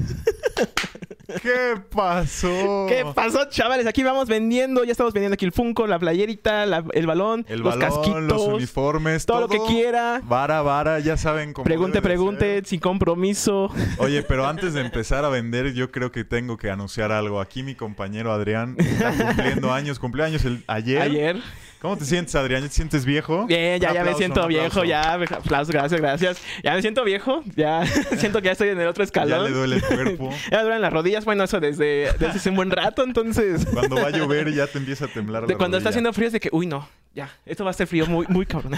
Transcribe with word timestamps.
¿Qué 1.42 1.76
pasó? 1.94 2.86
¿Qué 2.88 3.04
pasó, 3.14 3.48
chavales? 3.48 3.86
Aquí 3.86 4.02
vamos 4.02 4.28
vendiendo, 4.28 4.82
ya 4.84 4.92
estamos 4.92 5.12
vendiendo 5.12 5.34
aquí 5.34 5.44
el 5.44 5.52
Funko, 5.52 5.86
la 5.86 5.98
playerita, 5.98 6.66
la- 6.66 6.84
el 6.92 7.06
balón, 7.06 7.46
El 7.48 7.60
los 7.60 7.76
balón, 7.78 7.80
casquitos, 7.88 8.22
los 8.22 8.42
uniformes, 8.42 9.26
todo, 9.26 9.42
lo 9.42 9.48
que 9.48 9.58
quiera. 9.68 10.20
Vara, 10.24 10.60
vara, 10.62 10.98
ya 10.98 11.16
saben 11.16 11.52
cómo. 11.52 11.64
Pregunte, 11.64 12.02
pregunte, 12.02 12.56
ser. 12.56 12.66
sin 12.66 12.80
compromiso. 12.80 13.70
Oye, 13.98 14.22
pero 14.28 14.46
antes 14.46 14.74
de 14.74 14.80
empezar 14.80 15.24
a 15.24 15.28
vender, 15.28 15.72
yo 15.72 15.90
creo 15.92 16.10
que 16.10 16.24
tengo 16.24 16.56
que 16.56 16.70
anunciar 16.70 17.12
algo. 17.12 17.40
Aquí 17.40 17.62
mi 17.62 17.74
compañero 17.76 18.32
Adrián 18.32 18.74
está 18.78 19.12
cumpliendo 19.12 19.72
años, 19.72 19.98
cumplió 19.98 20.24
años 20.24 20.44
el, 20.44 20.64
ayer. 20.66 21.00
Ayer. 21.02 21.36
¿Cómo 21.80 21.96
te 21.96 22.04
sientes, 22.04 22.34
Adrián? 22.34 22.60
¿Ya 22.60 22.68
¿Te 22.68 22.74
sientes 22.74 23.06
viejo? 23.06 23.46
Bien, 23.46 23.80
ya, 23.80 23.94
ya 23.94 24.04
me 24.04 24.12
siento 24.12 24.46
viejo, 24.46 24.84
ya. 24.84 25.14
Aplausos, 25.14 25.70
gracias, 25.72 25.98
gracias. 25.98 26.42
Ya 26.62 26.74
me 26.74 26.82
siento 26.82 27.02
viejo, 27.04 27.42
ya 27.56 27.86
siento 28.18 28.42
que 28.42 28.46
ya 28.46 28.52
estoy 28.52 28.68
en 28.68 28.80
el 28.80 28.86
otro 28.86 29.02
Ya 29.02 29.06
escalón. 29.06 29.44
le 29.44 29.50
duele 29.50 29.76
el 29.76 29.82
cuerpo. 29.82 30.30
Ya 30.50 30.58
me 30.58 30.64
duelen 30.64 30.82
las 30.82 30.92
rodillas, 30.92 31.24
bueno, 31.24 31.44
eso 31.44 31.58
desde, 31.58 32.12
desde 32.18 32.26
hace 32.26 32.50
un 32.50 32.56
buen 32.56 32.70
rato, 32.70 33.02
entonces. 33.02 33.64
Cuando 33.72 33.96
va 33.96 34.08
a 34.08 34.10
llover 34.10 34.52
ya 34.52 34.66
te 34.70 34.76
empieza 34.76 35.06
a 35.06 35.08
temblar 35.08 35.46
De 35.46 35.56
cuando 35.56 35.78
está 35.78 35.88
haciendo 35.88 36.12
frío 36.12 36.26
es 36.26 36.34
de 36.34 36.40
que, 36.40 36.50
uy, 36.52 36.66
no, 36.66 36.86
ya, 37.14 37.30
esto 37.46 37.64
va 37.64 37.70
a 37.70 37.74
ser 37.74 37.86
frío 37.86 38.06
muy, 38.06 38.26
muy 38.28 38.44
cabrón. 38.44 38.74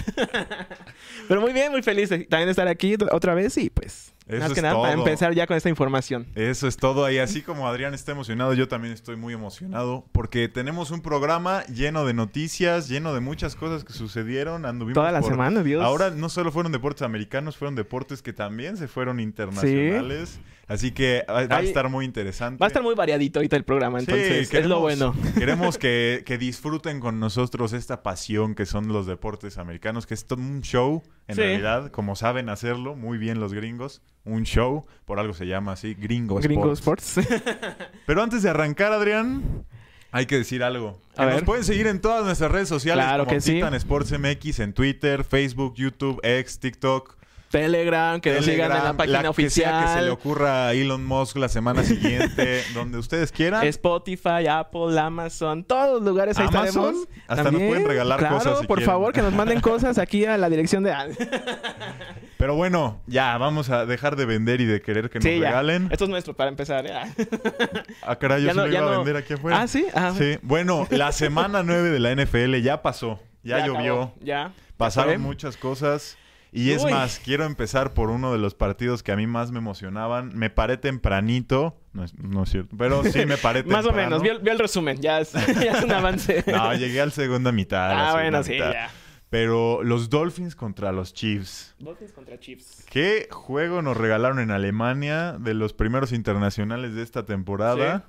Pero 1.26 1.40
muy 1.40 1.52
bien, 1.52 1.72
muy 1.72 1.82
feliz 1.82 2.08
de 2.08 2.20
también 2.20 2.50
estar 2.50 2.68
aquí 2.68 2.96
otra 3.10 3.34
vez 3.34 3.58
y 3.58 3.68
pues, 3.68 4.11
Eso 4.28 4.38
más 4.38 4.48
es 4.50 4.54
que 4.54 4.62
nada, 4.62 4.80
para 4.80 4.94
todo. 4.94 5.04
empezar 5.04 5.34
ya 5.34 5.46
con 5.46 5.56
esta 5.56 5.68
información. 5.68 6.26
Eso 6.36 6.68
es 6.68 6.76
todo. 6.76 7.10
Y 7.10 7.18
así 7.18 7.42
como 7.42 7.66
Adrián 7.68 7.92
está 7.92 8.12
emocionado, 8.12 8.54
yo 8.54 8.68
también 8.68 8.94
estoy 8.94 9.16
muy 9.16 9.34
emocionado 9.34 10.04
porque 10.12 10.48
tenemos 10.48 10.90
un 10.92 11.00
programa 11.02 11.64
lleno 11.66 12.04
de 12.06 12.14
noticias, 12.14 12.88
lleno 12.88 13.14
de 13.14 13.20
muchas 13.20 13.56
cosas 13.56 13.84
que 13.84 13.92
sucedieron. 13.92 14.64
Anduvimos 14.64 14.94
Toda 14.94 15.10
la 15.12 15.20
por- 15.20 15.30
semana, 15.30 15.62
Dios. 15.62 15.82
Ahora 15.84 16.10
no 16.10 16.28
solo 16.28 16.52
fueron 16.52 16.70
deportes 16.72 17.02
americanos, 17.02 17.56
fueron 17.56 17.74
deportes 17.74 18.22
que 18.22 18.32
también 18.32 18.76
se 18.76 18.86
fueron 18.88 19.18
internacionales. 19.20 20.38
Así 20.72 20.92
que 20.92 21.24
va 21.28 21.46
va 21.46 21.56
a 21.56 21.60
estar 21.62 21.88
muy 21.90 22.04
interesante. 22.04 22.58
Va 22.58 22.66
a 22.66 22.68
estar 22.68 22.82
muy 22.82 22.94
variadito 22.94 23.38
ahorita 23.38 23.56
el 23.56 23.64
programa, 23.64 24.00
Sí, 24.00 24.06
entonces 24.08 24.54
es 24.54 24.66
lo 24.66 24.80
bueno. 24.80 25.14
Queremos 25.38 25.76
que, 25.76 26.22
que 26.24 26.38
disfruten 26.38 26.98
con 27.00 27.20
nosotros 27.20 27.72
esta 27.72 28.02
pasión 28.02 28.54
que 28.54 28.64
son 28.64 28.88
los 28.88 29.06
deportes 29.06 29.58
americanos, 29.58 30.06
que 30.06 30.14
es 30.14 30.26
todo 30.26 30.40
un 30.40 30.62
show, 30.62 31.02
en 31.28 31.34
Sí. 31.36 31.40
realidad, 31.42 31.90
como 31.90 32.16
saben 32.16 32.48
hacerlo 32.48 32.94
muy 32.96 33.18
bien 33.18 33.38
los 33.40 33.52
gringos. 33.52 34.00
Un 34.24 34.44
show, 34.44 34.86
por 35.04 35.18
algo 35.18 35.34
se 35.34 35.46
llama 35.46 35.72
así, 35.72 35.94
Gringo, 35.94 36.36
Gringo 36.36 36.72
Sports. 36.72 37.18
Sports. 37.18 37.42
Pero 38.06 38.22
antes 38.22 38.42
de 38.42 38.50
arrancar, 38.50 38.92
Adrián, 38.92 39.64
hay 40.10 40.26
que 40.26 40.38
decir 40.38 40.62
algo. 40.62 40.98
A 41.16 41.22
Que 41.22 41.26
nos 41.26 41.34
ver. 41.36 41.44
pueden 41.44 41.64
seguir 41.64 41.86
en 41.86 42.00
todas 42.00 42.24
nuestras 42.24 42.50
redes 42.50 42.68
sociales 42.68 43.04
Claro 43.04 43.24
como 43.24 43.34
que 43.34 43.40
sí. 43.40 43.54
Titan 43.54 43.74
Sports 43.74 44.12
MX 44.18 44.60
en 44.60 44.72
Twitter, 44.72 45.24
Facebook, 45.24 45.74
YouTube, 45.76 46.20
X, 46.22 46.60
TikTok. 46.60 47.16
Telegram, 47.52 48.20
que 48.20 48.32
nos 48.34 48.44
sigan 48.44 48.72
en 48.72 48.82
la 48.82 48.96
página 48.96 49.22
que 49.32 49.48
sea 49.50 49.80
que 49.82 49.86
se 49.88 50.02
le 50.02 50.10
oficial. 50.10 50.10
ocurra 50.10 50.66
a 50.68 50.72
Elon 50.72 51.04
Musk 51.04 51.36
la 51.36 51.48
semana 51.48 51.84
siguiente, 51.84 52.64
donde 52.74 52.98
ustedes 52.98 53.30
quieran. 53.30 53.64
Spotify, 53.66 54.46
Apple, 54.50 54.98
Amazon, 54.98 55.62
todos 55.62 56.00
los 56.00 56.02
lugares 56.02 56.36
ahí 56.38 56.46
¿Amazon? 56.48 56.66
estaremos. 56.96 57.08
Hasta 57.28 57.50
nos 57.52 57.62
pueden 57.62 57.86
regalar 57.86 58.18
claro, 58.18 58.38
cosas 58.38 58.58
si 58.60 58.66
por 58.66 58.78
quieren. 58.78 58.92
favor, 58.92 59.12
que 59.12 59.22
nos 59.22 59.32
manden 59.34 59.60
cosas 59.70 59.98
aquí 59.98 60.24
a 60.24 60.36
la 60.36 60.48
dirección 60.48 60.82
de... 60.82 60.92
Pero 62.38 62.56
bueno, 62.56 63.00
ya 63.06 63.38
vamos 63.38 63.70
a 63.70 63.86
dejar 63.86 64.16
de 64.16 64.24
vender 64.26 64.60
y 64.60 64.64
de 64.64 64.80
querer 64.82 65.10
que 65.10 65.18
nos 65.20 65.24
Sí, 65.24 65.38
ya. 65.38 65.48
regalen. 65.50 65.88
Esto 65.92 66.04
es 66.04 66.10
nuestro 66.10 66.34
para 66.34 66.48
empezar. 66.50 66.84
ya. 66.86 67.12
Ah, 68.02 68.16
caray, 68.18 68.42
yo 68.42 68.46
Ya 68.48 68.52
sí 68.52 68.58
no- 68.58 68.66
lo 68.66 68.72
ya 68.72 68.78
iba 68.80 68.88
a 68.94 68.96
vender 68.96 69.16
aquí 69.16 69.34
afuera. 69.34 69.60
Ah, 69.60 69.68
¿sí? 69.68 69.86
Ah, 69.94 70.12
Sí. 70.16 70.38
Bueno, 70.42 70.86
la 70.90 71.12
semana 71.12 71.62
9 71.62 71.90
de 71.90 72.00
la 72.00 72.10
NFL 72.16 72.56
ya 72.62 72.82
pasó. 72.82 73.20
Ya, 73.44 73.64
llovió. 73.66 73.94
acabó, 74.02 74.14
Ya. 74.22 74.52
Pasaron 74.76 75.20
muchas 75.20 75.56
cosas. 75.56 76.16
Y 76.54 76.72
es 76.72 76.84
Uy. 76.84 76.90
más, 76.92 77.18
quiero 77.18 77.44
empezar 77.44 77.94
por 77.94 78.10
uno 78.10 78.30
de 78.30 78.38
los 78.38 78.54
partidos 78.54 79.02
que 79.02 79.10
a 79.10 79.16
mí 79.16 79.26
más 79.26 79.50
me 79.50 79.58
emocionaban. 79.58 80.36
Me 80.36 80.50
paré 80.50 80.76
tempranito. 80.76 81.78
No 81.94 82.04
es, 82.04 82.14
no 82.18 82.42
es 82.42 82.50
cierto. 82.50 82.76
Pero 82.76 83.02
sí 83.04 83.24
me 83.24 83.38
paré 83.38 83.62
Más 83.64 83.86
o 83.86 83.88
temprano. 83.88 84.18
menos, 84.20 84.42
vio, 84.42 84.52
el 84.52 84.58
resumen, 84.58 85.00
ya 85.00 85.20
es, 85.20 85.32
ya 85.32 85.72
es 85.78 85.82
un 85.84 85.92
avance. 85.92 86.44
No, 86.52 86.74
llegué 86.74 87.00
al 87.00 87.10
segunda 87.12 87.52
mitad. 87.52 87.90
ah, 87.90 88.12
segunda 88.12 88.40
bueno, 88.40 88.42
sí, 88.42 88.58
ya. 88.58 88.90
Pero 89.30 89.82
los 89.82 90.10
Dolphins 90.10 90.54
contra 90.54 90.92
los 90.92 91.14
Chiefs. 91.14 91.74
Dolphins 91.78 92.12
contra 92.12 92.38
Chiefs. 92.38 92.84
¿Qué 92.90 93.28
juego 93.30 93.80
nos 93.80 93.96
regalaron 93.96 94.38
en 94.38 94.50
Alemania 94.50 95.36
de 95.40 95.54
los 95.54 95.72
primeros 95.72 96.12
internacionales 96.12 96.94
de 96.94 97.02
esta 97.02 97.24
temporada? 97.24 98.04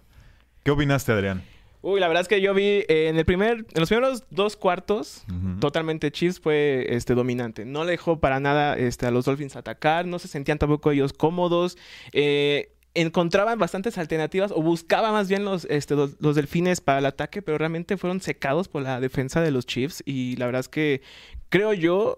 ¿Qué 0.63 0.71
opinaste, 0.71 1.13
Adrián? 1.13 1.41
Uy, 1.83 1.99
la 1.99 2.07
verdad 2.07 2.21
es 2.21 2.29
que 2.29 2.39
yo 2.39 2.53
vi 2.53 2.63
eh, 2.63 3.09
en 3.09 3.17
el 3.17 3.25
primer, 3.25 3.57
en 3.57 3.79
los 3.79 3.89
primeros 3.89 4.23
dos 4.29 4.55
cuartos, 4.55 5.25
totalmente 5.59 6.13
Chiefs 6.13 6.39
fue 6.39 6.85
este 6.87 7.13
dominante. 7.13 7.65
No 7.65 7.83
le 7.83 7.91
dejó 7.91 8.21
para 8.21 8.39
nada 8.39 8.77
este, 8.77 9.05
a 9.05 9.11
los 9.11 9.25
Dolphins 9.25 9.57
atacar, 9.57 10.05
no 10.05 10.17
se 10.17 10.29
sentían 10.29 10.57
tampoco 10.57 10.91
ellos 10.91 11.11
cómodos. 11.11 11.77
Eh, 12.13 12.71
encontraban 12.93 13.59
bastantes 13.59 13.97
alternativas 13.97 14.53
o 14.53 14.61
buscaban 14.61 15.11
más 15.11 15.27
bien 15.27 15.43
los, 15.43 15.65
este, 15.65 15.95
los, 15.95 16.15
los 16.21 16.37
delfines 16.37 16.79
para 16.79 16.99
el 16.99 17.05
ataque, 17.05 17.41
pero 17.41 17.57
realmente 17.57 17.97
fueron 17.97 18.21
secados 18.21 18.69
por 18.69 18.81
la 18.81 19.01
defensa 19.01 19.41
de 19.41 19.51
los 19.51 19.65
Chiefs. 19.65 20.03
Y 20.05 20.37
la 20.37 20.45
verdad 20.45 20.61
es 20.61 20.69
que 20.69 21.01
creo 21.49 21.73
yo, 21.73 22.17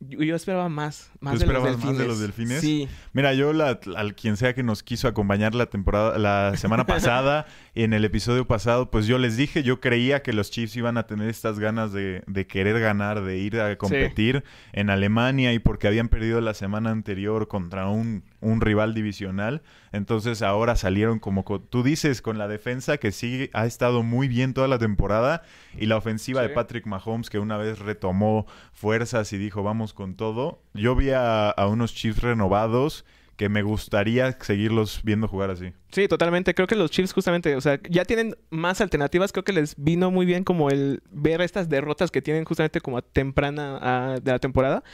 yo, 0.00 0.20
yo 0.22 0.34
esperaba 0.34 0.68
más, 0.68 1.10
más 1.20 1.34
¿Tú 1.34 1.40
de 1.40 1.46
los 1.46 1.54
esperabas 1.54 1.70
delfines. 1.72 1.86
más 1.94 1.98
de 1.98 2.06
los 2.08 2.20
delfines? 2.20 2.60
Sí. 2.60 2.88
Mira, 3.12 3.34
yo 3.34 3.52
la- 3.52 3.78
al 3.96 4.14
quien 4.14 4.36
sea 4.36 4.54
que 4.54 4.62
nos 4.62 4.82
quiso 4.82 5.08
acompañar 5.08 5.54
la 5.54 5.66
temporada, 5.66 6.18
la 6.18 6.56
semana 6.56 6.86
pasada, 6.86 7.46
en 7.74 7.92
el 7.92 8.04
episodio 8.04 8.46
pasado, 8.46 8.90
pues 8.90 9.06
yo 9.06 9.18
les 9.18 9.36
dije, 9.36 9.62
yo 9.62 9.80
creía 9.80 10.22
que 10.22 10.32
los 10.32 10.50
Chiefs 10.50 10.76
iban 10.76 10.96
a 10.96 11.06
tener 11.06 11.28
estas 11.28 11.58
ganas 11.58 11.92
de, 11.92 12.22
de 12.26 12.46
querer 12.46 12.80
ganar, 12.80 13.22
de 13.22 13.38
ir 13.38 13.60
a 13.60 13.76
competir 13.76 14.42
en 14.72 14.90
Alemania 14.90 15.52
y 15.52 15.58
porque 15.58 15.86
habían 15.86 16.08
perdido 16.08 16.40
la 16.40 16.54
semana 16.54 16.90
anterior 16.90 17.46
contra 17.48 17.88
un, 17.88 18.24
un 18.40 18.60
rival 18.60 18.94
divisional. 18.94 19.62
Entonces 19.92 20.42
ahora 20.42 20.76
salieron 20.76 21.18
como 21.18 21.44
co- 21.44 21.60
tú 21.60 21.82
dices, 21.82 22.22
con 22.22 22.38
la 22.38 22.48
defensa 22.48 22.96
que 22.98 23.12
sí 23.12 23.50
ha 23.52 23.66
estado 23.66 24.02
muy 24.02 24.28
bien 24.28 24.54
toda 24.54 24.68
la 24.68 24.78
temporada 24.78 25.42
y 25.76 25.86
la 25.86 25.96
ofensiva 25.96 26.42
Sí. 26.42 26.48
de 26.48 26.54
Patrick 26.54 26.86
Mahomes 26.86 27.28
que 27.30 27.38
una 27.38 27.56
vez 27.56 27.78
retomó 27.78 28.46
fuerzas 28.72 29.32
y 29.32 29.38
dijo 29.38 29.62
vamos 29.62 29.92
con 29.92 30.14
todo. 30.14 30.62
Yo 30.74 30.94
vi 30.96 31.10
a, 31.10 31.50
a 31.50 31.66
unos 31.66 31.94
Chiefs 31.94 32.22
renovados 32.22 33.04
que 33.40 33.48
me 33.48 33.62
gustaría 33.62 34.36
seguirlos 34.38 35.00
viendo 35.02 35.26
jugar 35.26 35.48
así. 35.48 35.72
Sí, 35.92 36.08
totalmente. 36.08 36.54
Creo 36.54 36.66
que 36.66 36.74
los 36.76 36.90
Chiefs 36.90 37.14
justamente, 37.14 37.56
o 37.56 37.60
sea, 37.62 37.80
ya 37.88 38.04
tienen 38.04 38.36
más 38.50 38.82
alternativas. 38.82 39.32
Creo 39.32 39.44
que 39.44 39.54
les 39.54 39.74
vino 39.82 40.10
muy 40.10 40.26
bien 40.26 40.44
como 40.44 40.68
el 40.68 41.02
ver 41.10 41.40
estas 41.40 41.70
derrotas 41.70 42.10
que 42.10 42.20
tienen 42.20 42.44
justamente 42.44 42.82
como 42.82 42.98
a 42.98 43.02
temprana 43.02 44.20
de 44.22 44.30
la 44.30 44.38
temporada. 44.38 44.84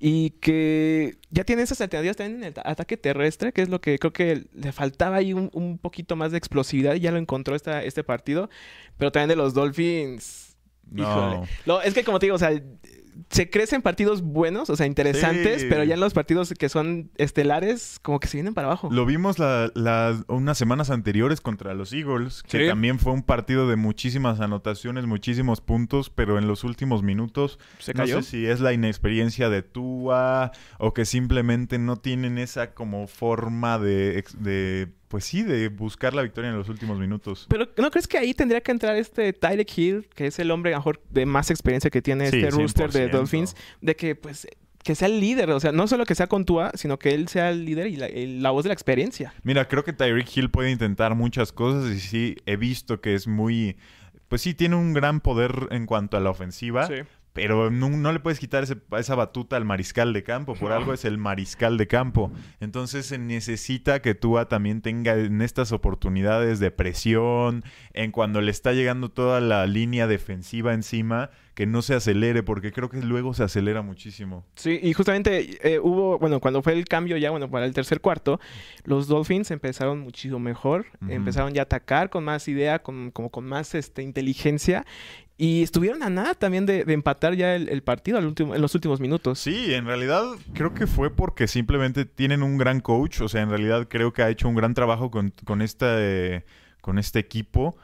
Y 0.00 0.32
que 0.42 1.16
ya 1.30 1.44
tienen 1.44 1.62
esas 1.62 1.80
alternativas 1.80 2.18
también 2.18 2.40
en 2.42 2.44
el 2.48 2.52
ta- 2.52 2.62
ataque 2.66 2.98
terrestre, 2.98 3.54
que 3.54 3.62
es 3.62 3.70
lo 3.70 3.80
que 3.80 3.98
creo 3.98 4.12
que 4.12 4.44
le 4.52 4.72
faltaba 4.72 5.16
ahí 5.16 5.32
un, 5.32 5.48
un 5.54 5.78
poquito 5.78 6.14
más 6.14 6.30
de 6.30 6.36
explosividad 6.36 6.96
y 6.96 7.00
ya 7.00 7.10
lo 7.10 7.16
encontró 7.16 7.56
esta, 7.56 7.82
este 7.84 8.04
partido. 8.04 8.50
Pero 8.98 9.12
también 9.12 9.30
de 9.30 9.36
los 9.36 9.54
Dolphins. 9.54 10.58
No. 10.90 11.02
Híjole. 11.04 11.48
Lo- 11.64 11.80
es 11.80 11.94
que 11.94 12.04
como 12.04 12.18
te 12.18 12.26
digo, 12.26 12.36
o 12.36 12.38
sea, 12.38 12.50
se 13.30 13.50
crecen 13.50 13.82
partidos 13.82 14.22
buenos, 14.22 14.70
o 14.70 14.76
sea, 14.76 14.86
interesantes, 14.86 15.62
Sí. 15.62 15.66
pero 15.68 15.84
ya 15.84 15.94
en 15.94 16.00
los 16.00 16.14
partidos 16.14 16.52
que 16.58 16.68
son 16.68 17.10
estelares, 17.16 17.98
como 18.02 18.20
que 18.20 18.28
se 18.28 18.36
vienen 18.36 18.54
para 18.54 18.66
abajo. 18.68 18.88
Lo 18.90 19.06
vimos 19.06 19.38
la- 19.38 19.70
la- 19.74 20.22
unas 20.28 20.58
semanas 20.58 20.90
anteriores 20.90 21.40
contra 21.40 21.74
los 21.74 21.92
Eagles, 21.92 22.42
que 22.42 22.58
Sí. 22.62 22.66
también 22.68 22.98
fue 22.98 23.12
un 23.12 23.22
partido 23.22 23.68
de 23.68 23.76
muchísimas 23.76 24.40
anotaciones, 24.40 25.06
muchísimos 25.06 25.60
puntos, 25.60 26.10
pero 26.10 26.38
en 26.38 26.46
los 26.48 26.64
últimos 26.64 27.02
minutos 27.02 27.58
Se 27.78 27.94
no 27.94 27.98
cayó. 27.98 28.22
sé 28.22 28.30
si 28.30 28.46
es 28.46 28.60
la 28.60 28.72
inexperiencia 28.72 29.48
de 29.48 29.62
Tua 29.62 30.52
o 30.78 30.94
que 30.94 31.04
simplemente 31.04 31.78
no 31.78 31.96
tienen 31.96 32.38
esa 32.38 32.74
como 32.74 33.06
forma 33.06 33.78
de 33.78 34.18
pues 35.14 35.26
sí, 35.26 35.44
de 35.44 35.68
buscar 35.68 36.12
la 36.12 36.22
victoria 36.22 36.50
en 36.50 36.56
los 36.58 36.68
últimos 36.68 36.98
minutos. 36.98 37.46
Pero 37.48 37.68
¿no 37.76 37.88
crees 37.92 38.08
que 38.08 38.18
ahí 38.18 38.34
tendría 38.34 38.60
que 38.62 38.72
entrar 38.72 38.96
este 38.96 39.32
Tyreek 39.32 39.78
Hill, 39.78 40.08
que 40.12 40.26
es 40.26 40.40
el 40.40 40.50
hombre 40.50 40.74
mejor 40.74 41.00
de 41.08 41.24
más 41.24 41.52
experiencia 41.52 41.88
que 41.88 42.02
tiene 42.02 42.28
Sí, 42.32 42.38
este 42.38 42.50
rooster 42.50 42.90
de 42.90 43.06
100%. 43.08 43.12
Dolphins, 43.12 43.54
de 43.80 43.94
que 43.94 44.16
pues 44.16 44.48
que 44.82 44.96
sea 44.96 45.06
el 45.06 45.20
líder, 45.20 45.50
o 45.52 45.60
sea, 45.60 45.70
no 45.70 45.86
solo 45.86 46.04
que 46.04 46.16
sea 46.16 46.26
con 46.26 46.44
Tua, 46.44 46.72
sino 46.74 46.98
que 46.98 47.14
él 47.14 47.28
sea 47.28 47.50
el 47.50 47.64
líder 47.64 47.86
y 47.86 47.94
la, 47.96 48.06
el- 48.06 48.42
la 48.42 48.50
voz 48.50 48.64
de 48.64 48.70
la 48.70 48.74
experiencia. 48.74 49.32
Mira, 49.44 49.68
creo 49.68 49.84
que 49.84 49.92
Tyreek 49.92 50.36
Hill 50.36 50.50
puede 50.50 50.72
intentar 50.72 51.14
muchas 51.14 51.52
cosas 51.52 51.88
y 51.94 52.00
sí, 52.00 52.36
he 52.44 52.56
visto 52.56 53.00
que 53.00 53.14
es 53.14 53.28
muy... 53.28 53.76
Pues 54.26 54.42
sí, 54.42 54.52
tiene 54.52 54.74
un 54.74 54.94
gran 54.94 55.20
poder 55.20 55.68
en 55.70 55.86
cuanto 55.86 56.16
a 56.16 56.20
la 56.20 56.30
ofensiva. 56.30 56.88
Pero 57.34 57.70
no, 57.70 57.90
no 57.90 58.12
le 58.12 58.20
puedes 58.20 58.38
quitar 58.38 58.62
ese- 58.62 58.78
esa 58.96 59.14
batuta 59.16 59.56
al 59.56 59.64
mariscal 59.66 60.12
de 60.14 60.22
campo. 60.22 60.54
Por 60.54 60.72
algo 60.72 60.94
es 60.94 61.04
el 61.04 61.18
mariscal 61.18 61.76
de 61.76 61.86
campo. 61.86 62.30
Entonces 62.60 63.04
se 63.06 63.18
necesita 63.18 64.00
que 64.00 64.14
Tua 64.14 64.48
también 64.48 64.80
tenga 64.80 65.14
en 65.16 65.42
estas 65.42 65.72
oportunidades 65.72 66.60
de 66.60 66.70
presión, 66.70 67.64
en 67.92 68.12
cuando 68.12 68.40
le 68.40 68.50
está 68.50 68.72
llegando 68.72 69.10
toda 69.10 69.40
la 69.40 69.66
línea 69.66 70.06
defensiva 70.06 70.72
encima, 70.74 71.30
que 71.54 71.66
no 71.66 71.82
se 71.82 71.94
acelere, 71.94 72.42
porque 72.42 72.72
creo 72.72 72.88
que 72.88 73.00
luego 73.00 73.32
se 73.34 73.44
acelera 73.44 73.80
muchísimo. 73.82 74.44
Sí, 74.56 74.80
y 74.82 74.92
justamente 74.92 75.58
eh, 75.74 75.78
hubo, 75.78 76.18
bueno, 76.18 76.40
cuando 76.40 76.62
fue 76.62 76.72
el 76.72 76.84
cambio 76.84 77.16
ya, 77.16 77.30
bueno, 77.30 77.48
para 77.48 77.64
el 77.66 77.72
tercer 77.72 78.00
cuarto, 78.00 78.40
los 78.84 79.06
Dolphins 79.06 79.50
empezaron 79.52 80.00
muchísimo 80.00 80.40
mejor, 80.40 80.86
empezaron 81.08 81.52
ya 81.54 81.62
a 81.62 81.64
atacar 81.64 82.10
con 82.10 82.24
más 82.24 82.48
idea, 82.48 82.80
con, 82.80 83.12
como 83.12 83.30
con 83.30 83.44
más 83.44 83.74
este, 83.76 84.02
inteligencia, 84.02 84.84
Y 85.36 85.62
estuvieron 85.62 86.02
a 86.04 86.10
nada 86.10 86.34
también 86.34 86.64
de, 86.64 86.84
empatar 86.86 87.34
ya 87.34 87.56
el, 87.56 87.82
partido 87.82 88.18
al 88.18 88.26
último, 88.26 88.54
en 88.54 88.62
los 88.62 88.74
últimos 88.74 89.00
minutos. 89.00 89.40
Sí, 89.40 89.74
en 89.74 89.84
realidad 89.84 90.22
creo 90.52 90.74
que 90.74 90.86
fue 90.86 91.10
porque 91.10 91.48
simplemente 91.48 92.04
tienen 92.04 92.42
un 92.44 92.56
gran 92.56 92.80
coach. 92.80 93.20
O 93.20 93.28
sea, 93.28 93.42
en 93.42 93.50
realidad 93.50 93.88
creo 93.88 94.12
que 94.12 94.22
ha 94.22 94.30
hecho 94.30 94.48
un 94.48 94.54
gran 94.54 94.74
trabajo 94.74 95.10
con, 95.10 95.32
con, 95.44 95.60
este, 95.60 96.44
con 96.80 96.98
este 97.00 97.18
equipo. 97.18 97.76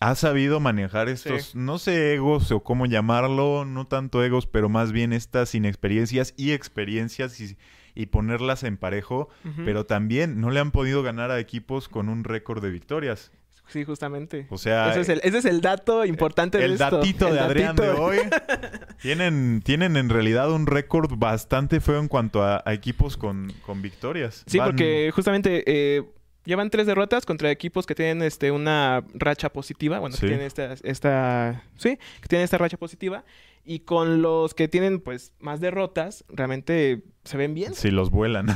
Ha 0.00 0.14
sabido 0.14 0.60
manejar 0.60 1.08
estos, 1.08 1.54
no 1.54 1.78
sé, 1.78 2.14
egos 2.14 2.50
o 2.50 2.60
cómo 2.60 2.86
llamarlo, 2.86 3.64
no 3.64 3.86
tanto 3.86 4.24
egos, 4.24 4.46
pero 4.46 4.68
más 4.68 4.90
bien 4.90 5.12
estas 5.12 5.54
inexperiencias 5.54 6.34
y 6.36 6.52
experiencias 6.52 7.38
y, 7.40 7.56
y 7.94 8.06
ponerlas 8.06 8.64
en 8.64 8.78
parejo. 8.78 9.28
Pero 9.64 9.84
también 9.84 10.40
no 10.40 10.50
le 10.50 10.60
han 10.60 10.70
podido 10.70 11.02
ganar 11.02 11.30
a 11.30 11.38
equipos 11.38 11.90
con 11.90 12.08
un 12.08 12.24
récord 12.24 12.62
de 12.62 12.70
victorias. 12.70 13.30
Sí, 13.68 13.84
justamente. 13.84 14.46
O 14.50 14.58
sea, 14.58 14.90
ese 14.90 15.00
es 15.00 15.08
el, 15.08 15.20
ese 15.24 15.38
es 15.38 15.44
el 15.44 15.60
dato 15.60 16.04
importante 16.04 16.62
el 16.62 16.76
de 16.76 16.84
esto. 16.84 16.98
datito 16.98 17.32
de 17.32 17.40
Adrián 17.40 17.76
de 17.76 17.90
hoy. 17.90 18.18
tienen, 19.02 19.62
tienen 19.64 19.96
en 19.96 20.10
realidad 20.10 20.50
un 20.52 20.66
récord 20.66 21.10
bastante 21.16 21.80
feo 21.80 21.98
en 21.98 22.08
cuanto 22.08 22.44
a, 22.44 22.62
equipos 22.66 23.16
con, 23.16 23.52
con, 23.64 23.82
victorias. 23.82 24.44
Sí, 24.46 24.58
porque 24.58 25.10
justamente 25.14 25.64
eh, 25.66 26.04
llevan 26.44 26.70
tres 26.70 26.86
derrotas 26.86 27.26
contra 27.26 27.50
equipos 27.50 27.86
que 27.86 27.94
tienen 27.94 28.22
este 28.22 28.50
una 28.50 29.04
racha 29.14 29.52
positiva. 29.52 29.98
Bueno, 29.98 30.16
que 30.18 30.26
tienen 30.26 30.46
esta, 30.46 30.74
esta. 30.82 31.62
Sí, 31.76 31.98
que 32.20 32.28
tienen 32.28 32.44
esta 32.44 32.58
racha 32.58 32.76
positiva. 32.76 33.24
Y 33.66 33.80
con 33.80 34.20
los 34.20 34.52
que 34.52 34.68
tienen, 34.68 35.00
pues, 35.00 35.32
más 35.40 35.58
derrotas, 35.58 36.26
realmente 36.28 37.02
se 37.24 37.38
ven 37.38 37.54
bien. 37.54 37.74
Sí, 37.74 37.90
los 37.90 38.10
vuelan. 38.10 38.46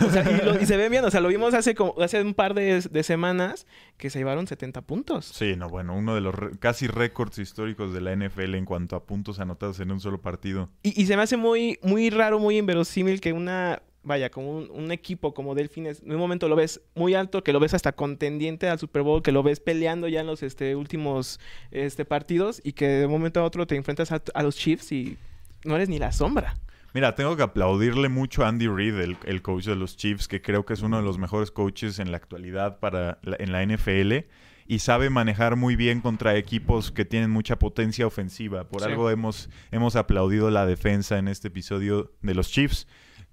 y, 0.60 0.66
se 0.66 0.76
ven 0.76 0.90
bien. 0.90 1.02
O 1.02 1.10
sea, 1.10 1.22
lo 1.22 1.28
vimos 1.28 1.54
hace 1.54 1.74
como 1.74 1.94
hace 2.02 2.20
un 2.20 2.34
par 2.34 2.52
de, 2.52 2.82
semanas 3.02 3.66
que 3.96 4.10
se 4.10 4.18
llevaron 4.18 4.46
70 4.46 4.82
puntos. 4.82 5.24
Sí, 5.24 5.56
no, 5.56 5.70
bueno, 5.70 5.96
uno 5.96 6.14
de 6.14 6.20
los 6.20 6.34
casi 6.60 6.88
récords 6.88 7.38
históricos 7.38 7.94
de 7.94 8.02
la 8.02 8.14
NFL 8.14 8.54
en 8.54 8.66
cuanto 8.66 8.96
a 8.96 9.04
puntos 9.04 9.40
anotados 9.40 9.80
en 9.80 9.90
un 9.92 10.00
solo 10.00 10.20
partido. 10.20 10.68
Y, 10.82 11.00
y 11.00 11.06
se 11.06 11.16
me 11.16 11.22
hace 11.22 11.38
muy, 11.38 11.78
muy 11.82 12.10
raro, 12.10 12.38
muy 12.38 12.58
inverosímil 12.58 13.22
que 13.22 13.32
una 13.32 13.80
vaya, 14.02 14.30
como 14.30 14.58
un, 14.58 14.92
equipo 14.92 15.34
como 15.34 15.54
Delfines, 15.54 16.02
en 16.02 16.12
un 16.12 16.18
momento 16.18 16.48
lo 16.48 16.56
ves 16.56 16.80
muy 16.94 17.14
alto, 17.14 17.44
que 17.44 17.52
lo 17.52 17.60
ves 17.60 17.74
hasta 17.74 17.92
contendiente 17.92 18.68
al 18.68 18.78
Super 18.78 19.02
Bowl, 19.02 19.22
que 19.22 19.32
lo 19.32 19.42
ves 19.42 19.60
peleando 19.60 20.08
ya 20.08 20.20
en 20.20 20.26
los 20.26 20.42
este, 20.42 20.76
últimos 20.76 21.40
este, 21.70 22.04
partidos 22.04 22.60
y 22.64 22.72
que 22.72 22.88
de 22.88 23.06
un 23.06 23.12
momento 23.12 23.40
a 23.40 23.44
otro 23.44 23.66
te 23.66 23.76
enfrentas 23.76 24.10
a, 24.12 24.42
los 24.42 24.56
Chiefs 24.56 24.92
y 24.92 25.18
no 25.64 25.76
eres 25.76 25.88
ni 25.88 25.98
la 25.98 26.12
sombra. 26.12 26.56
Mira, 26.94 27.14
tengo 27.14 27.36
que 27.36 27.42
aplaudirle 27.42 28.08
mucho 28.08 28.44
a 28.44 28.48
Andy 28.48 28.66
Reid, 28.66 29.16
el, 29.24 29.42
coach 29.42 29.66
de 29.66 29.76
los 29.76 29.96
Chiefs, 29.96 30.26
que 30.26 30.40
creo 30.40 30.64
que 30.64 30.72
es 30.72 30.80
uno 30.80 30.96
de 30.96 31.02
los 31.02 31.18
mejores 31.18 31.50
coaches 31.50 31.98
en 31.98 32.10
la 32.10 32.16
actualidad 32.16 32.78
para 32.78 33.18
en 33.22 33.52
la 33.52 33.64
NFL 33.64 34.26
y 34.68 34.80
sabe 34.80 35.08
manejar 35.08 35.56
muy 35.56 35.76
bien 35.76 36.02
contra 36.02 36.36
equipos 36.36 36.92
que 36.92 37.06
tienen 37.06 37.30
mucha 37.30 37.58
potencia 37.58 38.06
ofensiva. 38.06 38.68
Por 38.68 38.84
algo 38.84 39.10
hemos, 39.10 39.48
hemos 39.70 39.96
aplaudido 39.96 40.50
la 40.50 40.66
defensa 40.66 41.18
en 41.18 41.26
este 41.26 41.48
episodio 41.48 42.12
de 42.20 42.34
los 42.34 42.50
Chiefs 42.50 42.86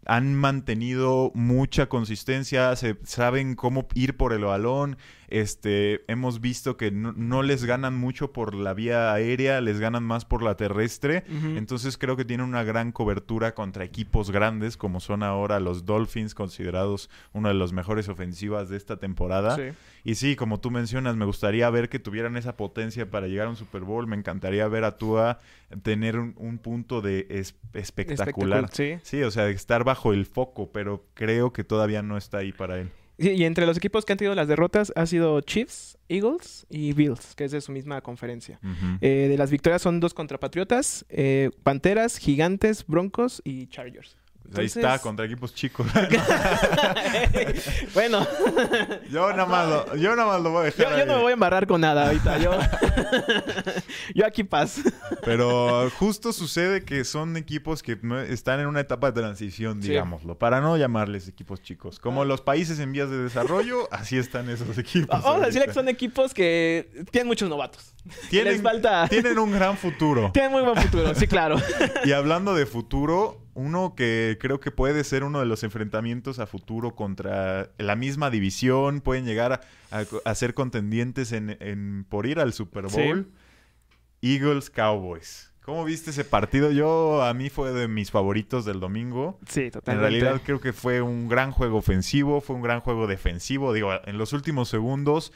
han 0.06 0.36
mantenido 0.36 1.32
mucha 1.34 1.88
consistencia, 1.88 2.76
se 2.76 2.98
saben 3.04 3.56
cómo 3.56 3.88
ir 3.94 4.16
por 4.18 4.34
el 4.34 4.46
balón. 4.46 4.98
Este, 5.28 6.04
hemos 6.08 6.42
visto 6.42 6.78
que 6.78 6.92
no, 6.92 7.44
les 7.44 7.66
ganan 7.66 7.96
mucho 7.98 8.32
por 8.32 8.54
la 8.54 8.74
vía 8.74 9.14
aérea, 9.14 9.62
les 9.62 9.80
ganan 9.80 10.04
más 10.04 10.26
por 10.26 10.44
la 10.44 10.56
terrestre. 10.56 11.24
Entonces 11.56 11.98
creo 11.98 12.16
que 12.16 12.26
tienen 12.26 12.46
una 12.46 12.64
gran 12.64 12.92
cobertura 12.92 13.54
contra 13.54 13.84
equipos 13.84 14.32
grandes, 14.32 14.78
como 14.78 15.00
son 15.00 15.24
ahora 15.24 15.60
los 15.60 15.86
Dolphins, 15.86 16.36
considerados 16.36 17.10
una 17.34 17.50
de 17.50 17.56
las 17.56 17.74
mejores 17.74 18.10
ofensivas 18.10 18.70
de 18.70 18.78
esta 18.78 18.98
temporada. 18.98 19.58
Y 20.04 20.16
sí, 20.16 20.36
como 20.36 20.60
tú 20.60 20.70
mencionas, 20.70 21.16
me 21.16 21.26
gustaría 21.26 21.70
ver 21.70 21.90
que 21.90 21.98
tuvieran 21.98 22.38
esa 22.38 22.56
potencia 22.56 23.10
para 23.10 23.28
llegar 23.28 23.48
a 23.48 23.50
un 23.50 23.56
Super 23.56 23.82
Bowl. 23.82 24.06
Me 24.06 24.16
encantaría 24.16 24.68
ver 24.68 24.84
a 24.84 24.98
Tua 24.98 25.40
tener 25.82 26.20
un, 26.20 26.60
punto 26.62 27.02
de 27.02 27.28
espectacular. 27.74 28.70
sí. 28.72 28.98
sí, 29.04 29.24
o 29.24 29.32
sea, 29.32 29.50
estar 29.50 29.84
bajo 29.84 30.14
el 30.14 30.26
foco, 30.26 30.72
pero 30.72 31.06
creo 31.14 31.52
que 31.52 31.64
todavía 31.64 32.02
no 32.02 32.18
está 32.18 32.38
ahí 32.40 32.52
para 32.52 32.80
él. 32.80 32.92
Y 33.18 33.44
entre 33.44 33.66
los 33.66 33.78
equipos 33.78 34.06
que 34.06 34.14
han 34.14 34.18
tenido 34.18 34.36
las 34.36 34.48
derrotas 34.48 34.92
ha 34.96 35.06
sido 35.06 35.40
Chiefs, 35.42 35.98
Eagles 36.10 36.66
y 36.70 36.94
Bills, 36.94 37.36
que 37.36 37.46
es 37.46 37.52
de 37.52 37.62
su 37.62 37.72
misma 37.72 38.02
conferencia. 38.02 38.60
Eh, 39.02 39.28
de 39.30 39.38
las 39.38 39.52
victorias 39.52 39.82
son 39.82 40.00
dos 40.00 40.14
contra 40.14 40.40
Patriotas, 40.40 41.06
eh, 41.10 41.52
Panteras, 41.64 42.18
Gigantes, 42.18 42.86
Broncos 42.86 43.42
y 43.46 43.68
Chargers. 43.68 44.18
Ahí 44.58 44.66
está, 44.66 45.00
contra 45.00 45.26
equipos 45.26 45.54
chicos. 45.54 45.88
bueno. 47.94 48.26
yo, 49.10 49.32
nada 49.32 49.46
más 49.46 49.68
lo, 49.68 49.96
yo 49.96 50.16
nada 50.16 50.28
más 50.28 50.42
lo 50.42 50.52
voy 50.52 50.62
a 50.62 50.64
dejar. 50.66 51.00
Yo, 51.00 51.06
no 51.06 51.16
me 51.16 51.22
voy 51.22 51.32
a 51.32 51.34
embarrar 51.34 51.68
con 51.68 51.82
nada 51.82 52.08
ahorita. 52.08 52.38
Yo, 52.38 52.52
yo 54.16 54.26
aquí 54.26 54.44
paz. 54.44 54.82
Pero 55.24 55.90
justo 55.92 56.32
sucede 56.32 56.84
que 56.84 57.04
son 57.04 57.38
equipos 57.38 57.84
que 57.84 57.98
están 58.30 58.60
en 58.60 58.68
una 58.68 58.80
etapa 58.80 59.12
de 59.12 59.22
transición, 59.22 59.82
digámoslo. 59.82 60.38
Para 60.38 60.62
no 60.62 60.78
llamarles 60.78 61.28
equipos 61.28 61.62
chicos. 61.62 62.00
Como 62.00 62.26
los 62.26 62.42
países 62.42 62.80
en 62.80 62.92
vías 62.92 63.10
de 63.10 63.18
desarrollo, 63.18 63.88
así 63.92 64.18
están 64.18 64.50
esos 64.50 64.78
equipos. 64.78 65.24
Vamos 65.24 65.44
a 65.44 65.46
decirle 65.48 65.68
que 65.68 65.74
son 65.74 65.90
equipos 65.90 66.34
que 66.34 67.06
tienen 67.12 67.28
muchos 67.28 67.50
novatos. 67.50 67.94
Tienen, 68.30 68.62
falta... 68.62 69.08
tienen 69.08 69.40
un 69.40 69.52
gran 69.52 69.78
futuro. 69.78 70.32
Tienen 70.32 70.52
muy 70.52 70.62
buen 70.62 70.76
futuro, 70.76 71.16
sí, 71.16 71.28
claro. 71.28 71.58
y 72.04 72.12
hablando 72.12 72.54
de 72.54 72.68
futuro, 72.68 73.45
uno 73.56 73.96
que 73.96 74.38
creo 74.40 74.60
que 74.60 74.70
puede 74.70 75.04
ser 75.04 75.24
uno 75.24 75.40
de 75.40 75.46
los 75.46 75.64
enfrentamientos 75.64 76.40
a 76.40 76.46
futuro 76.46 76.96
contra 76.96 77.72
la 77.78 77.96
misma 77.96 78.30
división, 78.30 79.02
pueden 79.02 79.26
llegar 79.26 79.62
a, 79.92 80.36
ser 80.36 80.54
contendientes 80.54 81.32
en, 81.32 82.06
por 82.10 82.28
ir 82.28 82.40
al 82.40 82.54
Super 82.54 82.86
Bowl. 82.88 83.32
Eagles 84.22 84.70
Cowboys. 84.70 85.52
¿Cómo 85.66 85.84
viste 85.84 86.12
ese 86.12 86.24
partido? 86.24 86.70
Yo, 86.70 87.24
a 87.24 87.34
mí 87.34 87.50
fue 87.50 87.72
de 87.72 87.88
mis 87.88 88.12
favoritos 88.12 88.66
del 88.66 88.80
domingo. 88.80 89.40
Sí, 89.50 89.72
totalmente. 89.72 89.92
En 89.94 90.22
realidad 90.22 90.42
creo 90.46 90.62
que 90.62 90.74
fue 90.74 91.02
un 91.02 91.28
gran 91.28 91.52
juego 91.52 91.80
ofensivo, 91.80 92.40
fue 92.40 92.56
un 92.56 92.62
gran 92.62 92.82
juego 92.82 93.08
defensivo. 93.08 93.74
Digo, 93.74 93.90
en 94.06 94.20
los 94.20 94.32
últimos 94.34 94.70
segundos, 94.70 95.34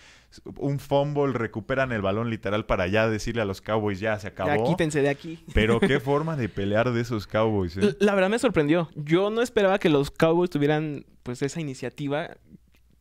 un 0.57 0.77
fumble, 0.77 1.33
recuperan 1.33 1.91
el 1.91 2.03
balón 2.03 2.29
literal 2.29 2.67
para 2.67 2.85
ya 2.85 3.09
decirle 3.09 3.41
a 3.41 3.45
los 3.45 3.59
Cowboys, 3.61 3.99
ya 3.99 4.19
se 4.19 4.27
acabó. 4.27 4.49
Ya 4.49 4.63
quítense 4.63 5.01
de 5.01 5.09
aquí. 5.09 5.43
Pero 5.55 5.79
qué 5.79 5.99
forma 5.99 6.35
de 6.35 6.47
pelear 6.47 6.91
de 6.91 7.01
esos 7.01 7.25
Cowboys. 7.25 7.75
¿eh? 7.77 7.97
La 7.99 8.13
verdad 8.13 8.29
me 8.29 8.37
sorprendió. 8.37 8.91
Yo 8.93 9.31
no 9.31 9.41
esperaba 9.41 9.79
que 9.79 9.89
los 9.89 10.11
Cowboys 10.11 10.51
tuvieran 10.51 11.07
pues 11.23 11.41
esa 11.41 11.59
iniciativa 11.59 12.37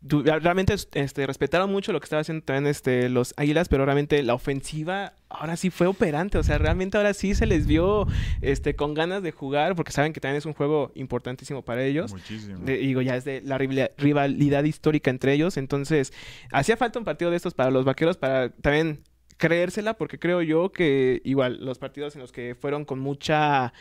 realmente 0.03 0.75
este, 0.93 1.27
respetaron 1.27 1.71
mucho 1.71 1.93
lo 1.93 2.01
que 2.01 2.05
estaba 2.05 2.21
haciendo 2.21 2.45
también 2.45 2.67
este, 2.67 3.09
los 3.09 3.35
Águilas, 3.37 3.69
pero 3.69 3.85
realmente 3.85 4.23
la 4.23 4.35
ofensiva 4.35 5.15
ahora 5.29 5.57
sí 5.57 5.71
fue 5.71 5.87
operante. 5.87 6.39
O 6.39 6.43
sea, 6.43 6.59
realmente 6.59 6.97
ahora 6.97 7.15
sí 7.15 7.35
se 7.35 7.47
les 7.47 7.67
vio 7.67 8.07
este, 8.41 8.75
con 8.77 8.95
ganas 8.95 9.23
de 9.23 9.33
jugar, 9.33 9.75
porque 9.75 9.93
saben 9.93 10.13
que 10.13 10.21
también 10.21 10.39
es 10.39 10.47
un 10.47 10.55
juego 10.55 10.93
importantísimo 10.95 11.63
para 11.63 11.85
ellos. 11.85 12.13
Muchísimo. 12.13 12.65
digo, 12.65 13.03
ya 13.03 13.17
es 13.17 13.25
de 13.25 13.41
la 13.43 13.59
rivalidad 13.59 14.65
histórica 14.65 15.11
entre 15.11 15.33
ellos. 15.33 15.57
Entonces, 15.57 16.13
hacía 16.53 16.77
falta 16.77 16.99
un 16.99 17.05
partido 17.05 17.31
de 17.31 17.37
estos 17.37 17.55
para 17.55 17.71
los 17.71 17.85
vaqueros, 17.85 18.17
para 18.17 18.51
también 18.51 19.01
creérsela, 19.39 19.95
porque 19.95 20.19
creo 20.19 20.43
yo 20.43 20.71
que 20.71 21.23
igual 21.25 21.65
los 21.65 21.79
partidos 21.79 22.15
en 22.15 22.21
los 22.21 22.33
que 22.33 22.55
fueron 22.55 22.85
con 22.85 22.99
mucha 22.99 23.73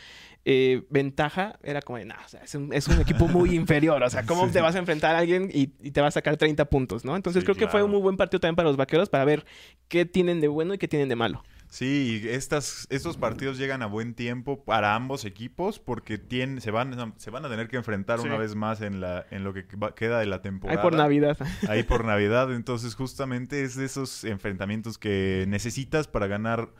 eh, 0.44 0.84
ventaja 0.88 1.58
era 1.62 1.82
como 1.82 1.98
de, 1.98 2.06
no, 2.06 2.14
o 2.24 2.28
sea, 2.28 2.40
es 2.42 2.54
un, 2.54 2.72
equipo 2.72 3.28
muy 3.28 3.50
inferior. 3.54 4.02
O 4.02 4.08
sea, 4.08 4.24
¿cómo 4.24 4.48
te 4.48 4.62
vas 4.62 4.76
a 4.76 4.78
enfrentar 4.78 5.14
a 5.14 5.18
alguien 5.18 5.50
y, 5.52 5.66
te 5.66 6.00
va 6.00 6.06
a 6.06 6.10
sacar 6.10 6.36
30 6.36 6.64
puntos, 6.66 7.04
no? 7.04 7.16
Entonces 7.16 7.44
creo 7.44 7.56
que 7.56 7.68
fue 7.68 7.82
un 7.82 7.90
muy 7.90 8.00
buen 8.00 8.16
partido 8.16 8.40
también 8.40 8.56
para 8.56 8.68
los 8.68 8.78
vaqueros 8.78 9.10
para 9.10 9.24
ver 9.26 9.44
qué 9.88 10.06
tienen 10.06 10.40
de 10.40 10.48
bueno 10.48 10.72
y 10.74 10.78
qué 10.78 10.88
tienen 10.88 11.08
de 11.08 11.16
malo. 11.16 11.42
Sí, 11.68 12.22
estas, 12.24 12.86
estos 12.88 13.18
partidos 13.18 13.58
llegan 13.58 13.82
a 13.82 13.86
buen 13.86 14.14
tiempo 14.14 14.64
para 14.64 14.94
ambos 14.94 15.26
equipos 15.26 15.78
porque 15.78 16.16
tienen, 16.16 16.62
se, 16.62 16.70
van, 16.70 17.14
se 17.18 17.30
van 17.30 17.44
a 17.44 17.48
tener 17.50 17.68
que 17.68 17.76
enfrentar 17.76 18.20
una 18.20 18.38
vez 18.38 18.54
más 18.54 18.80
en, 18.80 19.00
la, 19.00 19.26
en 19.30 19.44
lo 19.44 19.52
que 19.52 19.66
queda 19.94 20.18
de 20.18 20.26
la 20.26 20.40
temporada. 20.40 20.80
Ahí 20.80 20.82
por 20.82 20.96
Navidad. 20.96 21.36
Ahí 21.68 21.82
por 21.82 22.04
Navidad. 22.06 22.54
Entonces, 22.54 22.94
justamente 22.94 23.62
es 23.62 23.76
de 23.76 23.84
esos 23.84 24.24
enfrentamientos 24.24 24.96
que 24.96 25.44
necesitas 25.46 26.08
para 26.08 26.26
ganar 26.26 26.70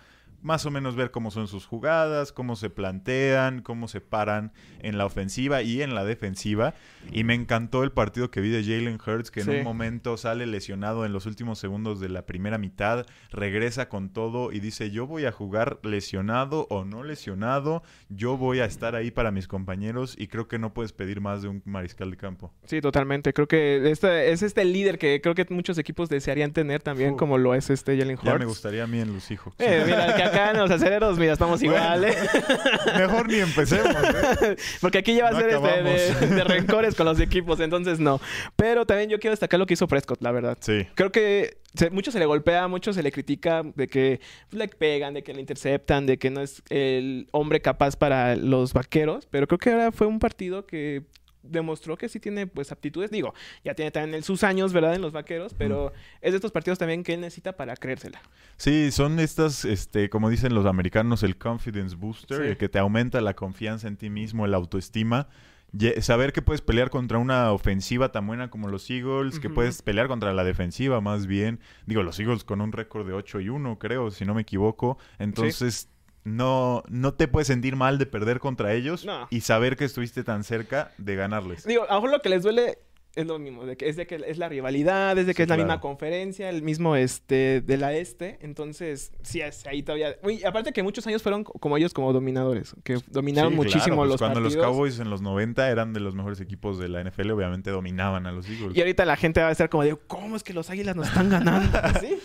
más 0.42 0.66
o 0.66 0.71
menos 0.71 0.97
ver 0.97 1.11
cómo 1.11 1.30
son 1.30 1.49
sus 1.49 1.66
jugadas, 1.66 2.33
cómo 2.33 2.57
se 2.57 2.71
plantean, 2.71 3.62
cómo 3.62 3.88
se 3.88 4.00
paran 4.00 4.52
en 4.80 4.99
la 4.99 5.07
ofensiva 5.07 5.62
y 5.62 5.83
en 5.83 5.95
la 5.95 6.04
defensiva. 6.04 6.75
Y 7.12 7.25
me 7.25 7.35
encantó 7.35 7.83
el 7.85 7.92
partido 7.92 8.30
que 8.30 8.40
vi 8.40 8.50
de 8.50 8.62
Jalen 8.62 8.99
Hurts, 9.04 9.30
que 9.30 9.40
en 9.40 9.50
un 9.50 9.64
momento 9.64 10.16
sale 10.16 10.47
lesionado 10.47 11.04
en 11.04 11.12
los 11.12 11.26
últimos 11.26 11.59
segundos 11.59 12.00
de 12.00 12.09
la 12.09 12.26
primera 12.26 12.59
mitad, 12.59 13.07
regresa 13.30 13.88
con 13.88 14.11
todo 14.11 14.52
y 14.52 14.61
dice, 14.61 14.90
yo 14.90 15.07
voy 15.07 15.25
a 15.25 15.33
jugar 15.33 15.78
lesionado 15.83 16.66
o 16.71 16.85
no 16.85 17.02
lesionado, 17.02 17.83
yo 18.09 18.37
voy 18.37 18.61
a 18.61 18.64
estar 18.64 18.95
ahí 18.95 19.11
para 19.11 19.30
mis 19.30 19.49
compañeros 19.49 20.14
y 20.18 20.28
creo 20.28 20.49
que 20.49 20.59
no 20.59 20.75
puedes 20.75 20.92
pedir 20.92 21.21
más 21.21 21.42
de 21.42 21.49
un 21.49 21.62
mariscal 21.64 22.11
de 22.11 22.16
campo. 22.16 22.52
Sí, 22.64 22.80
totalmente. 22.80 23.33
Creo 23.33 23.49
que 23.49 23.90
este, 23.90 24.30
es 24.33 24.42
este 24.42 24.64
líder 24.64 24.99
que 24.99 25.21
creo 25.21 25.35
que 25.35 25.47
muchos 25.50 25.78
equipos 25.78 26.09
desearían 26.09 26.52
tener 26.52 26.83
también, 26.83 27.16
como 27.16 27.38
lo 27.38 27.54
es 27.54 27.71
este 27.71 27.97
Jalen 27.97 28.16
Hurts. 28.16 28.25
Ya 28.25 28.38
me 28.38 28.45
gustaría 28.45 28.85
a 28.85 28.87
mí 28.87 29.00
en 29.00 29.12
los 29.12 29.30
hijos. 29.30 29.54
Eh, 29.59 29.83
mira, 29.87 30.14
acá 30.28 30.50
en 30.52 30.58
los 30.58 30.70
aceleros, 30.70 31.18
mira, 31.18 31.32
estamos 31.32 31.62
igual, 31.62 32.04
¿eh? 32.04 32.14
Mejor 32.99 33.28
ni 33.28 33.37
empecemos, 33.38 33.94
¿eh? 34.42 34.56
Porque 34.80 34.99
aquí 34.99 35.14
ya 35.14 35.25
va 35.25 35.30
a 35.30 35.40
ser 35.40 35.50
este, 35.50 36.26
de, 36.26 36.35
de 36.37 36.44
rencores 36.44 36.94
con 36.94 37.06
los 37.06 37.20
equipos, 37.20 37.61
entonces 37.61 37.99
no. 38.00 38.20
Pero 38.56 38.87
también 38.87 39.11
yo 39.11 39.18
quiero 39.18 39.32
destacar 39.32 39.58
lo 39.58 39.66
que 39.66 39.75
hizo 39.75 39.88
Prescott, 39.88 40.23
la 40.23 40.30
verdad. 40.32 40.56
Sí. 40.61 40.87
Creo 40.94 41.11
que 41.12 41.58
se- 41.75 41.90
mucho 41.90 42.11
se 42.11 42.18
le 42.18 42.26
golpea, 42.26 42.68
mucho 42.68 42.92
se 42.92 43.02
le 43.02 43.12
critica 43.12 43.62
de 43.75 43.88
que 43.88 44.20
le 44.52 44.68
pegan, 44.68 45.14
de 45.14 45.23
que 45.23 45.35
le 45.35 45.40
interceptan, 45.40 46.06
de 46.06 46.18
que 46.18 46.30
no 46.30 46.40
es 46.40 46.62
el 46.70 47.28
hombre 47.32 47.61
capaz 47.61 47.97
para 47.97 48.37
los 48.37 48.73
vaqueros. 48.73 49.26
Pero 49.30 49.47
creo 49.47 49.58
que 49.58 49.70
ahora 49.70 49.92
fue 49.92 50.06
un 50.06 50.18
partido 50.18 50.66
que 50.66 51.02
demostró 51.50 51.97
que 51.97 52.09
sí 52.09 52.21
tiene 52.21 52.47
pues 52.47 52.71
aptitudes. 52.73 53.11
Digo, 53.11 53.35
ya 53.64 53.75
tiene 53.75 53.90
también 53.90 54.23
sus 54.23 54.45
años, 54.45 54.73
¿verdad? 54.73 54.95
En 54.95 55.02
los 55.02 55.12
vaqueros, 55.12 55.55
pero 55.55 55.93
es 56.21 56.33
de 56.33 56.37
estos 56.37 56.52
partidos 56.52 56.78
también 56.78 57.02
que 57.02 57.14
él 57.14 57.21
necesita 57.21 57.57
para 57.57 57.76
creérsela. 57.76 58.21
Sí, 58.57 58.90
son 58.93 59.19
estas, 59.21 59.64
este, 59.64 60.11
como 60.11 60.31
dicen 60.31 60.55
los 60.55 60.67
americanos, 60.67 61.23
el 61.23 61.37
confidence 61.38 61.97
booster, 61.97 62.38
Sí. 62.38 62.49
el 62.49 62.57
que 62.57 62.69
te 62.69 62.78
aumenta 62.78 63.21
la 63.21 63.35
confianza 63.35 63.88
en 63.88 63.97
ti 63.97 64.11
mismo, 64.11 64.47
la 64.47 64.57
autoestima. 64.57 65.28
Ye- 65.73 66.00
Saber 66.00 66.33
que 66.33 66.40
puedes 66.40 66.62
pelear 66.62 66.88
contra 66.88 67.19
una 67.19 67.52
ofensiva 67.52 68.11
tan 68.11 68.26
buena 68.26 68.49
como 68.49 68.69
los 68.69 68.88
Eagles, 68.88 69.38
que 69.38 69.50
puedes 69.50 69.83
pelear 69.83 70.09
contra 70.09 70.33
la 70.33 70.43
defensiva 70.43 71.02
más 71.02 71.26
bien. 71.26 71.61
Digo, 71.85 72.02
los 72.02 72.19
Eagles 72.19 72.43
con 72.43 72.62
un 72.62 72.73
récord 72.73 73.07
de 73.07 73.12
8 73.12 73.38
y 73.40 73.50
1, 73.50 73.78
creo, 73.78 74.11
si 74.11 74.25
no 74.25 74.33
me 74.35 74.40
equivoco. 74.43 74.97
Entonces, 75.19 75.90
no, 76.37 76.82
no 76.88 77.14
te 77.14 77.28
puedes 77.28 77.47
sentir 77.49 77.76
mal 77.76 77.99
de 77.99 78.06
perder 78.06 78.38
contra 78.40 78.73
ellos 78.75 79.04
No. 79.04 79.26
y 79.30 79.40
saber 79.40 79.76
que 79.76 79.85
estuviste 79.85 80.25
tan 80.25 80.44
cerca 80.44 80.92
de 80.99 81.16
ganarles. 81.16 81.64
Digo, 81.64 81.85
a 81.85 81.94
lo 81.94 82.00
mejor 82.00 82.11
lo 82.11 82.23
que 82.23 82.28
les 82.28 82.42
duele 82.42 82.78
es 83.21 83.27
lo 83.27 83.39
mismo, 83.39 83.65
de 83.67 83.77
que 83.77 83.89
es 83.89 83.97
de 83.97 84.07
que 84.07 84.21
es 84.27 84.39
la 84.39 84.49
rivalidad, 84.49 85.17
es 85.19 85.27
de 85.27 85.35
que 85.35 85.39
Sí, 85.39 85.43
es 85.43 85.49
la 85.49 85.57
claro. 85.57 85.69
misma 85.69 85.81
conferencia, 85.81 86.49
el 86.49 86.63
mismo 86.63 86.97
este 86.97 87.61
de 87.61 87.77
la 87.77 87.93
este, 87.95 88.39
entonces 88.43 89.13
sí 89.23 89.41
es 89.41 89.67
ahí 89.67 89.83
todavía. 89.83 90.17
Uy, 90.23 90.43
aparte 90.45 90.73
que 90.73 90.83
muchos 90.83 91.07
años 91.07 91.23
fueron 91.23 91.45
co- 91.45 91.53
como 91.59 91.77
ellos 91.77 91.93
como 91.93 92.13
dominadores, 92.13 92.75
que 92.85 92.99
dominaron 93.09 93.53
Sí, 93.53 93.57
muchísimo 93.57 93.83
claro, 93.83 93.97
pues 93.97 94.09
los 94.11 94.19
Cuando 94.21 94.41
partidos. 94.41 94.55
los 94.55 94.65
Cowboys 94.67 94.99
en 95.01 95.11
los 95.11 95.21
90 95.23 95.69
eran 95.71 95.93
de 95.93 96.01
los 96.01 96.15
mejores 96.15 96.41
equipos 96.41 96.79
de 96.79 96.89
la 96.89 97.01
NFL, 97.03 97.31
obviamente 97.33 97.71
dominaban 97.71 98.27
a 98.27 98.33
los 98.33 98.49
Eagles. 98.49 98.77
Y 98.77 98.81
ahorita 98.81 99.05
la 99.05 99.17
gente 99.17 99.41
va 99.41 99.49
a 99.49 99.53
estar 99.53 99.69
como 99.69 99.83
de, 99.85 99.97
¿cómo 100.07 100.37
es 100.37 100.43
que 100.43 100.53
los 100.55 100.71
águilas 100.71 100.97
nos 100.97 101.09
están 101.09 101.29
ganando? 101.31 101.79
¿Sí? 102.01 102.19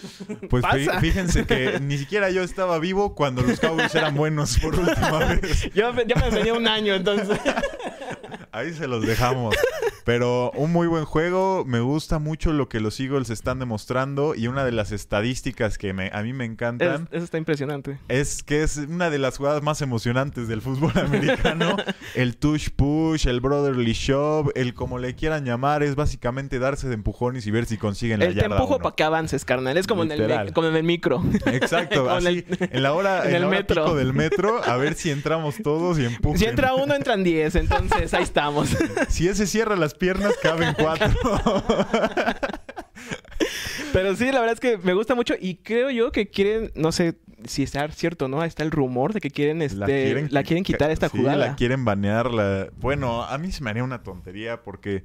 Pues 0.50 0.62
Pasa. 0.64 1.00
fíjense 1.00 1.46
que 1.46 1.80
ni 1.82 1.98
siquiera 1.98 2.30
yo 2.30 2.44
estaba 2.44 2.78
vivo 2.80 3.16
cuando 3.16 3.42
los 3.42 3.60
Cowboys 3.60 3.94
eran 3.96 4.16
buenos 4.16 4.58
por 4.60 4.78
última 4.80 5.20
vez. 5.26 5.70
Yo, 5.74 5.92
yo 6.06 6.16
me 6.18 6.30
venía 6.30 6.54
un 6.54 6.68
año, 6.68 6.94
entonces. 6.94 7.40
Ahí 8.52 8.74
se 8.74 8.88
los 8.88 9.06
dejamos. 9.06 9.56
Pero 10.05 10.51
un 10.51 10.72
muy 10.72 10.88
buen 10.88 11.05
juego. 11.05 11.63
Me 11.65 11.79
gusta 11.79 12.19
mucho 12.19 12.51
lo 12.53 12.67
que 12.69 12.79
los 12.79 13.00
Eagles 13.00 13.29
están 13.29 13.60
demostrando. 13.60 14.36
Y 14.36 14.48
una 14.48 14.65
de 14.65 14.72
las 14.72 14.91
estadísticas 14.91 15.77
que 15.77 15.93
me- 15.93 16.10
a 16.13 16.22
mí 16.24 16.33
me 16.33 16.45
Es- 16.45 16.51
encantan 16.51 17.07
eso 17.12 17.24
está 17.24 17.38
impresionante. 17.38 17.98
es 18.10 18.43
que 18.43 18.63
es 18.63 18.77
una 18.77 19.10
de 19.10 19.17
las 19.19 19.38
jugadas 19.38 19.62
más 19.63 19.81
emocionantes 19.81 20.48
del 20.48 20.62
fútbol 20.62 20.91
americano. 21.00 21.77
el 22.15 22.38
touch 22.38 22.69
push, 22.75 23.27
el 23.27 23.39
brotherly 23.41 23.93
shove, 23.93 24.51
el 24.55 24.74
como 24.74 25.00
le 25.00 25.15
quieran 25.15 25.45
llamar, 25.45 25.83
es 25.83 25.95
básicamente 25.95 26.60
darse 26.60 26.88
de 26.88 26.93
empujones 26.95 27.48
y 27.48 27.51
ver 27.51 27.65
si 27.65 27.77
consiguen 27.77 28.19
la 28.19 28.25
El 28.25 28.36
te 28.36 28.41
yarda 28.41 28.55
empujo 28.57 28.75
uno. 28.75 28.83
para 28.83 28.95
que 28.95 29.03
avances, 29.03 29.45
carnal. 29.45 29.77
Es 29.77 29.88
como 29.88 30.03
en, 30.03 30.12
el, 30.12 30.53
como 30.53 30.67
en 30.67 30.75
el 30.75 30.83
micro. 30.83 31.24
Exacto, 31.45 32.05
Con 32.07 32.17
así, 32.27 32.45
el- 32.50 32.69
en 32.72 32.83
la 32.83 32.93
hora, 32.93 33.24
en 33.24 33.29
en 33.29 33.36
el 33.36 33.41
la 33.41 33.48
hora 33.48 33.57
metro. 33.57 33.83
pico 33.86 33.95
del 33.95 34.13
metro, 34.13 34.63
a 34.63 34.77
ver 34.77 34.95
si 34.95 35.10
entramos 35.12 35.55
todos 35.63 35.98
y 36.00 36.05
empujen. 36.05 36.39
Si 36.39 36.45
entra 36.45 36.74
uno, 36.75 36.93
entran 36.95 37.24
diez. 37.24 37.55
Entonces, 37.55 38.13
ahí 38.13 38.24
estamos. 38.24 38.69
Si 39.10 39.27
ese 39.27 39.48
cierra 39.48 39.75
las 39.75 39.93
piernas, 39.94 40.34
caben 40.42 40.74
cuatro. 40.78 41.10
Pero 43.92 44.16
sí, 44.16 44.26
la 44.32 44.40
verdad 44.40 44.54
es 44.54 44.60
que 44.60 44.78
me 44.78 44.94
gusta 44.94 45.16
mucho 45.16 45.36
y 45.40 45.56
creo 45.58 45.90
yo 45.90 46.12
que 46.12 46.28
quieren, 46.30 46.72
no 46.76 46.92
sé 46.92 47.16
si 47.46 47.64
está 47.64 47.88
cierto, 47.90 48.28
¿no? 48.28 48.44
Está 48.44 48.64
el 48.64 48.72
rumor 48.72 49.14
de 49.14 49.20
que 49.22 49.30
quieren, 49.30 49.62
este, 49.62 49.78
la 50.30 50.44
quieren, 50.44 50.64
quitar 50.64 50.90
esta 50.92 51.10
sí, 51.10 51.18
jugada. 51.18 51.38
la 51.38 51.56
quieren 51.56 51.86
banear. 51.86 52.32
la- 52.32 52.70
Bueno, 52.78 53.24
a 53.24 53.38
mí 53.38 53.52
se 53.52 53.64
me 53.64 53.70
haría 53.70 53.84
una 53.84 54.02
tontería 54.04 54.62
porque... 54.64 55.04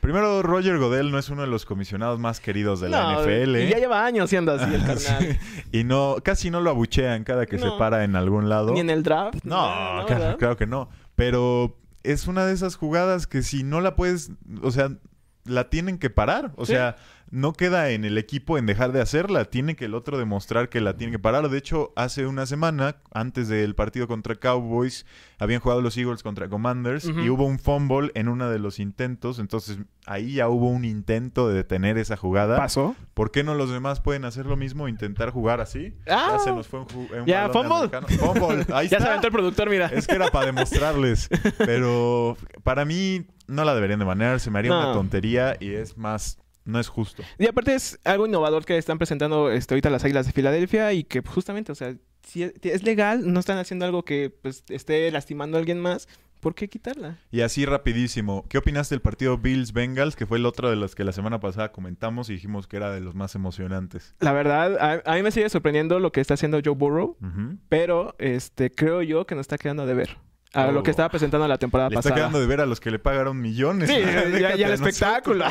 Primero, 0.00 0.42
Roger 0.42 0.78
Godel 0.78 1.10
no 1.10 1.18
es 1.18 1.28
uno 1.28 1.42
de 1.42 1.48
los 1.48 1.66
comisionados 1.66 2.18
más 2.18 2.40
queridos 2.40 2.80
de 2.80 2.88
la 2.88 3.02
No, 3.02 3.20
NFL. 3.22 3.56
Y 3.56 3.68
ya 3.68 3.76
lleva 3.78 4.02
años 4.06 4.30
siendo 4.30 4.52
así 4.52 4.72
el 4.74 4.80
carnal. 4.86 5.38
Y 5.72 5.84
no, 5.84 6.16
casi 6.24 6.48
no 6.50 6.62
lo 6.62 6.70
abuchean 6.70 7.22
cada 7.22 7.44
que 7.44 7.58
se 7.58 7.66
No. 7.66 7.76
para 7.76 8.02
en 8.04 8.16
algún 8.16 8.48
lado. 8.48 8.72
Ni 8.72 8.80
en 8.80 8.88
el 8.88 9.02
draft. 9.02 9.44
No, 9.44 9.56
claro, 10.06 10.06
¿verdad? 10.22 10.36
claro 10.38 10.56
que 10.56 10.66
no. 10.66 10.88
Pero 11.16 11.76
es 12.02 12.26
una 12.26 12.46
de 12.46 12.52
esas 12.52 12.76
jugadas 12.76 13.26
que 13.26 13.42
si 13.42 13.62
no 13.62 13.80
la 13.80 13.96
puedes, 13.96 14.30
o 14.62 14.70
sea, 14.70 14.90
la 15.44 15.68
tienen 15.70 15.98
que 15.98 16.10
parar. 16.10 16.52
O 16.56 16.66
Sí. 16.66 16.72
sea, 16.72 16.96
no 17.30 17.52
queda 17.52 17.90
en 17.90 18.04
el 18.04 18.18
equipo 18.18 18.58
en 18.58 18.66
dejar 18.66 18.90
de 18.92 19.00
hacerla. 19.00 19.44
Tiene 19.44 19.76
que 19.76 19.84
el 19.84 19.94
otro 19.94 20.18
demostrar 20.18 20.68
que 20.68 20.80
la 20.80 20.96
tiene 20.96 21.12
que 21.12 21.18
parar. 21.18 21.48
De 21.48 21.58
hecho, 21.58 21.92
hace 21.94 22.26
una 22.26 22.44
semana, 22.46 22.96
antes 23.12 23.48
del 23.48 23.74
partido 23.76 24.08
contra 24.08 24.34
Cowboys, 24.34 25.06
habían 25.38 25.60
jugado 25.60 25.80
los 25.80 25.96
Eagles 25.96 26.22
contra 26.24 26.48
Commanders 26.48 27.04
y 27.04 27.28
hubo 27.30 27.44
un 27.46 27.58
fumble 27.58 28.10
en 28.14 28.28
uno 28.28 28.50
de 28.50 28.58
los 28.58 28.78
intentos. 28.80 29.38
Entonces, 29.38 29.78
ahí 30.06 30.34
ya 30.34 30.48
hubo 30.48 30.68
un 30.68 30.84
intento 30.84 31.48
de 31.48 31.54
detener 31.54 31.98
esa 31.98 32.16
jugada. 32.16 32.56
¿Pasó? 32.56 32.96
¿Por 33.14 33.30
qué 33.30 33.44
no 33.44 33.54
los 33.54 33.70
demás 33.70 34.00
pueden 34.00 34.24
hacer 34.24 34.46
lo 34.46 34.56
mismo? 34.56 34.88
Intentar 34.88 35.30
jugar 35.30 35.60
así. 35.60 35.94
Ah. 36.08 36.32
ya 36.32 36.38
se 36.40 36.50
nos 36.52 36.66
fue 36.66 36.80
un, 36.80 36.86
un 37.20 37.26
Ya, 37.26 37.48
fumble. 37.50 37.74
americano. 37.74 38.06
Fumble. 38.08 38.66
Ahí 38.74 38.88
Ya 38.90 38.96
está. 38.96 39.00
se 39.02 39.08
aventó 39.08 39.26
el 39.28 39.32
productor, 39.32 39.70
mira. 39.70 39.86
Es 39.86 40.06
que 40.08 40.16
era 40.16 40.28
para 40.30 40.46
demostrarles. 40.46 41.28
Pero 41.58 42.36
para 42.64 42.84
mí 42.84 43.24
no 43.46 43.64
la 43.64 43.74
deberían 43.74 43.98
de 44.00 44.04
banear. 44.04 44.40
Se 44.40 44.50
me 44.50 44.58
haría 44.58 44.72
No. 44.72 44.80
una 44.80 44.92
tontería 44.92 45.56
y 45.60 45.70
es 45.74 45.96
más, 45.96 46.38
no 46.64 46.80
es 46.80 46.88
justo. 46.88 47.22
Y 47.38 47.46
aparte 47.46 47.74
es 47.74 47.98
algo 48.04 48.26
innovador 48.26 48.64
que 48.64 48.76
están 48.76 48.98
presentando 48.98 49.50
este, 49.50 49.74
ahorita 49.74 49.90
las 49.90 50.04
Águilas 50.04 50.26
de 50.26 50.32
Filadelfia 50.32 50.92
y 50.92 51.04
que 51.04 51.20
justamente, 51.20 51.72
o 51.72 51.74
sea, 51.74 51.94
si 52.22 52.42
es, 52.44 52.82
legal, 52.82 53.32
no 53.32 53.40
están 53.40 53.58
haciendo 53.58 53.84
algo 53.84 54.04
que 54.04 54.30
pues, 54.30 54.64
esté 54.68 55.10
lastimando 55.10 55.56
a 55.56 55.60
alguien 55.60 55.80
más, 55.80 56.08
¿por 56.40 56.54
qué 56.54 56.68
quitarla? 56.68 57.18
Y 57.30 57.40
así 57.40 57.64
rapidísimo. 57.64 58.46
¿Qué 58.48 58.58
opinaste 58.58 58.94
del 58.94 59.02
partido 59.02 59.38
Bills-Bengals? 59.38 60.16
Que 60.16 60.26
fue 60.26 60.38
el 60.38 60.46
otro 60.46 60.70
de 60.70 60.76
los 60.76 60.94
que 60.94 61.04
la 61.04 61.12
semana 61.12 61.40
pasada 61.40 61.72
comentamos 61.72 62.30
y 62.30 62.34
dijimos 62.34 62.66
que 62.66 62.76
era 62.76 62.92
de 62.92 63.00
los 63.00 63.14
más 63.14 63.34
emocionantes. 63.34 64.14
La 64.20 64.32
verdad, 64.32 64.76
a, 64.78 65.02
a 65.04 65.16
mí 65.16 65.22
me 65.22 65.30
sigue 65.30 65.48
sorprendiendo 65.48 65.98
lo 65.98 66.12
que 66.12 66.20
está 66.20 66.34
haciendo 66.34 66.60
Joe 66.64 66.74
Burrow, 66.74 67.16
pero 67.68 68.14
este 68.18 68.70
creo 68.70 69.02
yo 69.02 69.26
que 69.26 69.34
nos 69.34 69.44
está 69.44 69.58
quedando 69.58 69.86
de 69.86 69.94
ver. 69.94 70.18
A 70.52 70.66
Oh. 70.66 70.72
lo 70.72 70.82
que 70.82 70.90
estaba 70.90 71.08
presentando 71.08 71.46
la 71.46 71.58
temporada 71.58 71.88
Le 71.90 71.94
está 71.94 72.02
pasada. 72.08 72.16
quedando 72.16 72.40
de 72.40 72.46
ver 72.46 72.60
a 72.60 72.66
los 72.66 72.80
que 72.80 72.90
le 72.90 72.98
pagaron 72.98 73.40
millones. 73.40 73.88
Sí, 73.88 73.96
Déjate 74.00 74.58
ya, 74.58 74.66
el 74.66 74.72
espectáculo. 74.72 75.44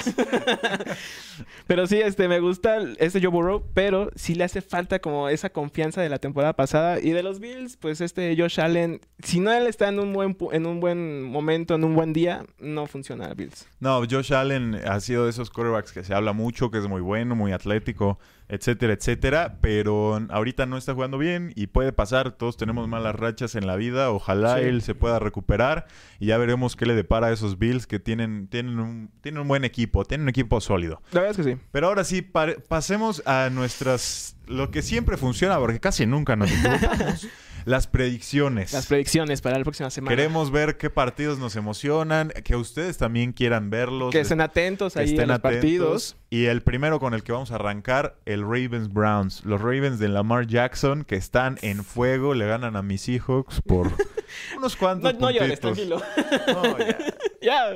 pero 1.68 1.88
sí, 1.88 2.00
este, 2.01 2.27
me 2.27 2.39
gusta 2.39 2.79
este 2.98 3.20
Joe 3.22 3.29
Burrow, 3.29 3.63
pero 3.74 4.12
sí 4.15 4.36
le 4.36 4.44
hace 4.44 4.62
falta 4.62 5.00
como 5.00 5.29
esa 5.29 5.50
confianza 5.51 6.01
de 6.01 6.10
la 6.10 6.18
temporada 6.20 6.53
pasada. 6.53 7.00
Y 7.00 7.12
de 7.12 7.24
los 7.24 7.39
Bills, 7.39 7.77
pues 7.77 8.01
este 8.01 8.36
Josh 8.38 8.60
Allen, 8.60 9.00
si 9.24 9.39
no 9.39 9.51
él 9.51 9.68
está 9.68 9.88
en 9.88 10.00
un 10.00 10.13
buen, 10.13 10.36
en 10.51 10.65
un 10.65 10.79
buen 10.79 11.24
momento, 11.24 11.75
en 11.75 11.84
un 11.84 11.96
buen 11.96 12.13
día, 12.13 12.44
no 12.60 12.88
funciona 12.88 13.34
Bills. 13.34 13.68
No, 13.79 14.01
Josh 14.10 14.34
Allen 14.34 14.75
ha 14.86 15.00
sido 15.00 15.25
de 15.25 15.29
esos 15.29 15.50
quarterbacks 15.50 15.91
que 15.91 16.03
se 16.03 16.13
habla 16.13 16.34
mucho, 16.34 16.72
que 16.72 16.77
es 16.79 16.88
muy 16.88 17.01
bueno, 17.01 17.36
muy 17.36 17.51
atlético, 17.51 18.20
etcétera, 18.50 18.94
etcétera, 18.94 19.58
pero 19.62 20.20
ahorita 20.29 20.65
no 20.65 20.75
está 20.77 20.94
jugando 20.96 21.18
bien 21.20 21.53
y 21.56 21.68
puede 21.68 21.94
pasar, 21.94 22.32
todos 22.32 22.58
tenemos 22.58 22.88
malas 22.88 23.15
rachas 23.15 23.53
en 23.56 23.68
la 23.68 23.75
vida, 23.75 24.10
ojalá 24.12 24.58
Sí. 24.58 24.63
él 24.65 24.82
se 24.82 24.96
pueda 24.96 25.20
recuperar 25.20 25.86
y 26.20 26.25
ya 26.27 26.38
veremos 26.39 26.75
qué 26.75 26.86
le 26.88 26.96
depara 26.96 27.27
a 27.27 27.32
esos 27.32 27.60
Bills 27.60 27.86
que 27.88 28.00
tienen, 28.00 28.48
tienen, 28.48 28.79
un, 28.79 29.12
tienen 29.22 29.41
un 29.41 29.48
buen 29.48 29.63
equipo, 29.65 30.03
tienen 30.03 30.24
un 30.24 30.29
equipo 30.29 30.60
sólido. 30.62 31.01
La 31.12 31.22
verdad 31.22 31.39
es 31.39 31.46
que 31.46 31.53
sí. 31.56 31.62
Pero 31.72 31.88
ahora 31.88 32.03
sí, 32.03 32.22
pasemos 32.24 33.22
a 33.25 33.50
nuestras, 33.51 34.36
lo 34.48 34.72
que 34.72 34.82
siempre 34.82 35.15
funciona, 35.18 35.58
porque 35.60 35.79
casi 35.79 36.06
nunca 36.06 36.36
nos 36.36 36.51
equivocamos, 36.51 37.27
las 37.65 37.86
predicciones. 37.88 38.74
Las 38.74 38.88
predicciones 38.88 39.41
para 39.41 39.58
la 39.58 39.63
próxima 39.63 39.89
semana. 39.91 40.15
Queremos 40.15 40.50
ver 40.51 40.77
qué 40.77 40.89
partidos 40.89 41.38
nos 41.39 41.56
emocionan, 41.56 42.29
que 42.44 42.56
ustedes 42.56 42.98
también 42.98 43.32
quieran 43.34 43.70
verlos. 43.70 44.12
que 44.12 44.22
estén 44.22 44.41
atentos 44.41 44.94
que 44.94 45.00
ahí 45.01 45.10
estén 45.10 45.27
los 45.27 45.36
atentos. 45.36 45.60
partidos. 45.62 46.15
Y 46.32 46.46
el 46.46 46.62
primero 46.62 47.00
con 47.00 47.16
el 47.16 47.24
que 47.24 47.32
vamos 47.32 47.52
a 47.52 47.56
arrancar, 47.56 48.18
el 48.26 48.42
Ravens 48.44 48.94
Browns. 48.94 49.44
Los 49.46 49.60
Ravens 49.62 49.98
de 49.98 50.10
Lamar 50.10 50.46
Jackson 50.46 51.04
que 51.04 51.16
están 51.16 51.58
en 51.64 51.84
fuego, 51.84 52.36
le 52.36 52.46
ganan 52.46 52.76
a 52.76 52.84
mis 52.84 53.02
Seahawks 53.02 53.62
por 53.64 53.88
unos 54.58 54.74
No, 54.74 54.80
cuantos 54.80 55.16
no 55.20 55.32
llores, 55.32 55.60
tranquilo. 55.60 56.00
No, 56.48 56.78
ya, 56.78 56.98
ya. 57.42 57.76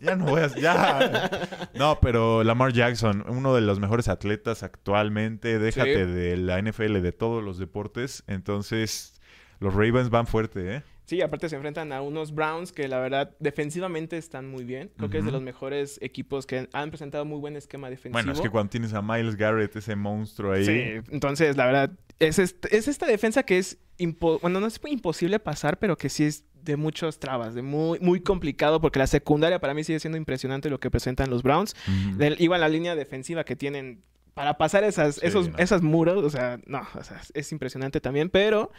ya 0.00 0.16
no 0.16 0.24
voy 0.24 0.40
a... 0.40 0.46
Ya. 0.46 1.30
No, 1.74 1.98
pero 2.00 2.42
Lamar 2.42 2.72
Jackson, 2.72 3.22
uno 3.28 3.54
de 3.54 3.60
los 3.60 3.80
mejores 3.80 4.08
atletas 4.08 4.62
actualmente. 4.62 5.58
Déjate 5.58 6.06
Sí. 6.06 6.10
de 6.10 6.36
la 6.38 6.58
NFL, 6.62 7.02
de 7.02 7.12
todos 7.12 7.44
los 7.44 7.58
deportes. 7.58 8.24
Entonces, 8.28 9.20
los 9.58 9.74
Ravens 9.74 10.08
van 10.08 10.26
fuerte, 10.26 10.76
¿eh? 10.76 10.82
Sí, 11.10 11.20
aparte 11.22 11.48
se 11.48 11.56
enfrentan 11.56 11.92
a 11.92 12.02
unos 12.02 12.32
Browns 12.32 12.70
que 12.70 12.86
la 12.86 13.00
verdad 13.00 13.34
defensivamente 13.40 14.16
están 14.16 14.48
muy 14.48 14.62
bien. 14.62 14.92
Creo 14.96 15.10
que 15.10 15.18
es 15.18 15.24
de 15.24 15.32
los 15.32 15.42
mejores 15.42 15.98
equipos 16.02 16.46
que 16.46 16.68
han 16.72 16.90
presentado 16.90 17.24
muy 17.24 17.40
buen 17.40 17.56
esquema 17.56 17.90
defensivo. 17.90 18.12
Bueno, 18.12 18.30
es 18.32 18.40
que 18.40 18.48
cuando 18.48 18.70
tienes 18.70 18.94
a 18.94 19.02
Miles 19.02 19.34
Garrett, 19.34 19.74
ese 19.74 19.96
monstruo 19.96 20.52
ahí... 20.52 20.64
Sí, 20.64 21.10
entonces 21.10 21.56
la 21.56 21.66
verdad 21.66 21.90
es, 22.20 22.38
es 22.38 22.86
esta 22.86 23.06
defensa 23.06 23.42
que 23.42 23.58
es 23.58 23.78
bueno, 24.20 24.60
no 24.60 24.66
es 24.68 24.80
imposible 24.86 25.40
pasar, 25.40 25.80
pero 25.80 25.98
que 25.98 26.08
sí 26.08 26.26
es 26.26 26.44
de 26.62 26.76
muchas 26.76 27.18
trabas, 27.18 27.56
de 27.56 27.62
muy 27.62 27.98
muy 27.98 28.20
complicado 28.20 28.80
porque 28.80 29.00
la 29.00 29.08
secundaria 29.08 29.58
para 29.58 29.74
mí 29.74 29.82
sigue 29.82 29.98
siendo 29.98 30.16
impresionante 30.16 30.70
lo 30.70 30.78
que 30.78 30.92
presentan 30.92 31.28
los 31.28 31.42
Browns. 31.42 31.74
Del- 32.18 32.36
igual 32.40 32.60
la 32.60 32.68
línea 32.68 32.94
defensiva 32.94 33.42
que 33.42 33.56
tienen 33.56 34.04
para 34.34 34.56
pasar 34.58 34.84
esas, 34.84 35.20
esos, 35.24 35.50
esas 35.58 35.82
muros, 35.82 36.22
o 36.24 36.30
sea, 36.30 36.60
no, 36.66 36.86
o 36.94 37.02
sea, 37.02 37.20
es 37.34 37.50
impresionante 37.50 38.00
también, 38.00 38.30
pero 38.30 38.70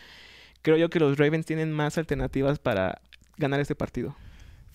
creo 0.62 0.78
yo 0.78 0.90
que 0.90 1.00
los 1.00 1.18
Ravens 1.18 1.46
tienen 1.46 1.72
más 1.72 1.98
alternativas 1.98 2.60
para 2.60 3.02
ganar 3.38 3.60
este 3.60 3.76
partido. 3.76 4.16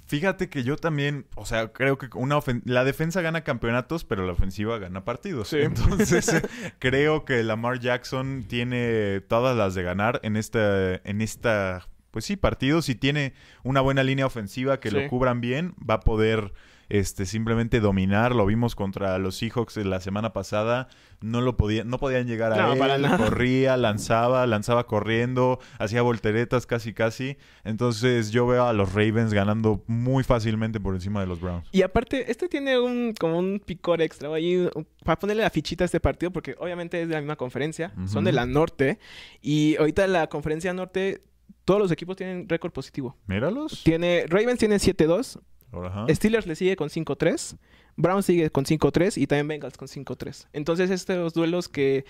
Fíjate 0.07 0.49
que 0.49 0.63
yo 0.63 0.77
también, 0.77 1.27
o 1.35 1.45
sea, 1.47 1.73
creo 1.73 1.99
que 1.99 2.09
una 2.15 2.39
la 2.65 2.85
defensa 2.85 3.23
gana 3.23 3.43
campeonatos, 3.43 4.05
pero 4.05 4.25
la 4.25 4.33
ofensiva 4.33 4.79
gana 4.79 5.05
partidos. 5.05 5.53
Entonces, 5.53 6.31
creo 6.79 7.25
que 7.25 7.43
Lamar 7.43 7.81
Jackson 7.81 8.45
tiene 8.47 9.21
todas 9.23 9.57
las 9.57 9.75
de 9.75 9.83
ganar 9.83 10.21
en 10.23 10.37
esta, 10.37 10.95
en 11.03 11.21
esta, 11.21 11.89
pues 12.13 12.25
sí, 12.25 12.37
partidos. 12.37 12.85
Si 12.85 12.95
tiene 12.95 13.35
una 13.65 13.81
buena 13.81 14.05
línea 14.05 14.27
ofensiva 14.27 14.79
que 14.79 14.93
lo 14.93 15.09
cubran 15.09 15.41
bien, 15.41 15.75
va 15.79 15.95
a 15.95 16.01
poder 16.01 16.53
este, 16.89 17.27
simplemente 17.27 17.81
dominar. 17.81 18.35
Lo 18.35 18.47
vimos 18.47 18.75
contra 18.75 19.19
los 19.19 19.37
Seahawks 19.37 19.77
la 19.79 20.01
semana 20.01 20.33
pasada. 20.33 20.89
No 21.21 21.41
lo 21.41 21.57
podían, 21.57 21.89
no 21.89 21.99
podían 21.99 22.27
llegar 22.27 22.53
a 22.53 22.73
él. 22.73 23.07
Corría, 23.17 23.77
lanzaba, 23.77 24.47
lanzaba 24.47 24.87
corriendo, 24.87 25.59
hacía 25.79 26.03
volteretas 26.03 26.67
casi 26.67 26.93
casi. 26.93 27.37
Entonces 27.65 28.31
yo 28.31 28.47
veo 28.47 28.67
a 28.67 28.73
los 28.73 28.93
Ravens 28.93 29.33
ganando 29.33 29.83
muy 29.87 30.25
fácilmente 30.25 30.81
por 30.81 30.95
encima 30.95 31.21
de 31.21 31.27
los 31.27 31.41
Browns. 31.41 31.69
Y 31.73 31.83
aparte, 31.83 32.31
este 32.31 32.49
tiene 32.49 32.79
un 32.79 33.15
como 33.19 33.39
un 33.39 33.61
picor 33.65 34.03
extra 34.03 34.33
ahí 34.33 34.69
para 35.05 35.19
ponerle 35.19 35.43
la 35.43 35.51
fichita 35.51 35.85
a 35.85 35.87
este 35.87 36.01
partido, 36.01 36.31
porque 36.31 36.55
obviamente 36.59 37.03
es 37.03 37.09
de 37.09 37.15
la 37.15 37.21
misma 37.21 37.37
conferencia, 37.37 37.93
son 38.07 38.25
de 38.25 38.33
la 38.33 38.47
norte. 38.47 38.99
Y 39.41 39.77
ahorita 39.77 40.07
la 40.07 40.27
conferencia 40.29 40.73
norte 40.73 41.23
todos 41.67 41.81
los 41.81 41.91
equipos 41.91 42.17
tienen 42.17 42.49
récord 42.49 42.73
positivo. 42.73 43.17
Míralos. 43.27 43.83
Tiene, 43.83 44.25
Ravens 44.29 44.59
tiene 44.59 44.77
7-2, 44.77 45.41
Steelers 46.09 46.47
le 46.47 46.57
sigue 46.57 46.77
con 46.77 46.89
5-3. 46.89 47.57
Brown 47.97 48.23
sigue 48.23 48.51
con 48.51 48.65
5-3 48.65 49.17
y 49.21 49.27
también 49.27 49.49
Bengals 49.49 49.77
con 49.77 49.89
5-3. 49.89 50.49
Entonces, 50.53 50.91
estos 50.91 51.33
duelos 51.33 51.69
que 51.69 52.05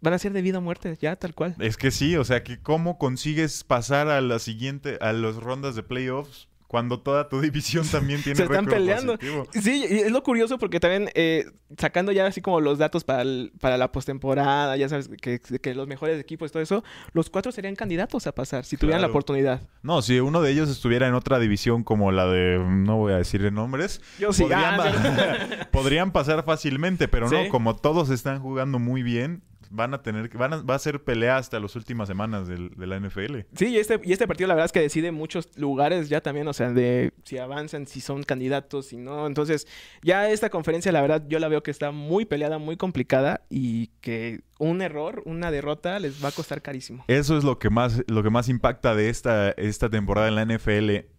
van 0.00 0.12
a 0.12 0.18
ser 0.18 0.32
de 0.32 0.42
vida 0.42 0.58
o 0.58 0.60
muerte, 0.60 0.96
ya 1.00 1.16
tal 1.16 1.34
cual. 1.34 1.56
Es 1.60 1.76
que 1.76 1.90
sí, 1.90 2.16
o 2.16 2.24
sea, 2.24 2.42
que 2.42 2.60
cómo 2.60 2.98
consigues 2.98 3.64
pasar 3.64 4.08
a 4.08 4.20
la 4.20 4.38
siguiente, 4.38 4.98
a 5.00 5.12
las 5.12 5.36
rondas 5.36 5.74
de 5.76 5.82
playoffs 5.82 6.48
cuando 6.66 7.00
toda 7.00 7.28
tu 7.28 7.40
división 7.42 7.86
también 7.86 8.22
tiene 8.22 8.36
Se 8.36 8.44
están 8.44 8.66
peleando. 8.66 9.16
Sí, 9.52 9.84
y 9.88 9.98
es 10.00 10.10
lo 10.10 10.22
curioso 10.22 10.58
porque 10.58 10.80
también 10.80 11.10
eh, 11.14 11.46
sacando 11.78 12.12
ya 12.12 12.26
así 12.26 12.40
como 12.40 12.60
los 12.60 12.78
datos 12.78 13.04
para, 13.04 13.24
para 13.60 13.78
la 13.78 13.92
postemporada, 13.92 14.76
ya 14.76 14.88
sabes 14.88 15.08
que, 15.20 15.40
que, 15.40 15.74
los 15.74 15.86
mejores 15.86 16.20
equipos 16.20 16.50
y 16.50 16.52
todo 16.52 16.62
eso, 16.62 16.84
los 17.12 17.30
cuatro 17.30 17.52
serían 17.52 17.74
candidatos 17.76 18.26
a 18.26 18.32
pasar 18.32 18.64
si 18.64 18.76
tuvieran 18.76 19.02
la 19.02 19.08
oportunidad. 19.08 19.62
No, 19.82 20.02
si 20.02 20.20
uno 20.20 20.40
de 20.40 20.50
ellos 20.50 20.68
estuviera 20.68 21.06
en 21.08 21.14
otra 21.14 21.38
división 21.38 21.84
como 21.84 22.12
la 22.12 22.26
de, 22.26 22.58
no 22.58 22.96
voy 22.96 23.12
a 23.12 23.16
decir 23.16 23.44
nombres, 23.52 24.00
Yo 24.18 24.32
sí, 24.32 24.42
podrían, 24.42 24.80
ah, 24.80 25.68
podrían 25.72 26.12
pasar 26.12 26.44
fácilmente, 26.44 27.08
pero 27.08 27.28
no, 27.28 27.48
como 27.48 27.76
todos 27.76 28.10
están 28.10 28.40
jugando 28.40 28.78
muy 28.78 29.02
bien, 29.02 29.42
van 29.74 29.94
a 29.94 30.02
tener 30.02 30.28
van 30.36 30.52
a, 30.52 30.62
va 30.62 30.74
a 30.74 30.78
ser 30.78 31.02
pelea 31.02 31.36
hasta 31.36 31.58
las 31.60 31.74
últimas 31.76 32.08
semanas 32.08 32.46
de 32.48 32.86
la 32.86 32.98
NFL. 32.98 33.40
Sí, 33.56 33.66
y 33.66 33.78
este, 33.78 34.00
y 34.04 34.12
este 34.12 34.26
partido 34.26 34.48
la 34.48 34.54
verdad 34.54 34.66
es 34.66 34.72
que 34.72 34.80
decide 34.80 35.12
muchos 35.12 35.48
lugares 35.56 36.08
ya 36.08 36.20
también, 36.20 36.46
o 36.48 36.52
sea, 36.52 36.70
de 36.70 37.12
si 37.24 37.38
avanzan, 37.38 37.86
si 37.86 38.00
son 38.00 38.22
candidatos, 38.22 38.86
si 38.86 38.96
no. 38.96 39.26
Entonces, 39.26 39.66
ya 40.02 40.30
esta 40.30 40.50
conferencia 40.50 40.92
la 40.92 41.02
verdad 41.02 41.24
yo 41.28 41.38
la 41.38 41.48
veo 41.48 41.62
que 41.62 41.70
está 41.70 41.90
muy 41.90 42.24
peleada, 42.24 42.58
muy 42.58 42.76
complicada 42.76 43.42
y 43.50 43.88
que 44.00 44.42
un 44.58 44.82
error, 44.82 45.22
una 45.26 45.50
derrota 45.50 45.98
les 45.98 46.24
va 46.24 46.28
a 46.28 46.32
costar 46.32 46.62
carísimo. 46.62 47.04
Eso 47.08 47.36
es 47.36 47.44
lo 47.44 47.58
que 47.58 47.70
más 47.70 48.02
lo 48.06 48.22
que 48.22 48.30
más 48.30 48.48
impacta 48.48 48.94
de 48.94 49.08
esta 49.08 49.50
esta 49.50 49.90
temporada 49.90 50.28
en 50.28 50.34
la 50.36 50.44
NFL. 50.44 51.13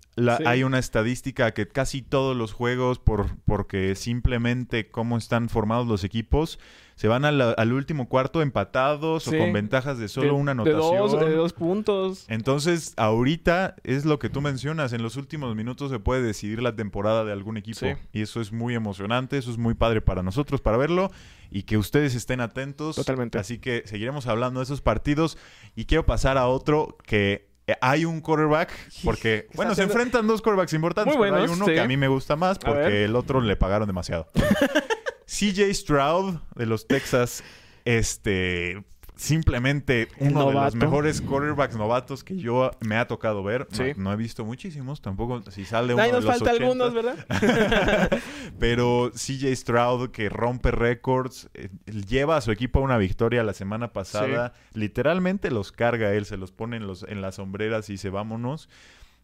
Hay 0.46 0.64
una 0.64 0.80
estadística 0.80 1.54
que 1.54 1.68
casi 1.68 2.02
todos 2.02 2.36
los 2.36 2.54
juegos, 2.54 3.00
por, 3.00 3.36
porque 3.46 3.96
simplemente 3.96 4.90
cómo 4.90 5.18
están 5.18 5.50
formados 5.50 5.88
los 5.88 6.04
equipos, 6.04 6.58
se 6.96 7.10
van 7.10 7.26
al, 7.26 7.74
último 7.74 8.08
cuarto 8.08 8.42
empatados 8.42 9.28
o 9.28 9.32
con 9.32 9.52
ventajas 9.52 9.98
de 10.00 10.08
solo 10.08 10.36
una 10.36 10.52
anotación. 10.52 11.20
De 11.20 11.36
dos, 11.36 11.52
puntos. 11.52 12.26
Entonces, 12.30 12.94
ahorita 12.96 13.76
es 13.84 14.06
lo 14.06 14.18
que 14.18 14.30
tú 14.30 14.40
mencionas. 14.40 14.94
En 14.94 15.04
los 15.04 15.18
últimos 15.18 15.54
minutos 15.58 15.92
se 15.92 16.00
puede 16.00 16.22
decidir 16.22 16.62
la 16.62 16.74
temporada 16.74 17.26
de 17.26 17.34
algún 17.34 17.58
equipo. 17.58 17.86
Y 18.14 18.22
eso 18.22 18.40
es 18.40 18.54
muy 18.54 18.76
emocionante, 18.76 19.38
eso 19.38 19.52
es 19.52 19.58
muy 19.58 19.74
padre 19.74 20.00
para 20.00 20.24
nosotros, 20.24 20.62
para 20.62 20.78
verlo. 20.78 21.12
Y 21.52 21.64
que 21.64 21.78
ustedes 21.78 22.16
estén 22.16 22.40
atentos. 22.40 22.96
Totalmente. 22.96 23.38
Así 23.40 23.60
que 23.60 23.84
seguiremos 23.86 24.26
hablando 24.28 24.62
de 24.62 24.64
esos 24.64 24.80
partidos. 24.80 25.38
Y 25.76 25.86
quiero 25.86 26.06
pasar 26.06 26.38
a 26.38 26.48
otro 26.48 26.98
que 27.06 27.55
eh, 27.68 27.76
hay 27.82 28.06
un 28.06 28.22
quarterback, 28.22 28.72
porque, 29.04 29.48
bueno, 29.56 29.74
se 29.74 29.84
enfrentan 29.84 30.28
dos 30.28 30.42
quarterbacks 30.42 30.74
importantes, 30.74 31.16
pero 31.20 31.36
hay 31.36 31.48
uno 31.48 31.66
que 31.66 31.80
a 31.80 31.88
mí 31.88 31.98
me 31.98 32.08
gusta 32.08 32.36
más 32.36 32.60
porque 32.60 33.06
el 33.06 33.16
otro 33.16 33.42
le 33.42 33.56
pagaron 33.56 33.88
demasiado. 33.88 34.30
CJ 35.26 35.74
Stroud 35.74 36.36
de 36.56 36.66
los 36.68 36.88
Texas, 36.88 37.44
este, 37.84 38.84
simplemente 39.16 40.08
uno 40.20 40.48
de 40.48 40.54
los 40.54 40.76
mejores 40.76 41.22
quarterbacks 41.22 41.76
novatos 41.76 42.24
que 42.24 42.38
yo 42.38 42.72
me 42.82 42.98
ha 42.98 43.08
tocado 43.08 43.44
ver. 43.44 43.68
No, 43.98 44.12
he 44.12 44.16
visto 44.16 44.46
muchísimos, 44.46 45.02
tampoco 45.02 45.42
si 45.52 45.66
sale 45.66 45.94
uno 45.94 46.04
Ahí 46.04 46.12
nos 46.12 46.24
de 46.24 46.32
falta 46.32 46.52
algunos, 46.52 46.94
¿verdad? 46.94 47.16
Pero 48.60 49.12
CJ 49.14 49.56
Stroud 49.56 50.10
que 50.10 50.30
rompe 50.30 50.72
récords, 50.72 51.50
eh, 51.54 51.70
lleva 51.86 52.38
a 52.38 52.42
su 52.42 52.52
equipo 52.52 52.80
a 52.80 52.84
una 52.84 52.98
victoria 52.98 53.44
la 53.44 53.54
semana 53.54 53.94
pasada. 53.94 54.54
Literalmente 54.74 55.52
los 55.52 55.72
carga 55.72 56.14
él, 56.14 56.26
se 56.26 56.38
los 56.38 56.52
pone 56.52 56.78
en, 56.78 56.88
los, 56.88 57.04
en 57.04 57.22
las 57.22 57.36
sombreras 57.36 57.90
y 57.90 57.94
dice 57.94 58.10
vámonos. 58.10 58.70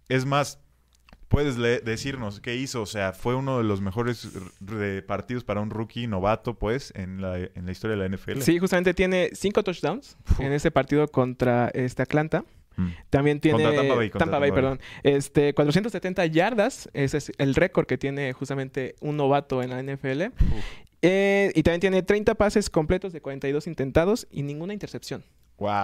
Es 0.10 0.26
más, 0.26 0.60
puedes 1.32 1.56
decirnos 1.84 2.42
qué 2.42 2.56
hizo. 2.58 2.82
O 2.82 2.86
sea, 2.86 3.14
fue 3.14 3.34
uno 3.34 3.58
de 3.58 3.64
los 3.64 3.82
mejores 3.82 4.28
partidos 5.08 5.44
para 5.46 5.62
un 5.62 5.70
rookie 5.72 6.06
novato, 6.06 6.54
pues, 6.56 6.92
en 6.96 7.22
la, 7.22 7.38
en 7.38 7.66
la 7.66 7.72
historia 7.72 7.96
de 7.96 8.08
la 8.08 8.16
NFL. 8.16 8.42
Sí, 8.42 8.60
justamente 8.60 8.94
tiene 8.94 9.30
cinco 9.34 9.64
touchdowns 9.64 10.18
en 10.40 10.52
ese 10.52 10.70
partido 10.70 11.08
contra 11.08 11.70
este 11.74 12.04
Atlanta. 12.04 12.44
Mm. 12.76 12.88
También 13.10 13.40
tiene 13.40 13.64
Tampa 14.18 14.40
Bay, 14.40 14.52
perdón. 14.52 14.80
Este 15.04 15.54
470 15.54 16.26
yardas, 16.28 16.90
ese 16.94 17.18
es 17.18 17.32
el 17.38 17.56
récord 17.56 17.88
que 17.88 17.98
tiene 17.98 18.34
justamente 18.34 18.96
un 19.00 19.18
novato 19.18 19.64
en 19.64 19.70
la 19.70 19.82
NFL. 19.82 20.34
Eh, 21.02 21.52
y 21.56 21.64
también 21.64 21.80
tiene 21.80 22.04
30 22.04 22.36
pases 22.36 22.70
completos 22.70 23.14
de 23.14 23.22
42 23.22 23.68
intentados 23.68 24.28
y 24.30 24.44
ninguna 24.44 24.74
intercepción. 24.74 25.24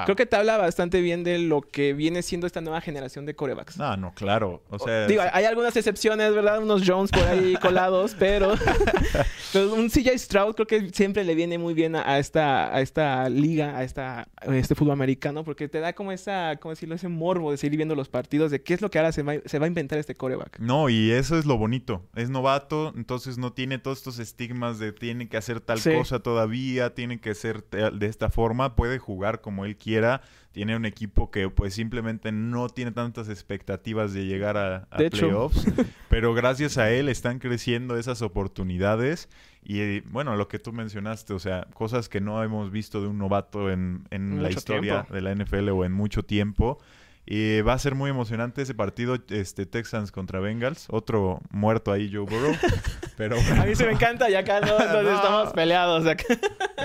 Creo 0.05 0.15
que 0.15 0.25
te 0.25 0.35
habla 0.35 0.57
bastante 0.57 1.01
bien 1.01 1.23
de 1.23 1.37
lo 1.39 1.61
que 1.61 1.93
viene 1.93 2.21
siendo 2.23 2.47
esta 2.47 2.61
nueva 2.61 2.81
generación 2.81 3.25
de 3.25 3.35
corebacks. 3.35 3.77
No, 3.77 3.95
no, 3.97 4.13
claro. 4.13 4.63
O 4.69 4.79
sea, 4.79 5.07
digo, 5.07 5.21
hay 5.31 5.45
algunas 5.45 5.75
excepciones, 5.75 6.33
¿verdad? 6.33 6.61
Unos 6.61 6.83
Jones 6.85 7.11
por 7.11 7.23
ahí 7.23 7.55
colados, 7.61 8.15
pero, 8.17 8.53
un 9.75 9.89
CJ 9.89 10.17
Stroud 10.17 10.55
creo 10.55 10.67
que 10.67 10.89
siempre 10.89 11.23
le 11.23 11.35
viene 11.35 11.57
muy 11.57 11.73
bien 11.73 11.95
a, 11.95 12.17
esta, 12.17 12.73
a 12.75 12.81
esta 12.81 13.29
liga, 13.29 13.77
a, 13.77 13.83
esta, 13.83 14.27
este 14.47 14.73
fútbol 14.73 14.93
americano, 14.93 15.43
porque 15.43 15.67
te 15.67 15.79
da 15.79 15.93
como 15.93 16.11
esa, 16.11 16.57
¿cómo 16.59 16.71
decirlo? 16.71 16.95
Ese 16.95 17.07
morbo 17.07 17.51
de 17.51 17.57
seguir 17.57 17.77
viendo 17.77 17.95
los 17.95 18.09
partidos, 18.09 18.51
de 18.51 18.61
qué 18.63 18.73
es 18.73 18.81
lo 18.81 18.89
que 18.89 18.97
ahora 18.97 19.11
se 19.11 19.23
va, 19.23 19.33
se 19.45 19.59
va 19.59 19.65
a 19.65 19.67
inventar 19.67 19.99
este 19.99 20.15
coreback. 20.15 20.59
No, 20.59 20.89
y 20.89 21.11
eso 21.11 21.37
es 21.37 21.45
lo 21.45 21.57
bonito. 21.57 22.03
Es 22.15 22.29
novato, 22.29 22.93
entonces 22.95 23.37
no 23.37 23.53
tiene 23.53 23.77
todos 23.77 23.99
estos 23.99 24.19
estigmas 24.19 24.79
de 24.79 24.91
tiene 24.91 25.29
que 25.29 25.37
hacer 25.37 25.61
tal 25.61 25.79
cosa 25.81 26.19
todavía, 26.19 26.93
tiene 26.93 27.19
que 27.19 27.35
ser 27.35 27.63
de 27.69 28.07
esta 28.07 28.29
forma, 28.29 28.75
puede 28.75 28.97
jugar 28.97 29.41
como 29.41 29.66
él 29.67 29.77
quiera. 29.77 30.21
Tiene 30.51 30.75
un 30.75 30.86
equipo 30.86 31.30
que 31.30 31.49
pues 31.49 31.75
simplemente 31.75 32.32
no 32.32 32.69
tiene 32.69 32.91
tantas 32.91 33.30
expectativas 33.30 34.13
de 34.13 34.25
llegar 34.25 34.58
a, 34.58 34.88
playoffs. 34.89 35.65
pero 36.10 36.34
gracias 36.34 36.80
a 36.80 36.89
él 36.89 37.10
están 37.10 37.38
creciendo 37.38 37.97
esas 37.97 38.23
oportunidades. 38.23 39.30
Y 39.63 39.99
bueno, 40.01 40.36
lo 40.36 40.47
que 40.47 40.58
tú 40.58 40.73
mencionaste, 40.73 41.34
o 41.34 41.39
sea, 41.39 41.67
cosas 41.73 42.10
que 42.10 42.21
no 42.21 42.43
hemos 42.43 42.71
visto 42.71 43.01
de 43.01 43.08
un 43.08 43.17
novato 43.17 43.69
en, 43.69 44.08
la 44.10 44.49
historia 44.49 45.06
de 45.12 45.21
la 45.21 45.36
NFL 45.36 45.69
o 45.69 45.86
en 45.86 45.91
mucho 45.91 46.23
tiempo. 46.23 46.80
Y 47.29 47.59
va 47.59 47.73
a 47.73 47.79
ser 47.79 47.93
muy 47.93 48.09
emocionante 48.09 48.61
ese 48.61 48.73
partido, 48.73 49.17
este 49.29 49.65
Texans 49.65 50.13
contra 50.13 50.39
Bengals. 50.39 50.87
Otro 50.89 51.41
muerto 51.49 51.91
ahí, 51.91 52.09
Joe 52.09 52.21
Burrow. 52.21 52.55
Pero 53.17 53.35
A 53.35 53.65
mí 53.65 53.75
se 53.75 53.85
me 53.85 53.91
encanta 53.91 54.29
y 54.29 54.35
acá 54.35 54.61
no, 54.61 54.77
estamos 54.79 55.51
peleados. 55.51 56.05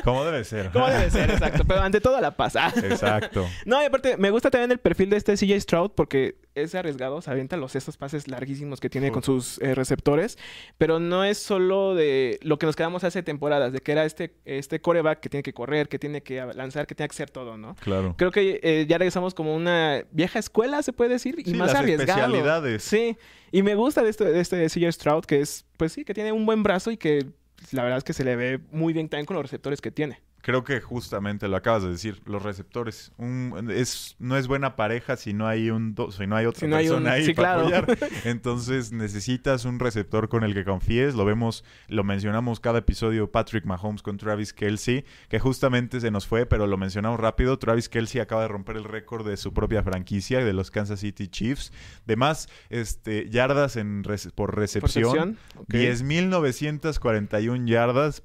Como 0.02 0.24
debe 0.24 0.42
ser. 0.42 0.70
Como 0.70 0.88
debe 0.88 1.11
ser, 1.11 1.31
exacto. 1.31 1.64
Pero 1.64 1.81
ante 1.81 2.00
todo 2.00 2.20
la 2.20 2.33
paz. 2.37 2.57
Exacto. 2.57 3.46
No, 3.66 3.81
y 3.81 3.85
aparte, 3.85 4.16
me 4.16 4.31
gusta 4.31 4.50
también 4.50 4.72
el 4.72 4.78
perfil 4.78 5.11
de 5.11 5.18
este 5.18 5.37
CJ 5.37 5.61
Stroud 5.61 5.90
porque 5.94 6.38
es 6.55 6.74
arriesgado, 6.74 7.22
se 7.22 7.31
avienta 7.31 7.57
los 7.57 7.76
estos 7.76 7.96
pases 7.96 8.28
larguísimos 8.28 8.81
que 8.81 8.90
tiene 8.90 9.11
con 9.11 9.22
sus 9.22 9.59
eh, 9.62 9.74
receptores, 9.74 10.38
pero 10.76 11.00
no 11.00 11.24
es 11.24 11.38
solo 11.38 11.94
de 11.94 12.38
lo 12.42 12.59
que 12.59 12.66
nos 12.66 12.76
quedamos 12.76 13.05
hace 13.05 13.22
temporadas, 13.22 13.72
de 13.72 13.81
que 13.81 13.92
era 13.92 14.05
este, 14.05 14.35
este 14.44 14.81
coreback 14.81 15.20
que 15.20 15.28
tiene 15.28 15.42
que 15.42 15.55
correr, 15.55 15.88
que 15.88 15.98
tiene 15.98 16.22
que 16.22 16.44
lanzar, 16.55 16.87
que 16.87 16.94
tiene 16.94 17.09
que 17.09 17.14
hacer 17.14 17.31
todo, 17.31 17.57
¿no? 17.57 17.74
Claro. 17.76 18.14
Creo 18.18 18.31
que 18.31 18.61
eh, 18.62 18.87
ya 18.88 18.98
regresamos 18.98 19.35
como 19.35 19.55
una 19.55 20.05
vieja 20.11 20.32
escuela, 20.38 20.83
se 20.83 20.92
puede 20.92 21.11
decir, 21.11 21.37
y 21.45 21.55
más 21.55 21.73
las 21.73 21.85
Especialidades. 21.85 22.83
Sí, 22.83 23.16
y 23.51 23.62
me 23.62 23.75
gusta 23.75 24.03
de 24.03 24.11
este, 24.11 24.25
de 24.25 24.40
este 24.40 24.66
CJ 24.68 24.92
Stroud, 24.92 25.25
que 25.25 25.40
es, 25.40 25.64
pues 25.77 25.92
sí, 25.92 26.05
que 26.05 26.14
tiene 26.14 26.33
un 26.33 26.47
buen 26.47 26.62
brazo 26.62 26.90
y 26.90 26.97
que 26.97 27.27
la 27.71 27.83
verdad 27.83 27.99
es 27.99 28.05
que 28.05 28.12
se 28.12 28.25
le 28.25 28.37
ve 28.37 28.61
muy 28.71 28.92
bien 28.92 29.09
también 29.09 29.27
con 29.27 29.35
los 29.37 29.45
receptores 29.45 29.81
que 29.81 29.90
tiene. 29.90 30.21
Creo 30.42 30.62
que 30.64 30.81
justamente 30.81 31.46
lo 31.48 31.57
acabas 31.57 31.85
de 31.85 31.90
decir, 31.90 32.20
los 32.26 32.42
receptores. 32.42 33.12
Un, 33.16 33.70
es, 33.70 34.16
no 34.18 34.37
es 34.37 34.48
buena 34.48 34.74
pareja 34.76 35.16
si 35.16 35.33
no 35.33 35.46
hay 35.46 35.70
un 35.70 35.94
si 36.16 36.26
no 36.26 36.37
hay 36.37 36.46
otra 36.46 36.68
persona 36.68 37.12
ahí 37.12 37.33
para 37.33 37.61
apoyar. 37.61 37.96
Entonces 38.24 38.90
necesitas 38.92 39.64
un 39.64 39.78
receptor 39.78 40.28
con 40.28 40.42
el 40.44 40.52
que 40.52 40.64
confíes. 40.64 41.14
Lo 41.14 41.24
vemos, 41.24 41.64
lo 41.88 42.05
mencionamos 42.05 42.61
cada 42.61 42.81
episodio, 42.81 43.31
Patrick 43.31 43.64
Mahomes 43.64 44.02
con 44.02 44.18
Travis 44.18 44.52
Kelsey, 44.52 45.07
que 45.28 45.38
justamente 45.38 46.00
se 46.00 46.11
nos 46.11 46.26
fue, 46.26 46.44
pero 46.44 46.66
lo 46.66 46.76
mencionamos 46.76 47.20
rápido. 47.20 47.57
Travis 47.59 47.88
Kelsey 47.88 48.20
acaba 48.20 48.42
de 48.42 48.48
romper 48.48 48.76
el 48.76 48.85
récord 48.85 49.24
de 49.26 49.37
su 49.37 49.55
propia 49.55 49.85
franquicia, 49.85 50.44
de 50.44 50.52
los 50.52 50.72
Kansas 50.72 51.00
City 51.00 51.28
Chiefs. 51.28 51.72
De 52.05 52.16
más 52.16 52.48
este, 52.68 53.31
yardas 53.31 53.76
en 53.76 54.02
por 54.35 54.57
recepción. 54.57 55.38
¿Por 55.55 55.66
10.941 55.66 57.66
yardas 57.66 58.24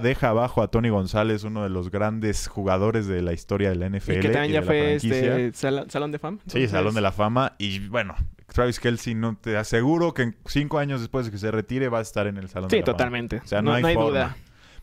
deja 0.00 0.30
abajo 0.30 0.62
a 0.62 0.68
Tony 0.68 0.88
González, 0.88 1.44
uno 1.44 1.62
de 1.62 1.68
los 1.68 1.90
grandes 1.90 2.48
jugadores 2.48 3.06
de 3.06 3.22
la 3.22 3.32
historia 3.32 3.70
de 3.70 3.76
la 3.76 3.88
NFL. 3.88 4.12
Y 4.12 4.20
que 4.20 4.28
también 4.30 4.52
ya 4.52 4.62
fue 4.62 4.94
este, 4.94 5.52
Salón 5.52 6.12
de 6.12 6.18
Fama. 6.18 6.38
Sí, 6.46 6.66
Salón 6.68 6.94
de 6.94 7.00
la 7.00 7.12
Fama. 7.12 7.54
Y 7.58 7.86
bueno, 7.88 8.14
Travis 8.52 8.80
Kelsey, 8.80 9.14
no 9.14 9.36
te 9.36 9.56
aseguro 9.56 10.14
que 10.14 10.34
cinco 10.46 10.78
años 10.78 11.00
después 11.00 11.26
de 11.26 11.32
que 11.32 11.38
se 11.38 11.50
retire 11.50 11.88
va 11.88 11.98
a 11.98 12.02
estar 12.02 12.26
en 12.26 12.36
el 12.38 12.48
Salón 12.48 12.68
de 12.68 12.78
la 12.78 12.84
totalmente. 12.84 13.36
Fama. 13.36 13.44
Sí, 13.46 13.50
totalmente. 13.50 13.72
O 13.72 13.72
sea, 13.72 13.82
no, 13.82 13.88
hay, 13.88 13.94
duda. 13.94 14.36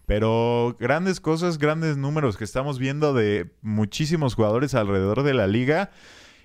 Pero 0.06 0.76
grandes 0.80 1.20
cosas, 1.20 1.58
grandes 1.58 1.98
números 1.98 2.38
que 2.38 2.44
estamos 2.44 2.80
viendo 2.80 3.14
de 3.14 3.52
muchísimos 3.62 4.36
jugadores 4.36 4.76
alrededor 4.76 5.24
de 5.24 5.34
la 5.34 5.48
liga. 5.48 5.92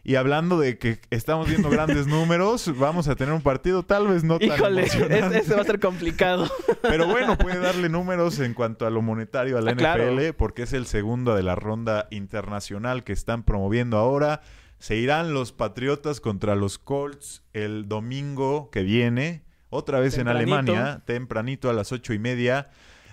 Y 0.02 0.14
hablando 0.14 0.58
de 0.58 0.78
que 0.78 0.98
estamos 1.10 1.48
viendo 1.48 1.68
grandes 1.68 2.06
números, 2.08 2.76
vamos 2.78 3.08
a 3.08 3.16
tener 3.16 3.34
un 3.34 3.42
partido 3.42 3.82
tal 3.82 4.08
vez 4.08 4.24
no 4.24 4.38
tan 4.38 4.48
Híjole, 4.48 4.84
ese 4.84 5.54
va 5.54 5.60
a 5.60 5.64
ser 5.64 5.80
complicado. 5.80 6.50
Pero 6.82 7.06
bueno, 7.06 7.36
puede 7.36 7.58
darle 7.58 7.88
números 7.88 8.38
en 8.40 8.54
cuanto 8.54 8.86
a 8.86 8.90
lo 8.90 9.02
monetario 9.02 9.58
a 9.58 9.60
la 9.60 9.72
ah, 9.72 9.74
NFL, 9.74 10.34
porque 10.36 10.62
es 10.62 10.72
el 10.72 10.86
segundo 10.86 11.34
de 11.34 11.42
la 11.42 11.54
ronda 11.54 12.08
internacional 12.10 13.04
que 13.04 13.12
están 13.12 13.42
promoviendo 13.42 13.98
ahora. 13.98 14.40
Se 14.78 14.96
irán 14.96 15.34
los 15.34 15.52
Patriotas 15.52 16.20
contra 16.20 16.54
los 16.54 16.78
Colts 16.78 17.42
el 17.52 17.86
domingo 17.86 18.70
que 18.70 18.82
viene, 18.82 19.42
otra 19.68 20.00
vez 20.00 20.16
en 20.16 20.28
Alemania, 20.28 21.02
tempranito 21.04 21.68
a 21.68 21.74
las 21.74 21.92
ocho 21.92 22.14
y 22.14 22.18
media. 22.18 22.70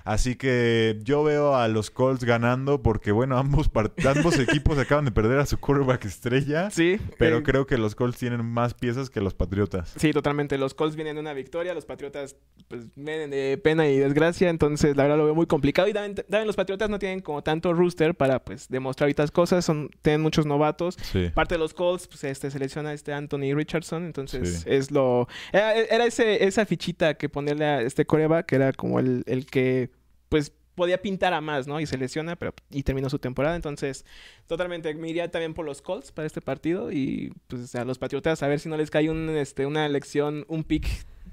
Así 0.08 0.38
que 0.38 1.00
yo 1.04 1.22
veo 1.22 1.58
a 1.58 1.68
los 1.68 1.92
Colts 1.92 2.24
ganando 2.24 2.82
porque, 2.82 3.12
bueno, 3.12 3.38
ambos, 3.38 3.70
ambos 4.08 4.40
equipos 4.40 4.78
acaban 4.78 5.04
de 5.04 5.12
perder 5.12 5.38
a 5.38 5.46
su 5.46 5.58
quarterback 5.58 6.06
estrella. 6.06 6.72
Sí. 6.72 6.98
Pero 7.18 7.40
eh, 7.40 7.44
creo 7.44 7.68
que 7.68 7.78
los 7.78 7.94
Colts 7.94 8.18
tienen 8.18 8.46
más 8.46 8.74
piezas 8.74 9.10
que 9.10 9.20
los 9.20 9.34
Patriotas. 9.34 9.94
Sí, 9.98 10.14
totalmente. 10.14 10.58
Los 10.58 10.74
Colts 10.74 10.96
vienen 10.96 11.16
de 11.16 11.20
una 11.20 11.34
victoria, 11.34 11.74
los 11.74 11.84
Patriotas 11.84 12.38
pues 12.70 12.86
vienen 12.96 13.32
de 13.32 13.60
pena 13.62 13.90
y 13.90 13.98
desgracia. 13.98 14.50
Entonces, 14.50 14.96
la 14.96 15.04
verdad 15.04 15.18
lo 15.18 15.26
veo 15.26 15.36
muy 15.36 15.46
complicado. 15.46 15.90
Y 15.90 15.94
también, 15.94 16.48
los 16.48 16.56
Patriotas 16.56 16.90
no 16.90 17.00
tienen 17.00 17.20
como 17.20 17.44
tanto 17.44 17.74
rooster 17.74 18.16
para 18.16 18.40
pues 18.46 18.70
demostrar 18.70 19.10
estas 19.10 19.30
cosas. 19.30 19.66
Son, 19.66 19.90
tienen 20.02 20.22
muchos 20.22 20.46
novatos. 20.46 20.96
Sí. 21.02 21.32
Parte 21.36 21.56
de 21.56 21.60
los 21.60 21.74
Colts, 21.74 22.08
pues 22.08 22.24
este 22.24 22.50
selecciona 22.50 22.94
este 22.94 23.12
Anthony 23.12 23.54
Richardson. 23.54 24.06
Entonces, 24.06 24.64
es 24.68 24.90
lo. 24.90 25.28
Era, 25.52 26.06
ese, 26.06 26.46
esa 26.46 26.66
fichita 26.66 27.16
que 27.16 27.28
ponerle 27.28 27.66
a 27.66 27.82
este 27.82 28.06
coreba, 28.06 28.44
que 28.44 28.56
era 28.56 28.72
como 28.72 29.02
el, 29.02 29.24
el 29.26 29.46
que 29.48 29.97
pues 30.30 30.54
podía 30.76 31.02
pintar 31.02 31.34
a 31.34 31.42
más, 31.42 31.68
¿no? 31.68 31.80
Y 31.80 31.88
se 31.88 31.98
lesiona, 31.98 32.36
pero 32.36 32.54
y 32.70 32.84
terminó 32.84 33.10
su 33.10 33.18
temporada. 33.18 33.56
Entonces, 33.56 34.06
totalmente 34.46 34.94
me 34.94 35.10
iría 35.10 35.30
también 35.32 35.56
por 35.56 35.66
los 35.66 35.82
Colts 35.82 36.12
para 36.12 36.28
este 36.28 36.40
partido 36.40 36.92
y 36.92 37.34
pues 37.48 37.74
a 37.76 37.84
los 37.84 37.98
Patriotas 37.98 38.44
a 38.44 38.48
ver 38.48 38.60
si 38.60 38.70
no 38.70 38.78
les 38.78 38.92
cae 38.92 39.10
un, 39.10 39.30
este, 39.30 39.66
una 39.66 39.86
elección, 39.88 40.46
un 40.48 40.64
pick 40.64 40.88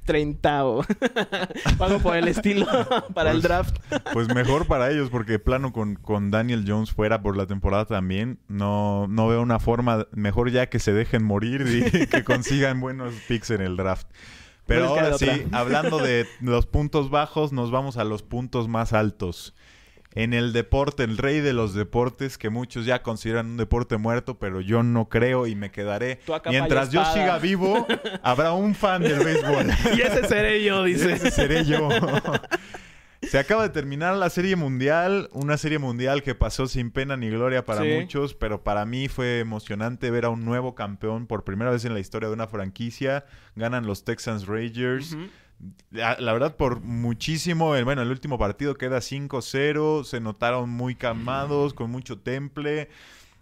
30 0.05 0.67
o 0.67 0.85
algo 1.79 1.99
por 2.01 2.17
el 2.17 2.29
estilo 2.29 2.67
para 3.15 3.31
el 3.31 3.37
pues, 3.37 3.43
draft. 3.43 3.77
pues 4.13 4.35
mejor 4.35 4.67
para 4.67 4.91
ellos, 4.91 5.11
porque 5.11 5.39
plano 5.39 5.73
con, 5.73 5.97
con, 5.97 6.31
Daniel 6.31 6.65
Jones 6.67 6.91
fuera 6.91 7.23
por 7.23 7.37
la 7.37 7.47
temporada 7.47 7.85
también, 7.85 8.39
no, 8.49 9.07
no 9.09 9.29
veo 9.29 9.43
una 9.43 9.59
forma, 9.59 10.07
mejor 10.13 10.51
ya 10.51 10.69
que 10.69 10.79
se 10.79 10.93
dejen 10.93 11.23
morir 11.25 11.67
y 11.67 12.07
que 12.07 12.25
consigan 12.25 12.81
buenos 12.81 13.15
picks 13.29 13.51
en 13.51 13.61
el 13.61 13.77
draft. 13.77 14.07
Pero 14.66 14.88
ahora 14.88 15.18
sí, 15.18 15.29
hablando 15.53 15.98
de 15.98 16.27
los 16.40 16.66
puntos 16.66 17.11
bajos, 17.11 17.53
nos 17.53 17.70
vamos 17.70 17.96
a 17.96 18.05
los 18.05 18.22
puntos 18.22 18.68
más 18.68 18.92
altos. 18.92 19.55
En 20.16 20.33
el 20.33 20.53
deporte, 20.53 21.03
el 21.03 21.18
rey 21.18 21.40
de 21.40 21.53
los 21.53 21.74
deportes, 21.74 22.38
que 22.38 22.48
muchos 22.48 22.87
ya 22.87 23.03
consideran 23.03 23.46
un 23.46 23.57
deporte 23.57 23.96
muerto, 23.96 24.38
pero 24.38 24.61
yo 24.61 24.85
no 24.85 25.09
creo 25.09 25.48
y 25.48 25.57
me 25.57 25.72
quedaré. 25.72 26.20
Mientras 26.48 26.90
yo 26.90 27.05
siga 27.07 27.38
vivo, 27.38 27.85
habrá 28.22 28.53
un 28.53 28.77
fan 28.77 29.03
del 29.03 29.24
béisbol. 29.24 29.66
y 29.96 30.00
ese 30.00 30.29
seré 30.29 30.62
yo, 30.62 30.85
dice. 30.85 31.14
ese 31.14 31.33
seré 31.33 31.64
yo. 31.64 31.88
Se 33.29 33.39
acaba 33.39 33.63
de 33.63 33.71
terminar 33.71 34.15
la 34.17 34.31
Serie 34.31 34.57
Mundial, 34.57 35.29
una 35.33 35.57
Serie 35.57 35.79
Mundial 35.79 36.23
que 36.23 36.35
pasó 36.35 36.67
sin 36.67 36.91
pena 36.91 37.17
ni 37.17 37.31
gloria 37.31 37.65
para 37.65 37.83
muchos, 37.85 38.35
pero 38.35 38.63
para 38.63 38.85
mí 38.87 39.09
fue 39.09 39.41
emocionante 39.41 40.11
ver 40.11 40.25
a 40.25 40.31
un 40.31 40.45
nuevo 40.45 40.75
campeón 40.75 41.27
por 41.27 41.45
primera 41.45 41.71
vez 41.71 41.85
en 41.85 41.95
la 41.95 42.01
historia 42.01 42.29
de 42.29 42.35
una 42.35 42.47
franquicia. 42.47 43.25
Ganan 43.57 43.87
los 43.87 44.05
Texans 44.05 44.47
Rangers. 44.47 45.17
la, 45.91 46.33
verdad, 46.33 46.57
por 46.57 46.81
muchísimo, 46.81 47.69
bueno, 47.85 48.03
el 48.03 48.11
último 48.11 48.39
partido 48.39 48.75
queda 48.75 48.99
5-0, 48.99 50.05
se 50.05 50.21
notaron 50.21 50.71
muy 50.71 50.95
calmados, 50.95 51.75
con 51.75 51.91
mucho 51.91 52.19
temple. 52.19 52.89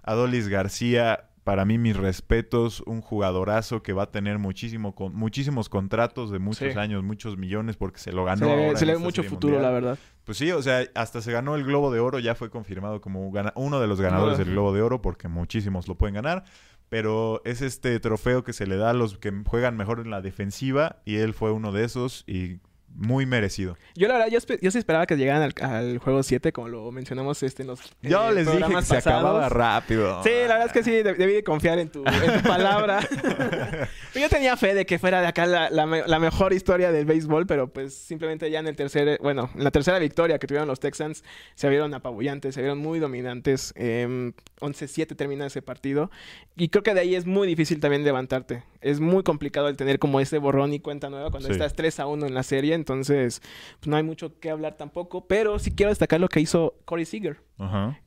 Adolis 0.04 0.48
García 0.48 1.28
para 1.44 1.64
mí 1.64 1.76
mis 1.76 1.96
respetos, 1.96 2.82
un 2.86 3.00
jugadorazo 3.00 3.82
que 3.82 3.92
va 3.92 4.04
a 4.04 4.10
tener 4.10 4.38
muchísimo 4.38 4.94
con, 4.94 5.14
muchísimos 5.14 5.68
contratos 5.68 6.30
de 6.30 6.38
muchos 6.38 6.76
años, 6.76 7.02
muchos 7.02 7.36
millones 7.36 7.76
porque 7.76 7.98
se 7.98 8.12
lo 8.12 8.24
ganó. 8.24 8.76
Se, 8.76 8.86
le 8.86 8.92
ve 8.92 8.98
mucho 8.98 9.24
futuro, 9.24 9.60
la 9.60 9.70
verdad. 9.70 9.98
Pues 10.24 10.38
sí, 10.38 10.52
o 10.52 10.62
sea, 10.62 10.84
hasta 10.94 11.20
se 11.20 11.32
ganó 11.32 11.56
el 11.56 11.64
Globo 11.64 11.90
de 11.90 11.98
Oro, 11.98 12.20
ya 12.20 12.36
fue 12.36 12.50
confirmado 12.50 13.00
como 13.00 13.28
uno 13.56 13.80
de 13.80 13.86
los 13.86 14.00
ganadores 14.00 14.38
del 14.38 14.50
Globo 14.50 14.72
de 14.72 14.82
Oro 14.82 15.02
porque 15.02 15.26
muchísimos 15.26 15.88
lo 15.88 15.96
pueden 15.96 16.14
ganar, 16.14 16.44
pero 16.88 17.42
es 17.44 17.60
este 17.60 17.98
trofeo 17.98 18.44
que 18.44 18.52
se 18.52 18.66
le 18.66 18.76
da 18.76 18.90
a 18.90 18.94
los 18.94 19.18
que 19.18 19.32
juegan 19.44 19.76
mejor 19.76 19.98
en 19.98 20.10
la 20.10 20.20
defensiva 20.20 21.00
y 21.04 21.16
él 21.16 21.34
fue 21.34 21.50
uno 21.50 21.72
de 21.72 21.84
esos 21.84 22.22
y 22.28 22.60
muy 22.94 23.26
merecido. 23.26 23.76
Yo 23.94 24.08
la 24.08 24.14
verdad, 24.14 24.28
yo, 24.28 24.38
yo 24.60 24.70
sí 24.70 24.78
esperaba 24.78 25.06
que 25.06 25.16
llegaran 25.16 25.52
al, 25.60 25.98
juego 25.98 26.22
7, 26.22 26.52
como 26.52 26.68
lo 26.68 26.90
mencionamos 26.92 27.42
este, 27.42 27.62
en 27.62 27.68
los 27.68 27.80
Yo 28.02 28.30
les 28.30 28.50
dije 28.50 28.64
que 28.68 28.82
se 28.82 28.96
acababa 28.96 29.48
rápido. 29.48 30.22
Sí, 30.22 30.30
la 30.30 30.58
verdad 30.58 30.66
es 30.66 30.72
que 30.72 30.82
sí, 30.82 30.90
debí 30.90 31.32
de 31.32 31.44
confiar 31.44 31.78
en 31.78 31.88
tu, 31.88 32.04
palabra. 32.46 33.00
yo 34.14 34.28
tenía 34.28 34.56
fe 34.56 34.74
de 34.74 34.86
que 34.86 34.98
fuera 34.98 35.20
de 35.20 35.26
acá 35.26 35.46
la, 35.46 36.18
mejor 36.18 36.52
historia 36.52 36.92
del 36.92 37.04
béisbol, 37.04 37.46
pero 37.46 37.68
pues 37.72 37.94
simplemente 37.94 38.50
ya 38.50 38.60
en 38.60 38.68
el 38.68 38.76
tercer, 38.76 39.18
bueno, 39.22 39.50
en 39.54 39.64
la 39.64 39.70
tercera 39.70 39.98
victoria 39.98 40.38
que 40.38 40.46
tuvieron 40.46 40.68
los 40.68 40.80
Texans, 40.80 41.24
se 41.54 41.68
vieron 41.68 41.94
apabullantes, 41.94 42.54
se 42.54 42.60
vieron 42.60 42.78
muy 42.78 42.98
dominantes. 42.98 43.74
11-7 43.74 45.10
em, 45.10 45.16
termina 45.16 45.46
ese 45.46 45.62
partido. 45.62 46.10
Y 46.56 46.68
creo 46.68 46.82
que 46.82 46.94
de 46.94 47.00
ahí 47.00 47.14
es 47.14 47.26
muy 47.26 47.48
difícil 47.48 47.80
también 47.80 48.04
levantarte. 48.04 48.64
Es 48.80 49.00
muy 49.00 49.22
complicado 49.22 49.68
el 49.68 49.76
tener 49.76 49.98
como 49.98 50.20
ese 50.20 50.38
borrón 50.38 50.74
y 50.74 50.80
cuenta 50.80 51.08
nueva 51.08 51.30
cuando 51.30 51.50
estás 51.50 51.74
3 51.74 52.00
a 52.00 52.06
1 52.06 52.26
en 52.26 52.34
la 52.34 52.42
serie 52.42 52.74
entonces 52.82 53.40
pues 53.80 53.88
no 53.88 53.96
hay 53.96 54.02
mucho 54.02 54.38
que 54.40 54.50
hablar 54.50 54.76
tampoco. 54.76 55.26
Pero 55.26 55.58
sí 55.58 55.70
quiero 55.70 55.90
destacar 55.90 56.20
lo 56.20 56.28
que 56.28 56.40
hizo 56.40 56.74
Corey 56.84 57.04
Seager. 57.04 57.40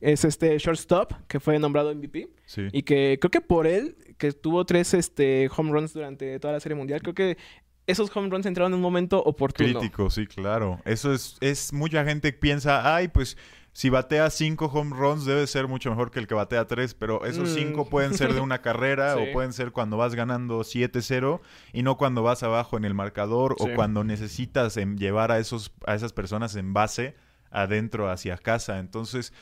Es 0.00 0.24
este 0.24 0.58
shortstop 0.58 1.12
que 1.28 1.40
fue 1.40 1.58
nombrado 1.58 1.94
MVP. 1.94 2.28
Y 2.72 2.82
que 2.82 3.18
creo 3.20 3.30
que 3.30 3.40
por 3.40 3.66
él, 3.66 3.96
que 4.18 4.32
tuvo 4.32 4.64
tres 4.64 4.94
este, 4.94 5.48
home 5.56 5.72
runs 5.72 5.92
durante 5.92 6.38
toda 6.38 6.52
la 6.52 6.60
serie 6.60 6.76
mundial, 6.76 7.00
creo 7.02 7.14
que 7.14 7.38
esos 7.86 8.14
home 8.14 8.28
runs 8.28 8.46
entraron 8.46 8.72
en 8.72 8.76
un 8.76 8.82
momento 8.82 9.22
oportuno. 9.22 9.78
Crítico, 9.80 10.10
sí, 10.10 10.26
claro. 10.26 10.80
Eso 10.84 11.12
es, 11.12 11.36
es 11.40 11.72
mucha 11.72 12.04
gente 12.04 12.32
piensa, 12.32 12.94
ay, 12.94 13.08
pues 13.08 13.36
si 13.76 13.90
batea 13.90 14.30
cinco 14.30 14.70
home 14.72 14.96
runs 14.96 15.26
debe 15.26 15.46
ser 15.46 15.68
mucho 15.68 15.90
mejor 15.90 16.10
que 16.10 16.18
el 16.18 16.26
que 16.26 16.32
batea 16.32 16.66
tres, 16.66 16.94
pero 16.94 17.26
esos 17.26 17.50
cinco 17.50 17.84
mm. 17.84 17.88
pueden 17.90 18.14
ser 18.14 18.32
de 18.32 18.40
una 18.40 18.58
carrera 18.62 19.18
o 19.18 19.30
pueden 19.34 19.52
ser 19.52 19.70
cuando 19.70 19.98
vas 19.98 20.14
ganando 20.14 20.60
7-0 20.60 21.42
y 21.74 21.82
no 21.82 21.98
cuando 21.98 22.22
vas 22.22 22.42
abajo 22.42 22.78
en 22.78 22.86
el 22.86 22.94
marcador 22.94 23.54
o 23.58 23.68
cuando 23.74 24.02
necesitas 24.02 24.76
llevar 24.76 25.30
a, 25.30 25.38
esos, 25.38 25.74
a 25.86 25.94
esas 25.94 26.14
personas 26.14 26.56
en 26.56 26.72
base 26.72 27.16
adentro 27.50 28.10
hacia 28.10 28.38
casa. 28.38 28.78
Entonces, 28.78 29.34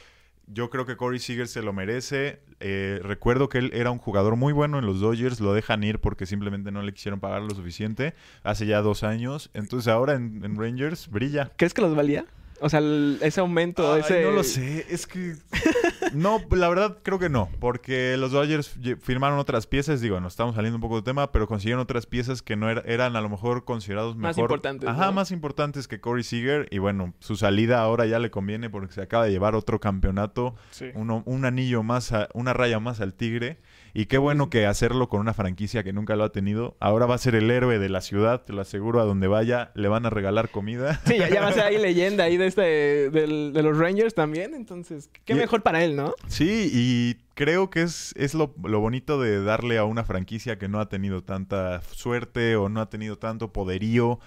yo 0.49 0.69
creo 0.69 0.85
que 0.85 0.97
Corey 0.97 1.21
Seager 1.21 1.47
se 1.47 1.63
lo 1.63 1.73
merece. 1.73 2.41
Eh, 2.59 2.99
recuerdo 3.05 3.49
que 3.49 3.59
él 3.59 3.71
era 3.73 3.93
un 3.93 3.99
jugador 3.99 4.35
muy 4.35 4.53
bueno 4.53 4.81
en 4.81 4.87
los 4.87 4.99
Dodgers, 4.99 5.39
lo 5.39 5.55
dejan 5.55 5.85
ir 5.85 6.01
porque 6.01 6.27
simplemente 6.27 6.73
no 6.73 6.83
le 6.83 6.93
quisieron 6.93 7.21
pagar 7.21 7.43
lo 7.43 7.55
suficiente 7.55 8.15
hace 8.43 8.67
ya 8.67 8.83
dos 8.83 9.05
años. 9.05 9.51
Entonces 9.55 9.87
ahora 9.87 10.15
en, 10.15 10.45
en 10.45 10.57
Rangers 10.57 11.09
brilla. 11.09 11.53
¿Crees 11.57 11.73
que 11.73 11.83
los 11.83 11.95
valía? 11.95 12.27
O 12.65 12.71
sea, 12.71 12.81
ese 13.21 13.41
aumento, 13.41 13.95
ese... 13.95 14.23
No 14.23 14.31
lo 14.31 14.43
sé, 14.43 14.87
es 14.89 15.07
que... 15.07 15.37
no, 16.15 16.41
la 16.51 16.67
verdad 16.71 16.97
creo 17.03 17.19
que 17.19 17.29
no, 17.29 17.51
porque 17.61 18.17
los 18.17 18.33
Dodgers 18.33 18.75
firmaron 19.03 19.39
otras 19.39 19.67
piezas, 19.67 20.01
digo, 20.01 20.19
no 20.19 20.29
estamos 20.29 20.55
saliendo 20.55 20.79
un 20.79 20.81
poco 20.81 20.97
de 20.97 21.03
tema, 21.03 21.31
pero 21.31 21.47
consiguieron 21.47 21.83
otras 21.83 22.07
piezas 22.07 22.41
que 22.41 22.57
no 22.57 22.71
eran 22.71 23.17
a 23.17 23.21
lo 23.21 23.29
mejor 23.29 23.67
considerados 23.67 24.17
mejor... 24.17 24.29
Más 24.29 24.39
importantes. 24.39 24.89
Ajá, 24.89 25.11
más 25.11 25.31
importantes 25.31 25.87
que 25.89 26.01
Corey 26.01 26.25
Seager, 26.25 26.67
y 26.71 26.79
bueno, 26.79 27.13
su 27.19 27.37
salida 27.37 27.83
ahora 27.83 28.07
ya 28.07 28.19
le 28.19 28.31
conviene 28.31 28.71
porque 28.71 28.95
se 28.95 29.03
acaba 29.03 29.27
de 29.27 29.33
llevar 29.33 29.55
otro 29.55 29.79
campeonato, 29.79 30.55
uno, 30.95 31.23
un 31.27 31.45
anillo 31.45 31.83
más, 31.83 32.15
una 32.33 32.55
raya 32.55 32.81
más 32.81 33.03
al 33.03 33.13
Tigre, 33.13 33.59
Y 33.97 34.07
qué 34.07 34.19
bueno 34.19 34.51
que 34.51 34.67
hacerlo 34.67 35.09
con 35.09 35.21
una 35.21 35.35
franquicia 35.35 35.85
que 35.85 35.93
nunca 35.93 36.17
lo 36.17 36.25
ha 36.25 36.33
tenido. 36.33 36.77
Ahora 36.81 37.07
va 37.07 37.15
a 37.15 37.19
ser 37.19 37.37
el 37.37 37.49
héroe 37.49 37.79
de 37.79 37.89
la 37.89 38.01
ciudad, 38.01 38.43
te 38.43 38.53
lo 38.53 38.61
aseguro, 38.61 39.01
a 39.01 39.05
donde 39.05 39.29
vaya 39.29 39.71
le 39.77 39.87
van 39.87 40.05
a 40.05 40.11
regalar 40.11 40.51
comida. 40.51 41.01
Sí, 41.07 41.17
ya, 41.17 41.41
va 41.41 41.49
a 41.49 41.53
ser 41.53 41.63
ahí 41.63 41.79
leyenda 41.81 42.25
ahí 42.25 42.37
de, 42.37 42.47
este, 42.47 42.63
de 42.63 43.63
los 43.63 43.79
Rangers 43.79 44.13
también. 44.13 44.55
Entonces, 44.55 45.11
qué 45.25 45.37
mejor 45.37 45.63
para 45.63 45.85
él, 45.85 45.95
¿no? 45.95 46.13
Sí, 46.27 46.71
y 46.73 47.24
creo 47.35 47.71
que 47.71 47.83
es, 47.83 48.15
es 48.17 48.35
lo, 48.35 48.49
bonito 48.49 49.21
de 49.21 49.43
darle 49.43 49.79
a 49.79 49.85
una 49.85 50.05
franquicia 50.05 50.59
que 50.59 50.69
no 50.69 50.81
ha 50.81 50.89
tenido 50.89 51.23
tanta 51.23 51.83
suerte 51.93 52.57
o 52.57 52.69
no 52.69 52.81
ha 52.81 52.89
tenido 52.89 53.19
tanto 53.19 53.53
poderío. 53.53 54.21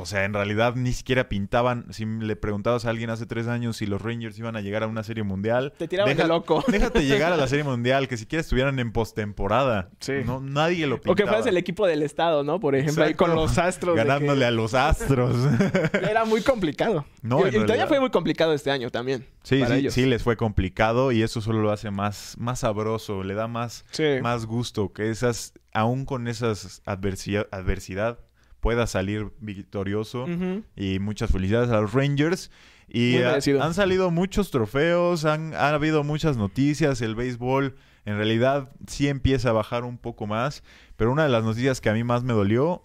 O 0.00 0.06
sea, 0.06 0.24
en 0.24 0.32
realidad 0.32 0.74
ni 0.74 0.92
siquiera 0.92 1.28
pintaban. 1.28 1.86
Si 1.92 2.04
le 2.04 2.36
preguntabas 2.36 2.84
a 2.86 2.90
alguien 2.90 3.10
hace 3.10 3.26
tres 3.26 3.46
años 3.46 3.76
si 3.76 3.86
los 3.86 4.02
Rangers 4.02 4.38
iban 4.38 4.56
a 4.56 4.60
llegar 4.60 4.82
a 4.82 4.86
una 4.86 5.02
serie 5.02 5.22
mundial. 5.22 5.72
Te 5.76 5.88
tiraban 5.88 6.16
de 6.16 6.26
loco. 6.26 6.64
Déjate 6.68 7.04
llegar 7.06 7.32
a 7.32 7.36
la 7.36 7.46
serie 7.46 7.64
mundial, 7.64 8.08
que 8.08 8.16
siquiera 8.16 8.40
estuvieran 8.40 8.78
en 8.78 8.92
postemporada. 8.92 9.90
Sí. 10.00 10.14
No, 10.24 10.40
nadie 10.40 10.86
lo 10.86 10.96
pintaba. 10.96 11.12
O 11.12 11.16
que 11.16 11.26
fueras 11.26 11.46
el 11.46 11.56
equipo 11.56 11.86
del 11.86 12.02
estado, 12.02 12.44
¿no? 12.44 12.60
Por 12.60 12.74
ejemplo, 12.74 13.04
ahí 13.04 13.14
con 13.14 13.34
los 13.34 13.58
astros. 13.58 13.96
Ganándole 13.96 14.44
a 14.44 14.50
los 14.50 14.74
astros. 14.74 15.36
Era 15.92 16.24
muy 16.24 16.42
complicado. 16.42 17.04
No, 17.22 17.46
y, 17.46 17.52
todavía 17.52 17.86
fue 17.86 18.00
muy 18.00 18.10
complicado 18.10 18.52
este 18.54 18.70
año 18.70 18.90
también. 18.90 19.26
Sí, 19.42 19.62
sí, 19.66 19.90
sí, 19.90 20.06
les 20.06 20.22
fue 20.22 20.36
complicado 20.36 21.12
y 21.12 21.22
eso 21.22 21.40
solo 21.40 21.60
lo 21.60 21.70
hace 21.70 21.90
más, 21.90 22.34
más 22.38 22.53
sabroso, 22.56 23.22
le 23.22 23.34
da 23.34 23.48
más, 23.48 23.84
más 24.22 24.46
gusto 24.46 24.92
que 24.92 25.10
esas, 25.10 25.54
aún 25.72 26.04
con 26.04 26.28
esas 26.28 26.82
adversidad, 26.84 27.48
adversidad 27.50 28.18
pueda 28.60 28.86
salir 28.86 29.30
victorioso 29.40 30.26
y 30.74 30.98
muchas 30.98 31.30
felicidades 31.30 31.70
a 31.70 31.80
los 31.80 31.92
Rangers. 31.92 32.50
Y 32.88 33.16
han 33.18 33.74
salido 33.74 34.10
muchos 34.10 34.50
trofeos, 34.50 35.24
han, 35.24 35.54
ha 35.54 35.68
habido 35.70 36.04
muchas 36.04 36.36
noticias, 36.36 37.00
el 37.00 37.14
béisbol 37.14 37.76
en 38.04 38.16
realidad 38.16 38.70
sí 38.86 39.08
empieza 39.08 39.50
a 39.50 39.52
bajar 39.52 39.84
un 39.84 39.98
poco 39.98 40.26
más, 40.26 40.62
pero 40.96 41.10
una 41.10 41.24
de 41.24 41.30
las 41.30 41.44
noticias 41.44 41.80
que 41.80 41.88
a 41.88 41.94
mí 41.94 42.04
más 42.04 42.22
me 42.24 42.34
dolió 42.34 42.82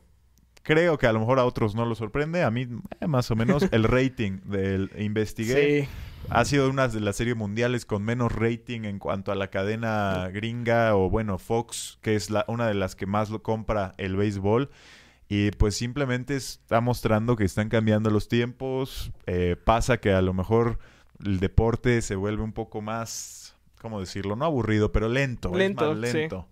creo 0.63 0.97
que 0.97 1.07
a 1.07 1.13
lo 1.13 1.19
mejor 1.19 1.39
a 1.39 1.45
otros 1.45 1.75
no 1.75 1.85
lo 1.85 1.95
sorprende, 1.95 2.43
a 2.43 2.51
mí 2.51 2.67
eh, 2.99 3.07
más 3.07 3.29
o 3.31 3.35
menos 3.35 3.63
el 3.71 3.83
rating 3.83 4.39
del 4.45 4.91
Investigué. 4.97 5.83
Sí 5.83 6.08
ha 6.29 6.45
sido 6.45 6.69
una 6.69 6.87
de 6.87 6.99
las 6.99 7.15
series 7.15 7.35
mundiales 7.35 7.85
con 7.85 8.03
menos 8.03 8.31
rating 8.31 8.81
en 8.83 8.99
cuanto 8.99 9.31
a 9.31 9.35
la 9.35 9.49
cadena 9.49 10.29
gringa 10.31 10.95
o 10.95 11.09
bueno, 11.09 11.37
Fox, 11.37 11.97
que 12.01 12.15
es 12.15 12.29
la, 12.29 12.45
una 12.47 12.67
de 12.67 12.75
las 12.75 12.95
que 12.95 13.05
más 13.05 13.29
lo 13.29 13.41
compra 13.41 13.93
el 13.97 14.15
béisbol. 14.15 14.69
Y 15.27 15.51
pues 15.51 15.75
simplemente 15.75 16.35
está 16.35 16.81
mostrando 16.81 17.35
que 17.35 17.43
están 17.43 17.69
cambiando 17.69 18.09
los 18.09 18.27
tiempos. 18.27 19.11
Eh, 19.27 19.55
pasa 19.63 19.99
que 19.99 20.11
a 20.11 20.21
lo 20.21 20.33
mejor 20.33 20.79
el 21.23 21.39
deporte 21.39 22.01
se 22.01 22.15
vuelve 22.15 22.43
un 22.43 22.53
poco 22.53 22.81
más, 22.81 23.55
¿cómo 23.79 23.99
decirlo? 23.99 24.35
No 24.35 24.45
aburrido, 24.45 24.91
pero 24.91 25.07
lento. 25.07 25.53
Lento, 25.53 25.93
lento. 25.93 26.47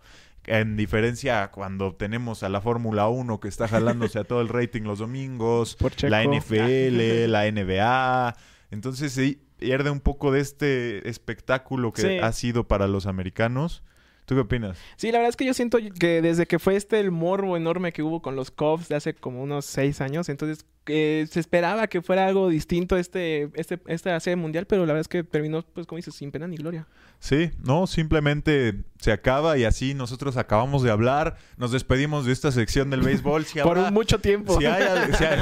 En 0.46 0.78
diferencia 0.78 1.44
a 1.44 1.52
cuando 1.52 1.94
tenemos 1.96 2.44
a 2.44 2.50
la 2.50 2.62
Fórmula 2.62 3.10
1 3.10 3.40
que 3.40 3.48
está 3.48 3.68
jalándose 3.68 4.20
a 4.20 4.24
todo 4.24 4.42
el 4.42 4.48
rating 4.48 4.84
los 4.84 5.00
domingos, 5.00 5.78
la 6.04 6.24
NFL, 6.24 7.30
la 7.30 7.52
NBA. 7.52 8.36
Entonces 8.72 9.12
sí, 9.12 9.47
pierde 9.58 9.90
un 9.90 10.00
poco 10.00 10.32
de 10.32 10.40
este 10.40 11.10
espectáculo 11.10 11.92
que 11.92 12.22
ha 12.22 12.32
sido 12.32 12.68
para 12.68 12.88
los 12.88 13.06
americanos. 13.06 13.84
¿Tú 14.28 14.36
qué 14.36 14.42
opinas? 14.42 14.78
Sí, 14.98 15.10
la 15.14 15.20
verdad 15.20 15.30
es 15.30 15.38
que 15.38 15.46
yo 15.46 15.54
siento 15.54 15.78
que 15.98 16.22
desde 16.22 16.48
que 16.48 16.60
fue 16.60 16.76
este 16.76 17.00
el 17.00 17.12
morbo 17.12 17.56
enorme 17.56 17.94
que 17.94 18.04
hubo 18.04 18.22
con 18.22 18.36
los 18.36 18.52
Cubs 18.52 18.90
de 18.90 18.96
hace 18.96 19.14
como 19.14 19.42
unos 19.42 19.64
seis 19.64 20.02
años, 20.02 20.28
entonces 20.28 20.66
eh, 20.88 21.26
se 21.32 21.40
esperaba 21.40 21.88
que 21.88 22.02
fuera 22.02 22.28
algo 22.28 22.50
distinto 22.50 22.98
este, 22.98 23.50
este, 23.54 23.80
esta 23.88 24.20
serie 24.20 24.36
mundial, 24.36 24.66
pero 24.66 24.82
la 24.86 24.92
verdad 24.92 25.00
es 25.00 25.08
que 25.08 25.24
terminó, 25.24 25.62
pues 25.62 25.88
como 25.88 25.96
dices, 25.96 26.14
sin 26.14 26.32
pena 26.32 26.46
ni 26.46 26.58
gloria. 26.58 26.88
Sí, 27.22 27.52
no, 27.64 27.88
simplemente 27.88 28.84
se 29.00 29.14
acaba 29.14 29.58
y 29.58 29.64
así 29.64 29.94
nosotros 29.94 30.36
acabamos 30.36 30.84
de 30.84 30.92
hablar, 30.92 31.38
nos 31.56 31.72
despedimos 31.72 32.26
de 32.26 32.34
esta 32.34 32.52
sección 32.52 32.90
del 32.90 33.04
béisbol. 33.04 33.46
Por 33.64 33.94
mucho 33.94 34.20
tiempo. 34.20 34.60
Si 34.60 34.66
hay, 34.66 34.84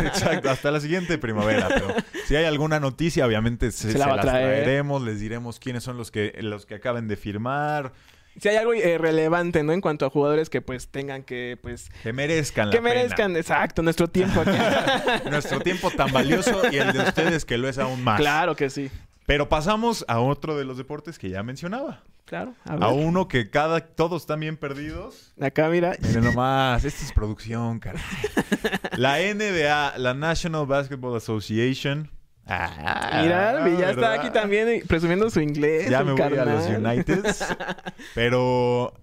exacto, 0.06 0.52
hasta 0.52 0.70
la 0.70 0.80
siguiente 0.80 1.18
primavera, 1.18 1.70
pero 1.70 1.88
si 2.28 2.36
hay 2.36 2.46
alguna 2.46 2.80
noticia, 2.80 3.26
obviamente 3.26 3.72
se, 3.72 3.98
la 3.98 4.16
las 4.16 4.22
traeremos, 4.22 5.02
les 5.02 5.20
diremos 5.20 5.60
quiénes 5.60 5.84
son 5.84 5.98
los 5.98 6.12
que, 6.12 6.38
los 6.42 6.68
que 6.68 6.76
acaben 6.76 7.08
de 7.08 7.16
firmar 7.16 7.94
si 8.40 8.50
hay 8.50 8.58
algo 8.58 8.74
eh, 8.74 8.98
relevante, 8.98 9.64
¿no? 9.64 9.74
En 9.74 9.82
cuanto 9.82 10.06
a 10.06 10.10
jugadores 10.10 10.50
que 10.50 10.62
pues 10.62 10.88
tengan 10.90 11.24
que, 11.24 11.58
pues... 11.62 11.90
Que 12.04 12.14
merezcan 12.14 12.70
Que 12.70 12.82
merezcan, 12.82 13.36
exacto, 13.36 13.82
nuestro 13.82 14.08
tiempo 14.08 14.42
aquí. 14.42 15.30
nuestro 15.30 15.60
tiempo 15.62 15.90
tan 15.92 16.12
valioso 16.12 16.64
y 16.72 16.78
el 16.78 16.94
de 16.94 17.00
ustedes 17.00 17.46
que 17.46 17.58
lo 17.58 17.70
es 17.70 17.78
aún 17.78 18.04
más. 18.04 18.20
Claro 18.20 18.56
que 18.56 18.70
sí. 18.70 18.92
Pero 19.26 19.50
pasamos 19.50 20.06
a 20.08 20.20
otro 20.20 20.58
de 20.58 20.66
los 20.66 20.78
deportes 20.78 21.18
que 21.18 21.30
ya 21.30 21.44
mencionaba. 21.44 22.04
Claro. 22.26 22.56
A, 22.66 22.90
uno 22.90 23.28
que 23.28 23.50
cada... 23.50 23.80
Todos 23.82 24.24
están 24.24 24.40
bien 24.40 24.58
perdidos. 24.58 25.34
Acá, 25.40 25.70
mira. 25.70 25.96
Miren 26.02 26.24
nomás. 26.24 26.84
Esta 26.84 27.06
es 27.06 27.12
producción, 27.12 27.80
cara. 27.80 28.00
La 28.98 29.18
NBA, 29.20 29.98
la 29.98 30.14
National 30.14 30.66
Basketball 30.66 31.16
Association 31.16 32.12
Ah, 32.48 33.22
Mira, 33.24 33.80
ya 33.80 33.90
está 33.92 34.14
aquí 34.14 34.30
también 34.30 34.84
presumiendo 34.88 35.30
su 35.30 35.42
inglés. 35.42 35.90
Ya 35.90 36.04
me 36.04 36.14
voy 36.14 36.22
a 36.22 36.46
los 36.46 36.66
Uniteds. 36.68 37.46
pero 38.14 38.94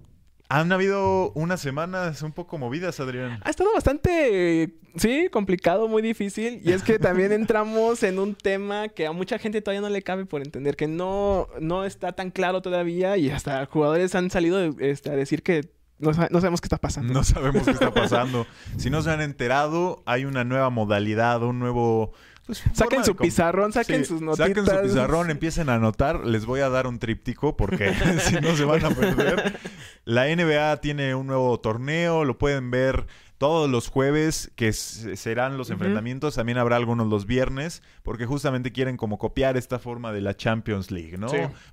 han 0.49 0.71
habido 0.71 1.33
unas 1.33 1.61
semanas 1.61 2.21
un 2.23 2.33
poco 2.33 2.59
movidas, 2.59 3.01
Adrián. 3.01 3.41
Ha 3.43 3.49
estado 3.49 3.73
bastante, 3.73 4.75
sí, 4.97 5.29
complicado, 5.33 5.89
muy 5.89 6.03
difícil. 6.03 6.61
Y 6.63 6.73
es 6.73 6.83
que 6.83 6.99
también 6.99 7.33
entramos 7.33 8.03
en 8.03 8.19
un 8.19 8.35
tema 8.35 8.89
que 8.89 9.07
a 9.07 9.13
mucha 9.13 9.39
gente 9.39 9.63
todavía 9.63 9.81
no 9.81 9.89
le 9.89 10.03
cabe 10.03 10.27
por 10.27 10.43
entender, 10.43 10.77
que 10.77 10.89
no, 10.89 11.49
no 11.59 11.85
está 11.85 12.13
tan 12.13 12.31
claro 12.31 12.61
todavía. 12.61 13.17
Y 13.17 13.31
hasta 13.31 13.65
jugadores 13.67 14.15
han 14.15 14.31
salido 14.31 14.63
este, 14.79 15.11
a 15.11 15.17
decir 15.17 15.43
que 15.43 15.71
no, 15.99 16.11
no, 16.11 16.41
sabemos 16.41 16.61
qué 16.61 16.67
está 16.67 16.79
pasando. 16.79 17.15
No 17.15 17.25
sabemos 17.25 17.63
qué 17.63 17.71
está 17.71 17.91
pasando. 17.95 18.47
si 18.77 18.91
no 18.91 19.01
se 19.01 19.11
han 19.11 19.21
enterado, 19.21 20.03
hay 20.05 20.27
una 20.27 20.45
nueva 20.45 20.69
modalidad, 20.69 21.43
un 21.43 21.61
nuevo 21.61 22.13
pues, 22.47 22.63
saquen 22.73 23.05
su 23.05 23.15
pizarrón, 23.15 23.73
saquen 23.73 24.05
sus 24.05 24.21
notitas. 24.21 24.49
Saquen 24.49 24.67
su 24.67 24.83
pizarrón, 24.83 25.31
empiecen 25.31 25.69
a 25.69 25.75
anotar. 25.75 26.27
Les 26.27 26.45
voy 26.45 26.61
a 26.61 26.69
dar 26.69 26.87
un 26.87 26.99
tríptico 26.99 27.57
porque 27.57 27.95
si 28.21 28.35
no 28.37 28.57
se 28.57 28.65
van 28.65 28.85
a 28.85 28.91
perder. 28.91 29.59
La 30.05 30.27
NBA 30.27 30.81
tiene 30.81 31.15
un 31.15 31.27
nuevo 31.27 31.59
torneo, 31.61 32.25
lo 32.25 32.39
pueden 32.39 32.71
ver 32.71 33.07
todos 33.43 33.69
los 33.69 33.89
jueves, 33.89 34.53
que 34.55 34.73
serán 34.73 35.59
los 35.59 35.71
enfrentamientos, 35.71 36.37
también 36.37 36.59
habrá 36.59 36.77
algunos 36.77 37.09
los 37.09 37.27
viernes, 37.27 37.83
porque 38.05 38.25
justamente 38.25 38.71
quieren 38.71 38.97
como 38.97 39.19
copiar 39.19 39.57
esta 39.57 39.81
forma 39.81 40.13
de 40.13 40.21
la 40.21 40.37
Champions 40.37 40.93
League, 40.93 41.19
¿no? 41.19 41.27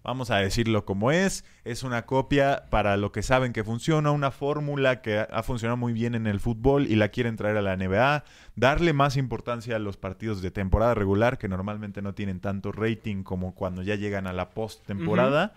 Vamos 0.04 0.32
a 0.32 0.38
decirlo 0.38 0.84
como 0.84 1.12
es, 1.12 1.46
es 1.66 1.84
una 1.84 2.08
copia 2.08 2.64
para 2.72 2.98
lo 2.98 3.12
que 3.12 3.22
saben 3.22 3.54
que 3.54 3.64
funciona, 3.64 4.10
una 4.10 4.32
fórmula 4.32 5.04
que 5.04 5.20
ha 5.20 5.44
funcionado 5.44 5.78
muy 5.78 5.94
bien 5.94 6.16
en 6.16 6.26
el 6.26 6.40
fútbol 6.40 6.88
y 6.88 6.96
la 6.96 7.10
quieren 7.10 7.36
traer 7.36 7.58
a 7.58 7.62
la 7.62 7.78
NBA, 7.78 8.24
darle 8.56 8.94
más 8.94 9.16
importancia 9.16 9.76
a 9.76 9.80
los 9.80 9.96
partidos 9.96 10.42
de 10.42 10.50
temporada 10.50 10.96
regular, 10.96 11.38
que 11.38 11.50
normalmente 11.50 12.02
no 12.02 12.16
tienen 12.16 12.40
tanto 12.40 12.72
rating 12.72 13.22
como 13.22 13.54
cuando 13.54 13.84
ya 13.84 13.94
llegan 13.94 14.26
a 14.26 14.34
la 14.34 14.50
post-temporada. 14.50 15.54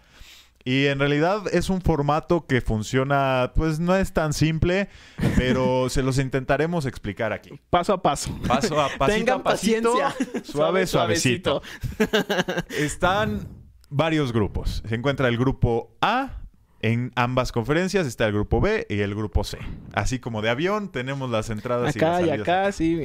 Y 0.65 0.87
en 0.87 0.99
realidad 0.99 1.43
es 1.53 1.71
un 1.71 1.81
formato 1.81 2.47
que 2.47 2.61
funciona, 2.61 3.53
pues 3.55 3.81
no 3.81 3.97
es 3.97 4.13
tan 4.13 4.33
simple, 4.33 4.89
pero 5.37 5.89
se 5.91 6.03
los 6.03 6.19
intentaremos 6.19 6.87
explicar 6.87 7.33
aquí. 7.33 7.61
Paso 7.71 7.93
a 7.93 8.03
paso. 8.03 8.31
Paso 8.47 8.81
a 8.81 8.89
pasito 8.97 9.19
Tengan 9.19 9.43
paciencia. 9.43 10.15
Suave, 10.45 10.87
suavecito. 10.87 11.63
Están 12.79 13.49
varios 13.91 14.33
grupos. 14.33 14.83
Se 14.89 14.95
encuentra 14.95 15.29
el 15.29 15.37
grupo 15.37 15.97
A. 16.01 16.39
En 16.85 17.13
ambas 17.15 17.53
conferencias 17.53 18.09
está 18.09 18.27
el 18.27 18.33
grupo 18.33 18.61
B 18.61 18.89
y 18.91 19.03
el 19.03 19.15
grupo 19.15 19.45
C. 19.45 19.57
Así 19.93 20.19
como 20.19 20.43
de 20.43 20.51
avión 20.51 20.91
tenemos 20.91 21.31
las 21.31 21.49
entradas 21.49 21.95
acá 21.95 22.21
y, 22.23 22.31
acá, 22.31 22.73
sí. 22.73 23.03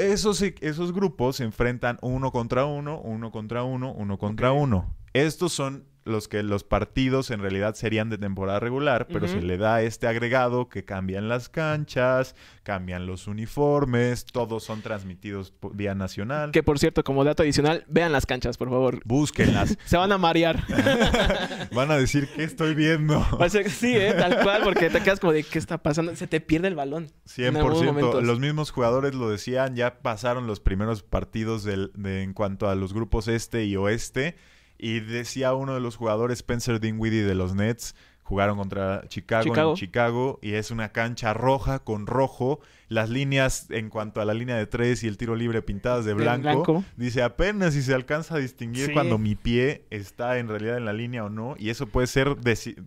esos, 0.00 0.40
esos 0.40 0.94
grupos 0.94 1.36
se 1.36 1.44
enfrentan 1.44 1.98
uno 2.00 2.32
contra 2.32 2.64
uno, 2.64 2.98
uno 2.98 3.30
contra 3.30 3.62
uno, 3.62 3.92
uno 3.92 4.16
contra 4.16 4.52
uno. 4.52 4.96
Estos 5.12 5.52
son 5.52 5.84
los 6.04 6.28
que 6.28 6.42
los 6.42 6.64
partidos 6.64 7.30
en 7.30 7.40
realidad 7.40 7.74
serían 7.74 8.10
de 8.10 8.18
temporada 8.18 8.60
regular, 8.60 9.06
pero 9.06 9.28
se 9.28 9.40
le 9.40 9.56
da 9.56 9.82
este 9.82 10.06
agregado 10.06 10.68
que 10.68 10.84
cambian 10.84 11.28
las 11.28 11.48
canchas, 11.48 12.34
cambian 12.62 13.06
los 13.06 13.26
uniformes, 13.26 14.24
todos 14.24 14.64
son 14.64 14.82
transmitidos 14.82 15.52
vía 15.72 15.94
nacional. 15.94 16.50
Que 16.50 16.62
por 16.62 16.78
cierto, 16.78 17.04
como 17.04 17.24
dato 17.24 17.42
adicional, 17.42 17.84
vean 17.88 18.12
las 18.12 18.26
canchas, 18.26 18.56
por 18.56 18.70
favor. 18.70 19.00
Búsquenlas. 19.04 19.76
se 19.84 19.96
van 19.96 20.12
a 20.12 20.18
marear. 20.18 20.64
van 21.72 21.90
a 21.90 21.96
decir, 21.96 22.28
¿qué 22.34 22.44
estoy 22.44 22.74
viendo? 22.74 23.24
sí, 23.68 23.96
¿eh? 23.96 24.14
tal 24.18 24.42
cual, 24.42 24.62
porque 24.64 24.90
te 24.90 25.02
quedas 25.02 25.20
como 25.20 25.32
de, 25.32 25.44
¿qué 25.44 25.58
está 25.58 25.78
pasando? 25.78 26.14
Se 26.16 26.26
te 26.26 26.40
pierde 26.40 26.68
el 26.68 26.74
balón. 26.74 27.10
100%. 27.28 28.22
Los 28.22 28.40
mismos 28.40 28.70
jugadores 28.70 29.14
lo 29.14 29.28
decían, 29.28 29.76
ya 29.76 30.02
pasaron 30.02 30.46
los 30.46 30.60
primeros 30.60 31.02
partidos 31.02 31.64
del, 31.64 31.92
de, 31.94 32.22
en 32.22 32.32
cuanto 32.32 32.68
a 32.68 32.74
los 32.74 32.92
grupos 32.92 33.28
este 33.28 33.64
y 33.64 33.76
oeste 33.76 34.36
y 34.82 34.98
decía 34.98 35.54
uno 35.54 35.74
de 35.74 35.80
los 35.80 35.94
jugadores, 35.94 36.40
Spencer 36.40 36.80
Dinwiddie 36.80 37.22
de 37.22 37.36
los 37.36 37.54
Nets, 37.54 37.94
jugaron 38.24 38.58
contra 38.58 39.06
Chicago, 39.06 39.70
en 39.70 39.76
Chicago 39.76 40.40
y 40.42 40.54
es 40.54 40.72
una 40.72 40.90
cancha 40.90 41.32
roja 41.32 41.78
con 41.78 42.08
rojo. 42.08 42.58
Las 42.92 43.10
líneas 43.10 43.66
en 43.70 43.88
cuanto 43.88 44.20
a 44.20 44.24
la 44.24 44.34
línea 44.34 44.56
de 44.56 44.66
tres 44.66 45.02
y 45.02 45.08
el 45.08 45.16
tiro 45.16 45.34
libre 45.34 45.62
pintadas 45.62 46.04
de 46.04 46.14
blanco. 46.14 46.84
Dice 46.96 47.22
apenas 47.22 47.74
si 47.74 47.82
se 47.82 47.94
alcanza 47.94 48.36
a 48.36 48.38
distinguir 48.38 48.92
cuando 48.92 49.18
mi 49.18 49.34
pie 49.34 49.84
está 49.90 50.38
en 50.38 50.48
realidad 50.48 50.76
en 50.76 50.84
la 50.84 50.92
línea 50.92 51.24
o 51.24 51.30
no. 51.30 51.54
Y 51.58 51.70
eso 51.70 51.86
puede 51.86 52.06
ser, 52.06 52.36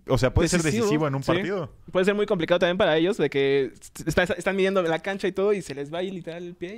o 0.08 0.18
sea, 0.18 0.34
puede 0.34 0.50
ser 0.50 0.62
decisivo 0.62 1.08
en 1.08 1.16
un 1.16 1.24
partido. 1.24 1.72
Puede 1.92 2.06
ser 2.06 2.16
muy 2.16 2.26
complicado 2.26 2.60
también 2.60 2.78
para 2.78 2.96
ellos 2.98 3.18
de 3.18 3.30
que 3.30 3.74
están 4.06 4.56
midiendo 4.56 4.82
la 4.84 5.00
cancha 5.00 5.28
y 5.28 5.32
todo 5.32 5.54
y 5.54 5.62
se 5.62 5.74
les 5.74 5.94
va 5.94 6.00
ahí 6.00 6.12
literal 6.12 6.44
el 6.44 6.56
pie 6.56 6.76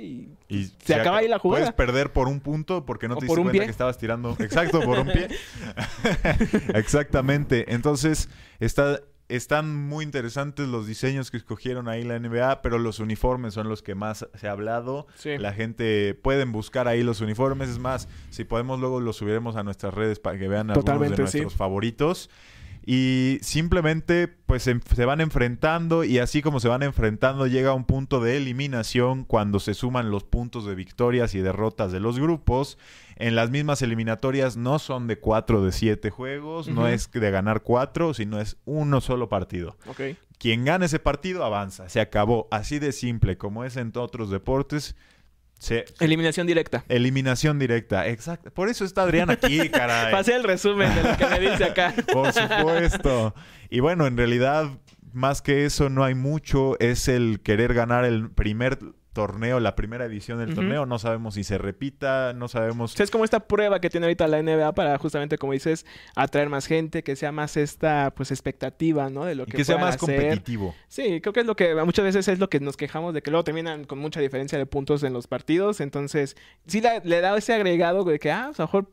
y, 0.48 0.72
se, 0.84 0.94
acaba 0.94 1.18
ahí 1.18 1.28
la 1.28 1.38
jugada. 1.38 1.64
Puedes 1.64 1.74
perder 1.74 2.12
por 2.12 2.28
un 2.28 2.40
punto 2.40 2.86
porque 2.86 3.08
no 3.08 3.16
te 3.16 3.26
diste 3.26 3.42
cuenta 3.42 3.64
que 3.64 3.70
estabas 3.70 3.98
tirando. 3.98 4.36
Exacto, 4.38 4.80
por 4.80 5.00
un 5.00 5.08
pie. 5.08 5.28
Exactamente. 6.74 7.72
Entonces, 7.72 8.28
está 8.60 9.00
están 9.28 9.74
muy 9.74 10.04
interesantes 10.04 10.68
los 10.68 10.86
diseños 10.86 11.30
que 11.30 11.36
escogieron 11.36 11.88
ahí 11.88 12.02
la 12.02 12.18
NBA, 12.18 12.62
pero 12.62 12.78
los 12.78 12.98
uniformes 12.98 13.54
son 13.54 13.68
los 13.68 13.82
que 13.82 13.94
más 13.94 14.26
se 14.34 14.48
ha 14.48 14.52
hablado. 14.52 15.06
La 15.24 15.52
gente 15.52 16.14
pueden 16.14 16.52
buscar 16.52 16.88
ahí 16.88 17.02
los 17.02 17.20
uniformes. 17.20 17.68
Es 17.68 17.78
más, 17.78 18.08
si 18.30 18.44
podemos 18.44 18.80
luego 18.80 19.00
los 19.00 19.16
subiremos 19.16 19.56
a 19.56 19.62
nuestras 19.62 19.94
redes 19.94 20.18
para 20.18 20.38
que 20.38 20.48
vean 20.48 20.70
algunos 20.70 21.00
de 21.00 21.16
nuestros 21.16 21.54
favoritos. 21.54 22.30
Y 22.90 23.38
simplemente 23.42 24.28
pues 24.28 24.62
se, 24.62 25.04
van 25.04 25.20
enfrentando 25.20 26.04
y 26.04 26.20
así 26.20 26.40
como 26.40 26.58
se 26.58 26.68
van 26.68 26.82
enfrentando 26.82 27.46
llega 27.46 27.74
un 27.74 27.84
punto 27.84 28.18
de 28.18 28.38
eliminación 28.38 29.24
cuando 29.24 29.60
se 29.60 29.74
suman 29.74 30.10
los 30.10 30.24
puntos 30.24 30.64
de 30.64 30.74
victorias 30.74 31.34
y 31.34 31.40
derrotas 31.40 31.92
de 31.92 32.00
los 32.00 32.18
grupos. 32.18 32.78
En 33.20 33.34
las 33.34 33.50
mismas 33.50 33.82
eliminatorias 33.82 34.56
no 34.56 34.78
son 34.78 35.08
de 35.08 35.18
cuatro 35.18 35.64
de 35.64 35.72
siete 35.72 36.08
juegos, 36.08 36.68
no 36.68 36.86
es 36.86 37.10
de 37.10 37.30
ganar 37.32 37.62
cuatro, 37.62 38.14
sino 38.14 38.40
es 38.40 38.56
uno 38.64 39.00
solo 39.00 39.28
partido. 39.28 39.76
Quien 40.38 40.64
gane 40.64 40.86
ese 40.86 41.00
partido 41.00 41.44
avanza, 41.44 41.88
se 41.88 42.00
acabó. 42.00 42.46
Así 42.52 42.78
de 42.78 42.92
simple 42.92 43.36
como 43.36 43.64
es 43.64 43.76
en 43.76 43.92
otros 43.96 44.30
deportes. 44.30 44.94
Eliminación 45.98 46.46
directa. 46.46 46.84
Eliminación 46.88 47.58
directa, 47.58 48.06
exacto. 48.06 48.52
Por 48.52 48.68
eso 48.68 48.84
está 48.84 49.02
Adrián 49.02 49.30
aquí, 49.30 49.68
caray. 49.70 50.12
Pasé 50.12 50.36
el 50.36 50.44
resumen 50.44 50.94
de 50.94 51.02
lo 51.02 51.16
que 51.16 51.26
me 51.26 51.40
dice 51.40 51.64
acá. 51.64 51.94
Por 52.12 52.32
supuesto. 52.32 53.34
Y 53.68 53.80
bueno, 53.80 54.06
en 54.06 54.16
realidad, 54.16 54.70
más 55.12 55.42
que 55.42 55.64
eso, 55.64 55.90
no 55.90 56.04
hay 56.04 56.14
mucho. 56.14 56.78
Es 56.78 57.08
el 57.08 57.40
querer 57.42 57.74
ganar 57.74 58.04
el 58.04 58.30
primer 58.30 58.78
torneo, 59.18 59.58
la 59.58 59.74
primera 59.74 60.04
edición 60.04 60.38
del 60.38 60.54
torneo. 60.54 60.86
No 60.86 61.00
sabemos 61.00 61.34
si 61.34 61.42
se 61.42 61.58
repita, 61.58 62.34
no 62.34 62.46
sabemos. 62.46 62.98
es 63.00 63.10
como 63.10 63.24
esta 63.24 63.40
prueba 63.40 63.80
que 63.80 63.90
tiene 63.90 64.06
ahorita 64.06 64.28
la 64.28 64.40
NBA 64.40 64.72
para 64.74 64.96
justamente, 64.96 65.38
como 65.38 65.54
dices, 65.54 65.86
atraer 66.14 66.48
más 66.48 66.66
gente, 66.66 67.02
que 67.02 67.16
sea 67.16 67.32
más 67.32 67.56
esta 67.56 68.12
pues 68.14 68.30
expectativa, 68.30 69.10
¿no? 69.10 69.24
De 69.24 69.34
lo 69.34 69.44
que, 69.44 69.56
que 69.56 69.64
sea 69.64 69.76
más 69.76 69.96
competitivo. 69.96 70.72
Sí, 70.86 71.20
creo 71.20 71.32
que 71.32 71.40
es 71.40 71.46
lo 71.46 71.56
que 71.56 71.74
muchas 71.84 72.04
veces 72.04 72.28
es 72.28 72.38
lo 72.38 72.48
que 72.48 72.60
nos 72.60 72.76
quejamos 72.76 73.12
de 73.12 73.20
que 73.20 73.32
luego 73.32 73.42
terminan 73.42 73.86
con 73.86 73.98
mucha 73.98 74.20
diferencia 74.20 74.56
de 74.56 74.66
puntos 74.66 75.02
en 75.02 75.12
los 75.12 75.26
partidos. 75.26 75.80
Entonces, 75.80 76.36
sí 76.68 76.80
le, 76.80 77.20
da 77.20 77.36
ese 77.36 77.54
agregado 77.54 78.04
de 78.04 78.20
que, 78.20 78.30
ah, 78.30 78.44
a 78.44 78.52
lo 78.56 78.64
mejor 78.66 78.86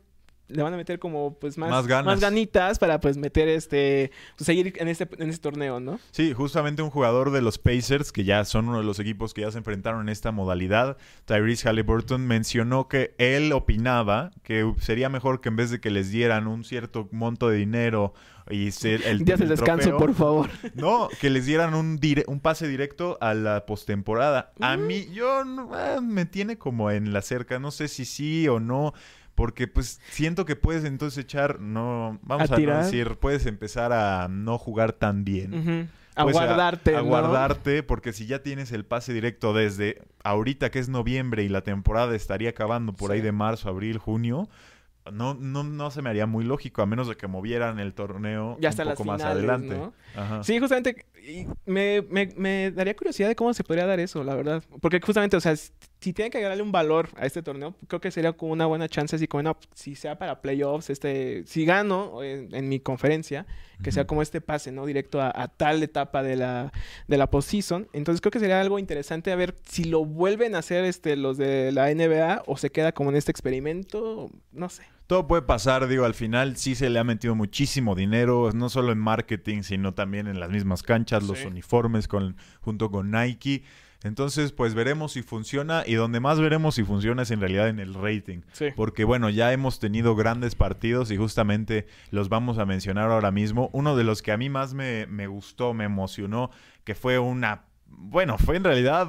le 0.48 0.62
van 0.62 0.74
a 0.74 0.76
meter 0.76 0.98
como 0.98 1.34
pues 1.38 1.58
más, 1.58 1.70
más, 1.86 2.20
ganitas 2.20 2.78
para 2.78 3.00
pues 3.00 3.16
meter 3.16 3.48
este 3.48 4.10
pues, 4.36 4.46
seguir 4.46 4.74
en 4.76 4.88
este 4.88 5.08
en 5.18 5.30
este 5.30 5.42
torneo, 5.42 5.80
¿no? 5.80 5.98
Sí, 6.10 6.32
justamente 6.32 6.82
un 6.82 6.90
jugador 6.90 7.30
de 7.30 7.42
los 7.42 7.58
Pacers 7.58 8.12
que 8.12 8.24
ya 8.24 8.44
son 8.44 8.68
uno 8.68 8.78
de 8.78 8.84
los 8.84 8.98
equipos 8.98 9.34
que 9.34 9.42
ya 9.42 9.50
se 9.50 9.58
enfrentaron 9.58 10.02
en 10.02 10.08
esta 10.08 10.32
modalidad, 10.32 10.96
Tyrese 11.24 11.68
Halliburton 11.68 12.26
mencionó 12.26 12.88
que 12.88 13.14
él 13.18 13.52
opinaba 13.52 14.30
que 14.42 14.72
sería 14.80 15.08
mejor 15.08 15.40
que 15.40 15.48
en 15.48 15.56
vez 15.56 15.70
de 15.70 15.80
que 15.80 15.90
les 15.90 16.10
dieran 16.10 16.46
un 16.46 16.64
cierto 16.64 17.08
monto 17.12 17.48
de 17.48 17.56
dinero 17.56 18.14
y 18.50 18.70
ser 18.70 19.02
el, 19.06 19.18
Días 19.24 19.40
descanso, 19.40 19.96
por 19.96 20.14
favor. 20.14 20.48
No, 20.74 21.08
que 21.20 21.30
les 21.30 21.46
dieran 21.46 21.74
un, 21.74 21.98
un 22.26 22.40
pase 22.40 22.68
directo 22.68 23.18
a 23.20 23.34
la 23.34 23.66
postemporada. 23.66 24.52
A 24.60 24.76
mm. 24.76 24.86
mí 24.86 25.06
yo 25.12 25.42
ah, 25.72 26.00
me 26.02 26.26
tiene 26.26 26.58
como 26.58 26.90
en 26.90 27.12
la 27.12 27.22
cerca, 27.22 27.58
no 27.58 27.70
sé 27.70 27.88
si 27.88 28.04
sí 28.04 28.48
o 28.48 28.60
no. 28.60 28.92
Porque 29.36 29.68
pues 29.68 30.00
siento 30.08 30.44
que 30.46 30.56
puedes 30.56 30.84
entonces 30.84 31.22
echar, 31.22 31.60
no, 31.60 32.18
vamos 32.22 32.50
a, 32.50 32.56
decir, 32.56 33.16
puedes 33.20 33.46
empezar 33.46 33.92
a 33.92 34.26
no 34.28 34.58
jugar 34.58 34.92
tan 34.92 35.24
bien. 35.24 35.90
A 36.16 36.24
guardarte. 36.24 36.96
A, 36.96 37.02
guardarte, 37.02 37.82
porque 37.82 38.14
si 38.14 38.26
ya 38.26 38.42
tienes 38.42 38.72
el 38.72 38.86
pase 38.86 39.12
directo 39.12 39.52
desde 39.52 40.02
ahorita 40.24 40.70
que 40.70 40.78
es 40.78 40.88
noviembre 40.88 41.44
y 41.44 41.50
la 41.50 41.60
temporada 41.60 42.16
estaría 42.16 42.50
acabando 42.50 42.94
por 42.94 43.12
ahí 43.12 43.20
de 43.20 43.32
marzo, 43.32 43.68
abril, 43.68 43.98
junio, 43.98 44.48
no, 45.12 45.34
no, 45.34 45.62
no 45.62 45.90
se 45.90 46.02
me 46.02 46.10
haría 46.10 46.26
muy 46.26 46.44
lógico, 46.44 46.82
a 46.82 46.86
menos 46.86 47.08
de 47.08 47.16
que 47.16 47.26
movieran 47.26 47.78
el 47.78 47.94
torneo 47.94 48.56
un 48.60 48.88
poco 48.88 49.04
más 49.04 49.22
adelante. 49.22 49.78
Sí, 50.42 50.58
justamente, 50.58 51.06
me, 51.66 52.02
me, 52.02 52.32
me, 52.36 52.70
daría 52.70 52.96
curiosidad 52.96 53.28
de 53.28 53.36
cómo 53.36 53.52
se 53.54 53.64
podría 53.64 53.86
dar 53.86 54.00
eso, 54.00 54.24
la 54.24 54.34
verdad. 54.34 54.62
Porque 54.80 55.00
justamente, 55.00 55.36
o 55.36 55.40
sea, 55.40 55.54
si 56.00 56.12
tienen 56.12 56.30
que 56.30 56.38
agregarle 56.38 56.62
un 56.62 56.72
valor 56.72 57.08
a 57.16 57.26
este 57.26 57.42
torneo, 57.42 57.74
creo 57.88 58.00
que 58.00 58.10
sería 58.10 58.32
como 58.32 58.52
una 58.52 58.66
buena 58.66 58.88
chance, 58.88 59.16
así 59.16 59.26
como, 59.26 59.42
no, 59.42 59.58
si 59.74 59.94
sea 59.94 60.18
para 60.18 60.40
playoffs, 60.40 60.90
este, 60.90 61.44
si 61.46 61.64
gano 61.64 62.22
en, 62.22 62.68
mi 62.68 62.80
conferencia, 62.80 63.46
que 63.82 63.92
sea 63.92 64.06
como 64.06 64.22
este 64.22 64.40
pase, 64.40 64.72
¿no? 64.72 64.86
Directo 64.86 65.20
a, 65.20 65.48
tal 65.48 65.82
etapa 65.82 66.22
de 66.22 66.36
la, 66.36 66.72
de 67.08 67.16
la 67.16 67.30
postseason. 67.30 67.88
Entonces 67.92 68.20
creo 68.20 68.30
que 68.30 68.40
sería 68.40 68.60
algo 68.60 68.78
interesante 68.78 69.32
a 69.32 69.36
ver 69.36 69.56
si 69.64 69.84
lo 69.84 70.04
vuelven 70.04 70.54
a 70.54 70.58
hacer 70.58 70.84
este, 70.84 71.16
los 71.16 71.38
de 71.38 71.72
la 71.72 71.92
NBA 71.92 72.42
o 72.46 72.56
se 72.56 72.70
queda 72.70 72.92
como 72.92 73.10
en 73.10 73.16
este 73.16 73.30
experimento, 73.30 74.30
no 74.52 74.68
sé. 74.68 74.84
Todo 75.06 75.28
puede 75.28 75.42
pasar, 75.42 75.86
digo, 75.86 76.04
al 76.04 76.14
final 76.14 76.56
sí 76.56 76.74
se 76.74 76.90
le 76.90 76.98
ha 76.98 77.04
metido 77.04 77.36
muchísimo 77.36 77.94
dinero, 77.94 78.50
no 78.52 78.68
solo 78.68 78.90
en 78.90 78.98
marketing, 78.98 79.62
sino 79.62 79.94
también 79.94 80.26
en 80.26 80.40
las 80.40 80.50
mismas 80.50 80.82
canchas, 80.82 81.22
los 81.22 81.44
uniformes 81.44 82.08
con, 82.08 82.36
junto 82.60 82.90
con 82.90 83.12
Nike. 83.12 83.62
Entonces, 84.02 84.52
pues 84.52 84.74
veremos 84.74 85.12
si 85.12 85.22
funciona 85.22 85.82
y 85.86 85.94
donde 85.94 86.20
más 86.20 86.38
veremos 86.38 86.74
si 86.74 86.84
funciona 86.84 87.22
es 87.22 87.30
en 87.30 87.40
realidad 87.40 87.68
en 87.68 87.80
el 87.80 87.94
rating. 87.94 88.40
Porque 88.76 89.04
bueno, 89.04 89.30
ya 89.30 89.52
hemos 89.52 89.78
tenido 89.78 90.14
grandes 90.14 90.54
partidos 90.54 91.10
y 91.10 91.16
justamente 91.16 91.86
los 92.10 92.28
vamos 92.28 92.58
a 92.58 92.66
mencionar 92.66 93.10
ahora 93.10 93.30
mismo. 93.30 93.70
Uno 93.72 93.96
de 93.96 94.04
los 94.04 94.22
que 94.22 94.32
a 94.32 94.36
mí 94.36 94.48
más 94.48 94.74
me, 94.74 95.06
me 95.06 95.26
gustó, 95.26 95.74
me 95.74 95.84
emocionó, 95.84 96.50
que 96.84 96.94
fue 96.94 97.18
una... 97.18 97.64
Bueno, 97.88 98.38
fue 98.38 98.56
en 98.56 98.64
realidad... 98.64 99.08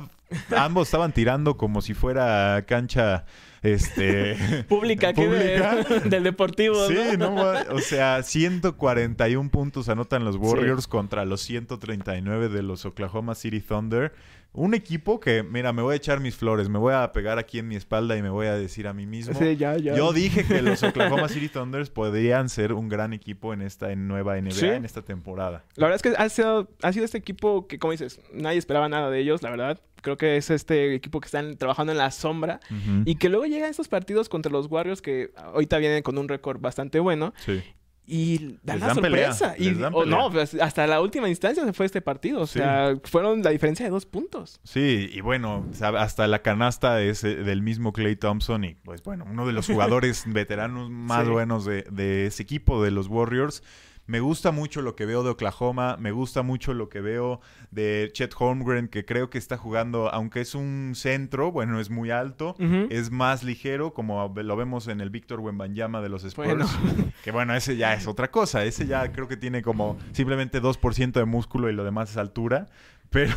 ambos 0.55 0.87
estaban 0.87 1.13
tirando 1.13 1.57
como 1.57 1.81
si 1.81 1.93
fuera 1.93 2.63
cancha 2.67 3.25
este 3.63 4.63
pública, 4.69 5.13
del 6.05 6.23
deportivo 6.23 6.87
sí 6.87 7.17
no, 7.17 7.35
o 7.71 7.79
sea 7.79 8.21
141 8.23 9.49
puntos 9.49 9.89
anotan 9.89 10.23
los 10.23 10.35
Warriors 10.35 10.87
contra 10.87 11.25
los 11.25 11.41
139 11.41 12.49
de 12.49 12.61
los 12.61 12.85
Oklahoma 12.85 13.35
City 13.35 13.61
Thunder 13.61 14.13
un 14.53 14.73
equipo 14.73 15.19
que, 15.19 15.43
mira, 15.43 15.71
me 15.71 15.81
voy 15.81 15.93
a 15.93 15.97
echar 15.97 16.19
mis 16.19 16.35
flores, 16.35 16.67
me 16.67 16.79
voy 16.79 16.93
a 16.93 17.11
pegar 17.11 17.37
aquí 17.37 17.59
en 17.59 17.67
mi 17.67 17.75
espalda 17.75 18.17
y 18.17 18.21
me 18.21 18.29
voy 18.29 18.47
a 18.47 18.55
decir 18.55 18.87
a 18.87 18.93
mí 18.93 19.05
mismo. 19.05 19.39
Yo 19.79 20.13
dije 20.13 20.45
que 20.45 20.61
los 20.61 20.81
Oklahoma 20.83 21.29
City 21.29 21.49
Thunders 21.49 21.89
podrían 21.89 22.49
ser 22.49 22.73
un 22.73 22.89
gran 22.89 23.13
equipo 23.13 23.53
en 23.53 23.61
esta 23.61 23.93
nueva 23.95 24.39
NBA, 24.39 24.75
en 24.75 24.85
esta 24.85 25.03
temporada. 25.03 25.63
La 25.75 25.87
verdad 25.87 25.95
es 25.95 26.01
que 26.01 26.17
ha 26.17 26.29
sido, 26.29 26.69
ha 26.81 26.91
sido 26.91 27.05
este 27.05 27.17
equipo 27.17 27.67
que, 27.67 27.77
como 27.77 27.91
dices, 27.91 28.19
nadie 28.33 28.57
esperaba 28.57 28.89
nada 28.89 29.09
de 29.09 29.19
ellos, 29.19 29.41
la 29.43 29.51
verdad. 29.51 29.79
Creo 30.01 30.17
que 30.17 30.37
es 30.37 30.49
este 30.49 30.93
equipo 30.95 31.19
que 31.19 31.25
están 31.25 31.57
trabajando 31.57 31.91
en 31.91 31.97
la 31.97 32.11
sombra 32.11 32.59
y 33.05 33.15
que 33.15 33.29
luego 33.29 33.45
llegan 33.45 33.69
estos 33.69 33.87
partidos 33.87 34.29
contra 34.29 34.51
los 34.51 34.67
Warriors 34.71 35.01
que 35.01 35.31
ahorita 35.35 35.77
vienen 35.77 36.03
con 36.03 36.17
un 36.17 36.27
récord 36.27 36.59
bastante 36.59 36.99
bueno. 36.99 37.33
Sí 37.45 37.63
y 38.09 38.57
dan 38.63 38.79
la 38.79 38.93
sorpresa. 38.93 39.55
y, 39.57 39.71
no, 39.71 40.31
pues, 40.31 40.53
hasta 40.55 40.87
la 40.87 41.01
última 41.01 41.27
instancia 41.27 41.65
se 41.65 41.73
fue 41.73 41.85
este 41.85 42.01
partido. 42.01 42.41
O 42.41 42.47
sea, 42.47 42.95
fueron 43.03 43.43
la 43.43 43.49
diferencia 43.49 43.85
de 43.85 43.91
dos 43.91 44.05
puntos. 44.05 44.61
Sí, 44.63 45.09
y 45.11 45.19
bueno, 45.19 45.65
hasta 45.81 46.25
la 46.27 46.41
canasta 46.41 47.01
es 47.01 47.25
eh, 47.25 47.35
del 47.35 47.61
mismo 47.61 47.91
Clay 47.91 48.15
Thompson 48.15 48.63
y 48.63 48.75
pues 48.75 49.03
bueno, 49.03 49.25
uno 49.29 49.45
de 49.45 49.51
los 49.51 49.67
jugadores 49.67 50.23
veteranos 50.27 50.89
más 50.89 51.27
buenos 51.27 51.65
de, 51.65 51.83
de 51.91 52.27
ese 52.27 52.43
equipo 52.43 52.81
de 52.81 52.91
los 52.91 53.07
Warriors. 53.07 53.61
Me 54.07 54.21
gusta 54.21 54.51
mucho 54.51 54.81
lo 54.81 54.95
que 54.95 55.05
veo 55.05 55.21
de 55.21 55.29
Oklahoma, 55.31 55.97
me 55.99 56.11
gusta 56.11 56.41
mucho 56.41 56.73
lo 56.73 56.87
que 56.87 57.01
veo 57.01 57.41
de 57.71 58.09
Chet 58.13 58.33
Holmgren, 58.37 58.87
que 58.87 59.03
creo 59.05 59.29
que 59.29 59.37
está 59.37 59.57
jugando, 59.57 60.09
aunque 60.13 60.39
es 60.39 60.55
un 60.55 60.93
centro, 60.95 61.51
bueno, 61.51 61.79
es 61.81 61.89
muy 61.89 62.09
alto, 62.09 62.55
es 62.89 63.11
más 63.11 63.43
ligero, 63.43 63.93
como 63.93 64.33
lo 64.33 64.55
vemos 64.55 64.87
en 64.87 65.01
el 65.01 65.09
Víctor 65.09 65.41
Wembanyama 65.41 66.01
de 66.01 66.09
los 66.09 66.23
Spurs. 66.23 66.47
Que 67.23 67.31
bueno, 67.31 67.53
ese 67.53 67.75
ya 67.75 67.93
es 67.93 68.07
otra 68.07 68.31
cosa, 68.31 68.63
ese 68.63 68.87
ya 68.87 69.11
creo 69.11 69.27
que 69.27 69.35
tiene 69.35 69.61
como 69.61 69.97
simplemente 70.13 70.61
2% 70.61 71.11
de 71.11 71.25
músculo 71.25 71.69
y 71.69 71.73
lo 71.73 71.83
demás 71.83 72.11
es 72.11 72.17
altura. 72.17 72.67
Pero, 73.09 73.35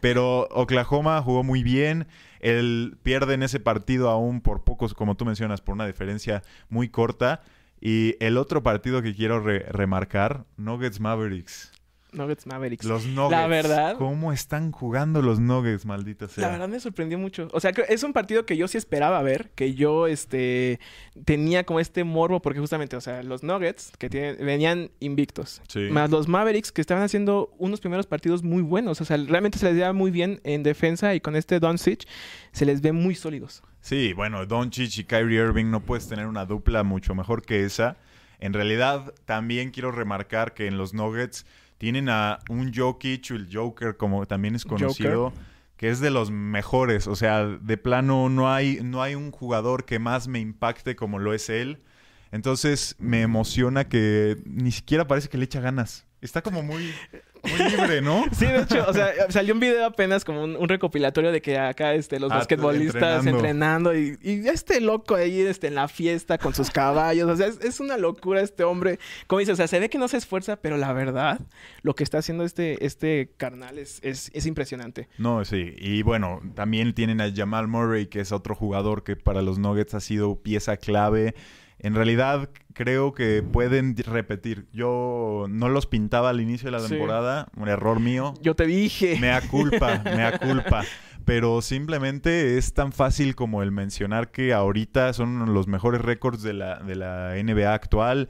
pero 0.00 0.48
Oklahoma 0.50 1.22
jugó 1.22 1.44
muy 1.44 1.62
bien. 1.62 2.08
Él 2.40 2.96
pierde 3.04 3.34
en 3.34 3.44
ese 3.44 3.60
partido 3.60 4.10
aún 4.10 4.40
por 4.40 4.64
pocos, 4.64 4.92
como 4.92 5.14
tú 5.14 5.24
mencionas, 5.24 5.60
por 5.60 5.74
una 5.74 5.86
diferencia 5.86 6.42
muy 6.68 6.88
corta. 6.88 7.42
Y 7.84 8.14
el 8.20 8.38
otro 8.38 8.62
partido 8.62 9.02
que 9.02 9.12
quiero 9.12 9.40
remarcar, 9.40 10.44
Nuggets 10.56 11.00
Mavericks. 11.00 11.72
Nuggets 12.12 12.46
Mavericks. 12.46 12.84
Los 12.84 13.06
Nuggets. 13.06 13.32
La 13.32 13.48
verdad. 13.48 13.96
¿Cómo 13.96 14.32
están 14.32 14.70
jugando 14.70 15.20
los 15.20 15.40
Nuggets, 15.40 15.84
maldita 15.84 16.28
sea? 16.28 16.46
La 16.46 16.52
verdad 16.52 16.68
me 16.68 16.78
sorprendió 16.78 17.18
mucho. 17.18 17.48
O 17.52 17.58
sea, 17.58 17.72
es 17.88 18.04
un 18.04 18.12
partido 18.12 18.46
que 18.46 18.56
yo 18.56 18.68
sí 18.68 18.78
esperaba 18.78 19.20
ver, 19.22 19.50
que 19.56 19.74
yo 19.74 20.06
este 20.06 20.78
tenía 21.24 21.64
como 21.64 21.80
este 21.80 22.04
morbo, 22.04 22.40
porque 22.40 22.60
justamente, 22.60 22.94
o 22.94 23.00
sea, 23.00 23.24
los 23.24 23.42
Nuggets 23.42 23.90
que 23.98 24.08
tienen, 24.08 24.36
venían 24.46 24.92
invictos. 25.00 25.60
Sí. 25.66 25.88
Más 25.90 26.08
los 26.08 26.28
Mavericks 26.28 26.70
que 26.70 26.82
estaban 26.82 27.02
haciendo 27.02 27.52
unos 27.58 27.80
primeros 27.80 28.06
partidos 28.06 28.44
muy 28.44 28.62
buenos. 28.62 29.00
O 29.00 29.04
sea, 29.04 29.16
realmente 29.16 29.58
se 29.58 29.66
les 29.66 29.74
veía 29.74 29.92
muy 29.92 30.12
bien 30.12 30.40
en 30.44 30.62
defensa 30.62 31.16
y 31.16 31.20
con 31.20 31.34
este 31.34 31.58
Doncic 31.58 32.06
se 32.52 32.64
les 32.64 32.80
ve 32.80 32.92
muy 32.92 33.16
sólidos. 33.16 33.64
Sí, 33.82 34.12
bueno, 34.12 34.46
Doncic 34.46 34.96
y 34.96 35.04
Kyrie 35.04 35.40
Irving 35.40 35.66
no 35.66 35.80
puedes 35.80 36.08
tener 36.08 36.28
una 36.28 36.46
dupla 36.46 36.84
mucho 36.84 37.16
mejor 37.16 37.42
que 37.42 37.64
esa. 37.64 37.96
En 38.38 38.52
realidad, 38.52 39.12
también 39.24 39.72
quiero 39.72 39.90
remarcar 39.90 40.54
que 40.54 40.68
en 40.68 40.78
los 40.78 40.94
Nuggets 40.94 41.44
tienen 41.78 42.08
a 42.08 42.38
un 42.48 42.72
Jokic, 42.72 43.32
el 43.32 43.48
Joker, 43.52 43.96
como 43.96 44.24
también 44.26 44.54
es 44.54 44.64
conocido, 44.64 45.32
que 45.76 45.90
es 45.90 45.98
de 45.98 46.10
los 46.10 46.30
mejores. 46.30 47.08
O 47.08 47.16
sea, 47.16 47.44
de 47.44 47.76
plano 47.76 48.28
no 48.28 48.52
hay, 48.52 48.78
no 48.84 49.02
hay 49.02 49.16
un 49.16 49.32
jugador 49.32 49.84
que 49.84 49.98
más 49.98 50.28
me 50.28 50.38
impacte 50.38 50.94
como 50.94 51.18
lo 51.18 51.34
es 51.34 51.50
él. 51.50 51.82
Entonces 52.30 52.94
me 53.00 53.22
emociona 53.22 53.88
que 53.88 54.40
ni 54.46 54.70
siquiera 54.70 55.08
parece 55.08 55.28
que 55.28 55.38
le 55.38 55.44
echa 55.44 55.60
ganas. 55.60 56.06
Está 56.20 56.40
como 56.40 56.62
muy, 56.62 56.94
muy 57.42 57.70
libre, 57.70 58.00
¿no? 58.00 58.24
Sí, 58.32 58.46
de 58.46 58.62
hecho, 58.62 58.84
o 58.88 58.92
sea, 58.92 59.12
salió 59.30 59.54
un 59.54 59.60
video 59.60 59.84
apenas 59.84 60.24
como 60.24 60.44
un, 60.44 60.68
recopilatorio 60.68 61.32
de 61.32 61.42
que 61.42 61.58
acá 61.58 61.94
este, 61.94 62.18
los 62.18 62.30
ah, 62.30 62.36
basquetbolistas 62.36 63.26
entrenando, 63.26 63.96
y, 63.96 64.18
y, 64.22 64.48
este 64.48 64.80
loco 64.80 65.14
ahí 65.14 65.40
este, 65.40 65.68
en 65.68 65.74
la 65.74 65.88
fiesta 65.88 66.38
con 66.38 66.54
sus 66.54 66.70
caballos. 66.70 67.28
O 67.28 67.36
sea, 67.36 67.46
es, 67.46 67.80
una 67.80 67.96
locura 67.96 68.40
este 68.40 68.64
hombre. 68.64 68.98
Como 69.26 69.40
dices, 69.40 69.54
o 69.54 69.56
sea, 69.56 69.68
se 69.68 69.80
ve 69.80 69.90
que 69.90 69.98
no 69.98 70.08
se 70.08 70.16
esfuerza, 70.16 70.56
pero 70.56 70.76
la 70.76 70.92
verdad, 70.92 71.40
lo 71.82 71.94
que 71.94 72.04
está 72.04 72.18
haciendo 72.18 72.44
este, 72.44 72.84
este 72.84 73.30
carnal 73.36 73.78
es, 73.78 73.98
es, 74.02 74.30
es 74.34 74.46
impresionante. 74.46 75.08
No, 75.18 75.44
sí. 75.44 75.74
Y 75.78 76.02
bueno, 76.02 76.40
también 76.54 76.94
tienen 76.94 77.20
a 77.20 77.32
Jamal 77.34 77.68
Murray, 77.68 78.06
que 78.06 78.20
es 78.20 78.32
otro 78.32 78.54
jugador 78.54 79.02
que 79.04 79.16
para 79.16 79.42
los 79.42 79.58
Nuggets 79.58 79.94
ha 79.94 80.00
sido 80.00 80.36
pieza 80.36 80.76
clave. 80.76 81.34
En 81.82 81.94
realidad 81.94 82.48
creo 82.74 83.12
que 83.12 83.42
pueden 83.42 83.96
repetir. 83.96 84.66
Yo 84.72 85.46
no 85.48 85.68
los 85.68 85.86
pintaba 85.86 86.30
al 86.30 86.40
inicio 86.40 86.70
de 86.70 86.78
la 86.78 86.86
temporada, 86.86 87.48
un 87.56 87.68
error 87.68 87.98
mío. 87.98 88.34
Yo 88.40 88.54
te 88.54 88.66
dije. 88.66 89.18
Me 89.20 89.38
culpa, 89.48 90.02
me 90.04 90.38
culpa. 90.38 90.84
Pero 91.24 91.60
simplemente 91.60 92.56
es 92.56 92.72
tan 92.72 92.92
fácil 92.92 93.34
como 93.34 93.62
el 93.62 93.72
mencionar 93.72 94.30
que 94.30 94.52
ahorita 94.52 95.12
son 95.12 95.54
los 95.54 95.66
mejores 95.68 96.00
récords 96.00 96.42
de 96.42 96.52
la, 96.52 96.78
de 96.78 96.94
la 96.94 97.34
NBA 97.42 97.74
actual. 97.74 98.28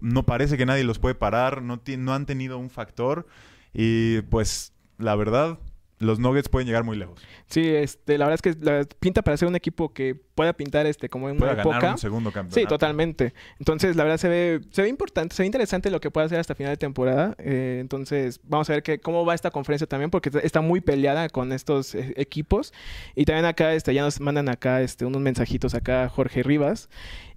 No 0.00 0.24
parece 0.24 0.56
que 0.56 0.66
nadie 0.66 0.84
los 0.84 0.98
puede 0.98 1.14
parar, 1.14 1.62
no, 1.62 1.82
no 1.98 2.14
han 2.14 2.26
tenido 2.26 2.58
un 2.58 2.70
factor. 2.70 3.26
Y 3.74 4.22
pues 4.22 4.72
la 4.98 5.14
verdad, 5.14 5.58
los 6.02 6.18
Nuggets 6.18 6.48
pueden 6.48 6.66
llegar 6.66 6.84
muy 6.84 6.96
lejos. 6.96 7.20
Sí, 7.46 7.66
este, 7.68 8.18
la 8.18 8.26
verdad 8.26 8.40
es 8.44 8.54
que 8.54 8.64
la 8.64 8.84
pinta 9.00 9.22
para 9.22 9.36
ser 9.36 9.48
un 9.48 9.56
equipo 9.56 9.92
que 9.92 10.14
pueda 10.14 10.52
pintar 10.52 10.86
este 10.86 11.08
como 11.08 11.28
en 11.28 11.36
una 11.36 11.52
época. 11.52 11.76
Ganar 11.76 11.92
un 11.92 11.98
segundo 11.98 12.32
campeonato. 12.32 12.60
Sí, 12.60 12.66
totalmente. 12.66 13.34
Entonces, 13.58 13.96
la 13.96 14.04
verdad 14.04 14.18
se 14.18 14.28
ve, 14.28 14.60
se 14.70 14.82
ve 14.82 14.88
importante, 14.88 15.34
se 15.34 15.42
ve 15.42 15.46
interesante 15.46 15.90
lo 15.90 16.00
que 16.00 16.10
puede 16.10 16.26
hacer 16.26 16.38
hasta 16.38 16.54
final 16.54 16.72
de 16.72 16.76
temporada. 16.76 17.34
Eh, 17.38 17.78
entonces, 17.80 18.40
vamos 18.44 18.68
a 18.70 18.74
ver 18.74 18.82
que, 18.82 18.98
cómo 18.98 19.24
va 19.24 19.34
esta 19.34 19.50
conferencia 19.50 19.86
también, 19.86 20.10
porque 20.10 20.30
está 20.42 20.60
muy 20.60 20.80
peleada 20.80 21.28
con 21.28 21.52
estos 21.52 21.94
eh, 21.94 22.14
equipos. 22.16 22.72
Y 23.14 23.24
también 23.24 23.44
acá, 23.44 23.74
este, 23.74 23.94
ya 23.94 24.02
nos 24.02 24.20
mandan 24.20 24.48
acá 24.48 24.80
este, 24.82 25.04
unos 25.04 25.20
mensajitos 25.20 25.74
acá 25.74 26.08
Jorge 26.08 26.42
Rivas. 26.42 26.88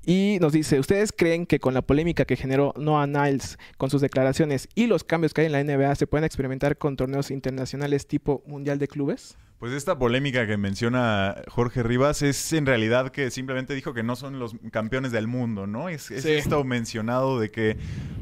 Y 0.05 0.37
nos 0.39 0.53
dice, 0.53 0.79
¿ustedes 0.79 1.11
creen 1.11 1.47
que 1.47 1.59
con 1.59 1.73
la 1.73 1.81
polémica 1.81 2.25
que 2.25 2.35
generó 2.35 2.73
Noah 2.77 3.07
Niles 3.07 3.57
con 3.77 3.89
sus 3.89 4.01
declaraciones 4.01 4.69
y 4.75 4.85
los 4.85 5.03
cambios 5.03 5.33
que 5.33 5.41
hay 5.41 5.47
en 5.47 5.53
la 5.53 5.63
NBA 5.63 5.95
se 5.95 6.05
pueden 6.05 6.25
experimentar 6.25 6.77
con 6.77 6.95
torneos 6.95 7.31
internacionales 7.31 8.05
tipo 8.07 8.43
Mundial 8.45 8.77
de 8.77 8.87
Clubes? 8.87 9.35
Pues 9.57 9.73
esta 9.73 9.97
polémica 9.97 10.45
que 10.45 10.57
menciona 10.57 11.41
Jorge 11.47 11.81
Rivas 11.81 12.21
es 12.21 12.53
en 12.53 12.67
realidad 12.67 13.09
que 13.09 13.31
simplemente 13.31 13.73
dijo 13.73 13.93
que 13.93 14.03
no 14.03 14.15
son 14.15 14.37
los 14.37 14.55
campeones 14.71 15.11
del 15.11 15.27
mundo, 15.27 15.65
¿no? 15.65 15.89
Es, 15.89 16.11
esto 16.11 16.63
mencionado 16.63 17.39
de 17.39 17.49
que, 17.49 17.77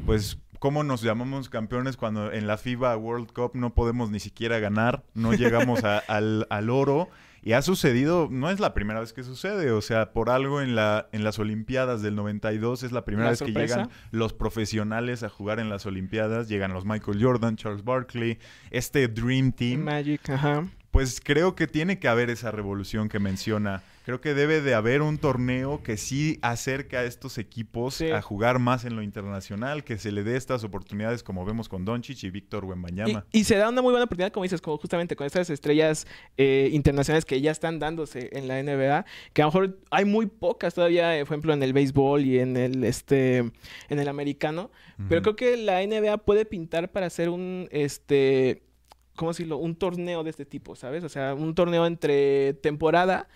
pues, 0.06 0.38
¿cómo 0.60 0.84
nos 0.84 1.02
llamamos 1.02 1.50
campeones 1.50 1.98
cuando 1.98 2.32
en 2.32 2.46
la 2.46 2.56
FIBA 2.56 2.96
World 2.96 3.32
Cup 3.32 3.50
no 3.54 3.74
podemos 3.74 4.10
ni 4.10 4.20
siquiera 4.20 4.58
ganar? 4.58 5.02
No 5.12 5.34
llegamos 5.34 5.82
al, 5.84 6.46
al 6.48 6.70
oro. 6.70 7.10
Y 7.46 7.52
ha 7.52 7.60
sucedido, 7.60 8.28
no 8.30 8.48
es 8.48 8.58
la 8.58 8.72
primera 8.72 9.00
vez 9.00 9.12
que 9.12 9.22
sucede, 9.22 9.70
o 9.70 9.82
sea, 9.82 10.12
por 10.12 10.30
algo 10.30 10.62
en, 10.62 10.74
la, 10.74 11.10
en 11.12 11.24
las 11.24 11.38
Olimpiadas 11.38 12.00
del 12.00 12.16
92 12.16 12.84
es 12.84 12.90
la 12.90 13.04
primera 13.04 13.28
vez 13.28 13.42
que 13.42 13.52
llegan 13.52 13.90
los 14.12 14.32
profesionales 14.32 15.22
a 15.22 15.28
jugar 15.28 15.60
en 15.60 15.68
las 15.68 15.84
Olimpiadas, 15.84 16.48
llegan 16.48 16.72
los 16.72 16.86
Michael 16.86 17.22
Jordan, 17.22 17.56
Charles 17.56 17.84
Barkley, 17.84 18.38
este 18.70 19.08
Dream 19.08 19.52
Team. 19.52 19.82
Magic, 19.82 20.30
ajá. 20.30 20.66
Pues 20.90 21.20
creo 21.22 21.54
que 21.54 21.66
tiene 21.66 21.98
que 21.98 22.08
haber 22.08 22.30
esa 22.30 22.50
revolución 22.50 23.10
que 23.10 23.18
menciona 23.18 23.82
Creo 24.04 24.20
que 24.20 24.34
debe 24.34 24.60
de 24.60 24.74
haber 24.74 25.00
un 25.00 25.16
torneo 25.16 25.82
que 25.82 25.96
sí 25.96 26.38
acerque 26.42 26.98
a 26.98 27.04
estos 27.04 27.38
equipos 27.38 28.02
a 28.02 28.20
jugar 28.20 28.58
más 28.58 28.84
en 28.84 28.96
lo 28.96 29.02
internacional, 29.02 29.82
que 29.82 29.96
se 29.96 30.12
le 30.12 30.22
dé 30.22 30.36
estas 30.36 30.62
oportunidades 30.62 31.22
como 31.22 31.46
vemos 31.46 31.70
con 31.70 31.86
Doncic 31.86 32.22
y 32.22 32.28
Víctor 32.28 32.66
Wembanyama. 32.66 33.24
Y, 33.32 33.44
se 33.44 33.56
da 33.56 33.70
una 33.70 33.80
muy 33.80 33.92
buena 33.92 34.04
oportunidad, 34.04 34.30
como 34.30 34.42
dices, 34.42 34.60
como 34.60 34.76
justamente 34.76 35.16
con 35.16 35.26
estas 35.26 35.48
estrellas 35.48 36.06
eh, 36.36 36.68
internacionales 36.72 37.24
que 37.24 37.40
ya 37.40 37.50
están 37.50 37.78
dándose 37.78 38.28
en 38.32 38.46
la 38.46 38.62
NBA, 38.62 39.06
que 39.32 39.40
a 39.40 39.46
lo 39.46 39.52
mejor 39.52 39.78
hay 39.90 40.04
muy 40.04 40.26
pocas 40.26 40.74
todavía, 40.74 41.12
por 41.20 41.28
ejemplo, 41.28 41.54
en 41.54 41.62
el 41.62 41.72
béisbol 41.72 42.26
y 42.26 42.40
en 42.40 42.58
el 42.58 42.84
este 42.84 43.38
en 43.38 43.98
el 43.98 44.08
americano, 44.08 44.70
pero 45.08 45.22
creo 45.22 45.34
que 45.34 45.56
la 45.56 45.80
NBA 45.80 46.18
puede 46.18 46.44
pintar 46.44 46.92
para 46.92 47.06
hacer 47.06 47.30
un 47.30 47.68
este 47.70 48.64
¿cómo 49.16 49.30
decirlo? 49.30 49.56
Un 49.56 49.76
torneo 49.76 50.24
de 50.24 50.28
este 50.28 50.44
tipo, 50.44 50.76
¿sabes? 50.76 51.04
O 51.04 51.08
sea, 51.08 51.32
un 51.32 51.54
torneo 51.54 51.86
entre 51.86 52.52
temporada 52.54 53.28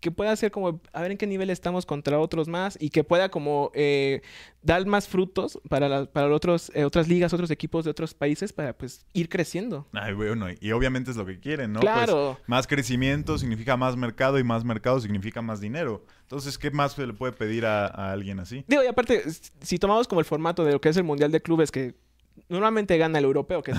que 0.00 0.10
pueda 0.10 0.34
ser 0.36 0.50
como 0.50 0.80
a 0.92 1.02
ver 1.02 1.12
en 1.12 1.18
qué 1.18 1.26
nivel 1.26 1.50
estamos 1.50 1.86
contra 1.86 2.18
otros 2.18 2.48
más 2.48 2.76
y 2.80 2.90
que 2.90 3.04
pueda 3.04 3.30
como 3.30 3.70
eh, 3.74 4.22
dar 4.62 4.84
más 4.86 5.08
frutos 5.08 5.58
para, 5.68 6.06
para 6.06 6.32
otros, 6.32 6.70
eh, 6.74 6.84
otras 6.84 7.08
ligas, 7.08 7.32
otros 7.32 7.50
equipos 7.50 7.84
de 7.84 7.90
otros 7.90 8.14
países 8.14 8.52
para 8.52 8.76
pues 8.76 9.06
ir 9.12 9.28
creciendo. 9.28 9.86
Ay, 9.92 10.12
bueno, 10.12 10.46
y 10.60 10.72
obviamente 10.72 11.10
es 11.10 11.16
lo 11.16 11.26
que 11.26 11.40
quieren, 11.40 11.72
¿no? 11.72 11.80
Claro. 11.80 12.36
Pues, 12.36 12.48
más 12.48 12.66
crecimiento 12.66 13.38
significa 13.38 13.76
más 13.76 13.96
mercado 13.96 14.38
y 14.38 14.44
más 14.44 14.64
mercado 14.64 15.00
significa 15.00 15.42
más 15.42 15.60
dinero. 15.60 16.04
Entonces, 16.22 16.58
¿qué 16.58 16.70
más 16.70 16.92
se 16.92 17.06
le 17.06 17.12
puede 17.12 17.32
pedir 17.32 17.66
a, 17.66 17.86
a 17.86 18.12
alguien 18.12 18.40
así? 18.40 18.64
Digo, 18.66 18.82
y 18.82 18.86
aparte, 18.86 19.22
si 19.60 19.78
tomamos 19.78 20.08
como 20.08 20.20
el 20.20 20.24
formato 20.24 20.64
de 20.64 20.72
lo 20.72 20.80
que 20.80 20.88
es 20.88 20.96
el 20.96 21.04
Mundial 21.04 21.32
de 21.32 21.40
Clubes, 21.40 21.70
que 21.70 21.94
normalmente 22.48 22.96
gana 22.98 23.18
el 23.18 23.24
europeo, 23.24 23.62
que 23.62 23.72
es 23.72 23.78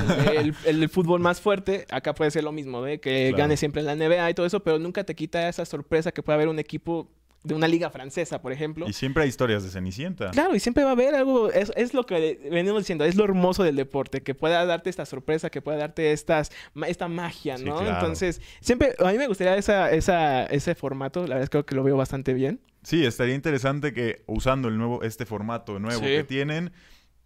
el, 0.65 0.89
fútbol 0.89 1.19
más 1.19 1.41
fuerte. 1.41 1.85
Acá 1.89 2.13
puede 2.13 2.31
ser 2.31 2.43
lo 2.43 2.51
mismo, 2.51 2.81
de 2.81 2.99
que 2.99 3.33
gane 3.35 3.57
siempre 3.57 3.81
en 3.81 3.87
la 3.87 3.95
NBA 3.95 4.29
y 4.29 4.33
todo 4.33 4.45
eso, 4.45 4.61
pero 4.61 4.79
nunca 4.79 5.03
te 5.03 5.15
quita 5.15 5.47
esa 5.47 5.65
sorpresa 5.65 6.11
que 6.11 6.23
puede 6.23 6.35
haber 6.35 6.47
un 6.47 6.59
equipo 6.59 7.09
de 7.43 7.53
una 7.53 7.67
liga 7.67 7.89
francesa, 7.89 8.41
por 8.41 8.51
ejemplo. 8.51 8.87
Y 8.87 8.93
siempre 8.93 9.23
hay 9.23 9.29
historias 9.29 9.63
de 9.63 9.69
Cenicienta. 9.69 10.31
Claro, 10.31 10.55
y 10.55 10.59
siempre 10.59 10.83
va 10.83 10.89
a 10.89 10.93
haber 10.93 11.15
algo, 11.15 11.49
es, 11.51 11.71
es 11.75 11.93
lo 11.93 12.05
que 12.05 12.39
venimos 12.51 12.81
diciendo, 12.81 13.05
es 13.05 13.15
lo 13.15 13.23
hermoso 13.23 13.63
del 13.63 13.75
deporte, 13.75 14.21
que 14.21 14.35
pueda 14.35 14.65
darte 14.65 14.89
esta 14.89 15.05
sorpresa, 15.05 15.49
que 15.49 15.61
pueda 15.61 15.77
darte 15.77 16.11
estas, 16.11 16.51
esta 16.87 17.07
magia, 17.07 17.57
¿no? 17.57 17.85
Entonces, 17.87 18.41
siempre, 18.59 18.95
a 18.99 19.11
mí 19.11 19.17
me 19.17 19.27
gustaría 19.27 19.55
esa, 19.55 19.91
esa, 19.91 20.45
ese 20.45 20.75
formato, 20.75 21.21
la 21.21 21.35
verdad 21.35 21.43
es 21.43 21.49
que 21.49 21.51
creo 21.51 21.65
que 21.65 21.75
lo 21.75 21.83
veo 21.83 21.95
bastante 21.95 22.33
bien. 22.33 22.59
Sí, 22.83 23.05
estaría 23.05 23.35
interesante 23.35 23.93
que 23.93 24.23
usando 24.27 24.67
el 24.67 24.77
nuevo, 24.77 25.03
este 25.03 25.25
formato 25.25 25.79
nuevo 25.79 26.01
que 26.01 26.23
tienen, 26.23 26.71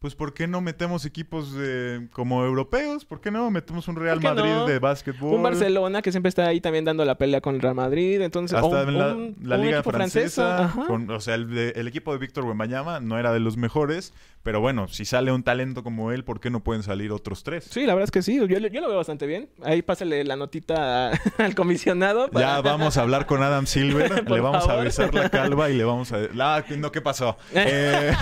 pues 0.02 0.16
¿por 0.16 0.34
qué 0.34 0.48
no 0.48 0.62
metemos 0.62 1.06
equipos 1.06 1.56
como 2.12 2.44
europeos? 2.44 3.06
¿Por 3.06 3.22
qué 3.22 3.30
no 3.30 3.52
metemos 3.52 3.88
un 3.88 3.96
Real 3.96 4.20
Madrid 4.20 4.66
de 4.66 4.80
básquetbol? 4.80 5.36
Un 5.36 5.44
Barcelona 5.44 6.02
que 6.02 6.12
siempre 6.12 6.30
está 6.30 6.48
ahí 6.48 6.60
también 6.60 6.86
dando 6.86 7.06
la 7.06 7.20
pelea 7.20 7.40
con 7.40 7.54
el 7.54 7.62
Real 7.62 7.76
Madrid, 7.76 8.20
entonces 8.22 8.58
hasta 8.58 8.82
en 8.82 9.36
la, 9.44 9.58
liga 9.58 9.84
francesa, 9.84 10.74
o 10.90 11.20
sea, 11.20 11.36
el, 11.36 11.88
equipo 11.88 12.14
de 12.14 12.18
Víctor 12.18 12.46
Wembanyama 12.46 13.00
no 13.00 13.20
era 13.20 13.32
de 13.32 13.40
los 13.40 13.58
mejores, 13.58 14.12
pero 14.44 14.60
bueno, 14.60 14.88
si 14.88 15.06
sale 15.06 15.32
un 15.32 15.44
talento 15.44 15.84
como 15.84 16.12
él, 16.12 16.24
¿por 16.24 16.40
qué 16.40 16.50
no 16.50 16.62
pueden 16.62 16.82
salir 16.82 17.12
otros 17.12 17.44
tres? 17.44 17.68
Sí, 17.70 17.86
la 17.86 17.94
verdad 17.94 18.06
es 18.06 18.12
que 18.12 18.24
sí, 18.24 18.38
yo, 18.38 18.46
yo 18.46 18.60
lo 18.60 18.88
veo 18.88 18.98
bastante 18.98 19.28
bien. 19.28 19.50
Ahí 19.62 19.84
pásale 19.84 20.24
la 20.24 20.36
notita 20.36 21.12
al 21.38 21.54
comisionado. 21.54 22.28
Ya 22.32 22.60
vamos 22.62 22.98
a 22.98 23.04
hablar 23.04 23.28
con 23.28 23.44
Adam 23.44 23.68
Silver, 23.68 24.28
le 24.30 24.40
vamos 24.40 24.68
a 24.68 24.76
besar 24.78 25.14
la 25.14 25.30
calva 25.30 25.70
y 25.70 25.78
le 25.78 25.84
vamos 25.84 26.12
a... 26.12 26.22
Ah, 26.40 26.64
no, 26.78 26.92
¿qué 26.92 27.02
pasó? 27.02 27.38
Eh, 27.64 28.14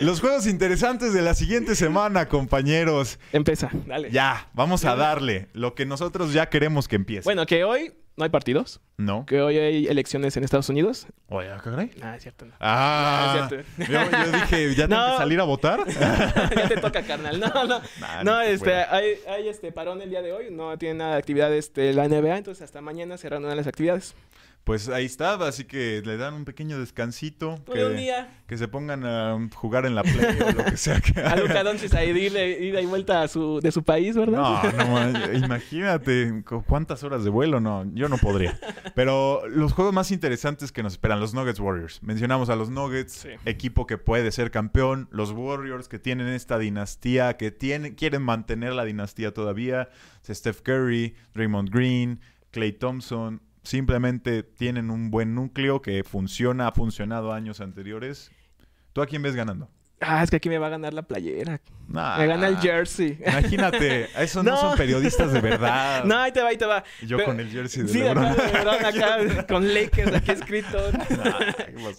los 0.00 0.20
juegos 0.20 0.39
interesantes 0.46 1.12
de 1.12 1.22
la 1.22 1.34
siguiente 1.34 1.74
semana, 1.74 2.28
compañeros. 2.28 3.18
Empieza, 3.32 3.70
dale. 3.86 4.10
Ya, 4.10 4.48
vamos 4.54 4.84
a 4.84 4.96
darle 4.96 5.48
lo 5.52 5.74
que 5.74 5.86
nosotros 5.86 6.32
ya 6.32 6.48
queremos 6.48 6.88
que 6.88 6.96
empiece. 6.96 7.24
Bueno, 7.24 7.46
que 7.46 7.64
hoy 7.64 7.92
no 8.16 8.24
hay 8.24 8.30
partidos. 8.30 8.80
No. 8.98 9.24
Que 9.24 9.40
hoy 9.40 9.56
hay 9.56 9.86
elecciones 9.86 10.36
en 10.36 10.44
Estados 10.44 10.68
Unidos. 10.68 11.06
Oye, 11.28 11.48
caray. 11.64 11.90
Ah, 12.02 12.16
es 12.16 12.22
cierto. 12.22 12.46
Ah, 12.60 13.48
es 13.48 13.48
cierto. 13.48 13.92
Yo, 13.92 14.38
dije, 14.38 14.74
¿ya 14.74 14.88
tengo 14.88 15.06
que 15.12 15.16
salir 15.16 15.40
a 15.40 15.44
votar? 15.44 15.80
ya 15.88 16.68
te 16.68 16.76
toca, 16.76 17.02
carnal. 17.02 17.40
No, 17.40 17.66
no. 17.66 17.80
no, 18.22 18.40
este, 18.42 18.74
hay, 18.74 19.14
hay, 19.26 19.48
este 19.48 19.72
parón 19.72 20.02
el 20.02 20.10
día 20.10 20.20
de 20.20 20.32
hoy. 20.32 20.48
No 20.50 20.76
tiene 20.76 20.96
nada 20.96 21.12
de 21.12 21.18
actividad 21.18 21.52
este, 21.54 21.94
la 21.94 22.08
NBA, 22.08 22.36
entonces 22.36 22.62
hasta 22.62 22.82
mañana 22.82 23.16
se 23.16 23.28
reanudan 23.28 23.56
las 23.56 23.66
actividades. 23.66 24.14
Pues 24.64 24.88
ahí 24.88 25.06
está, 25.06 25.34
así 25.46 25.64
que 25.64 26.02
le 26.04 26.16
dan 26.16 26.34
un 26.34 26.44
pequeño 26.44 26.78
descansito. 26.78 27.58
Todo 27.64 27.74
que, 27.74 27.84
un 27.86 27.96
día. 27.96 28.42
que 28.46 28.56
se 28.58 28.68
pongan 28.68 29.04
a 29.04 29.48
jugar 29.54 29.86
en 29.86 29.94
la 29.94 30.02
play 30.02 30.38
o 30.46 30.52
lo 30.52 30.64
que 30.64 30.76
sea 30.76 31.00
que 31.00 31.18
A 31.20 31.30
hagan. 31.32 31.64
Doncic 31.64 31.92
a 31.94 32.04
irle- 32.04 32.60
ida 32.60 32.80
y 32.80 32.86
vuelta 32.86 33.22
a 33.22 33.28
su, 33.28 33.58
de 33.60 33.72
su 33.72 33.82
país, 33.82 34.14
¿verdad? 34.16 34.62
No, 34.74 35.12
no, 35.12 35.32
imagínate 35.34 36.42
cu- 36.44 36.62
cuántas 36.66 37.02
horas 37.02 37.24
de 37.24 37.30
vuelo, 37.30 37.58
no, 37.60 37.84
yo 37.94 38.08
no 38.08 38.18
podría. 38.18 38.58
Pero 38.94 39.42
los 39.48 39.72
juegos 39.72 39.94
más 39.94 40.10
interesantes 40.10 40.72
que 40.72 40.82
nos 40.82 40.92
esperan, 40.92 41.20
los 41.20 41.34
Nuggets 41.34 41.58
Warriors. 41.58 42.02
Mencionamos 42.02 42.48
a 42.50 42.56
los 42.56 42.70
Nuggets, 42.70 43.12
Sí. 43.12 43.28
equipo 43.46 43.86
que 43.86 43.98
puede 43.98 44.30
ser 44.30 44.50
campeón, 44.50 45.08
los 45.10 45.32
Warriors 45.32 45.88
que 45.88 45.98
tienen 45.98 46.28
esta 46.28 46.58
dinastía, 46.58 47.36
que 47.36 47.50
tienen, 47.50 47.94
quieren 47.94 48.22
mantener 48.22 48.74
la 48.74 48.84
dinastía 48.84 49.32
todavía, 49.32 49.88
Steph 50.28 50.60
Curry, 50.60 51.14
Draymond 51.34 51.70
Green, 51.70 52.20
Clay 52.50 52.72
Thompson, 52.72 53.40
simplemente 53.70 54.42
tienen 54.42 54.90
un 54.90 55.12
buen 55.12 55.32
núcleo 55.36 55.80
que 55.80 56.02
funciona, 56.02 56.66
ha 56.66 56.72
funcionado 56.72 57.32
años 57.32 57.60
anteriores. 57.60 58.32
¿Tú 58.92 59.00
a 59.00 59.06
quién 59.06 59.22
ves 59.22 59.36
ganando? 59.36 59.70
Ah, 60.00 60.24
es 60.24 60.30
que 60.30 60.36
aquí 60.36 60.48
me 60.48 60.58
va 60.58 60.66
a 60.66 60.70
ganar 60.70 60.92
la 60.92 61.02
playera. 61.02 61.60
Nah. 61.86 62.18
Me 62.18 62.26
gana 62.26 62.48
el 62.48 62.56
jersey. 62.56 63.18
Imagínate, 63.24 64.08
esos 64.20 64.42
no, 64.42 64.52
No. 64.52 64.56
son 64.56 64.76
periodistas 64.76 65.32
de 65.32 65.40
verdad. 65.40 66.02
No, 66.06 66.18
ahí 66.18 66.32
te 66.32 66.40
va, 66.42 66.48
ahí 66.48 66.56
te 66.56 66.66
va. 66.66 66.82
Yo 67.06 67.16
Pero- 67.16 67.28
con 67.28 67.38
el 67.38 67.48
jersey 67.48 67.82
de 67.84 67.88
Sí, 67.90 67.98
LeBron. 68.00 68.24
acá 68.26 68.46
LeBron, 68.46 68.74
acá 68.86 69.46
con 69.48 69.72
Lakers 69.72 70.14
aquí 70.14 70.32
escrito. 70.32 70.78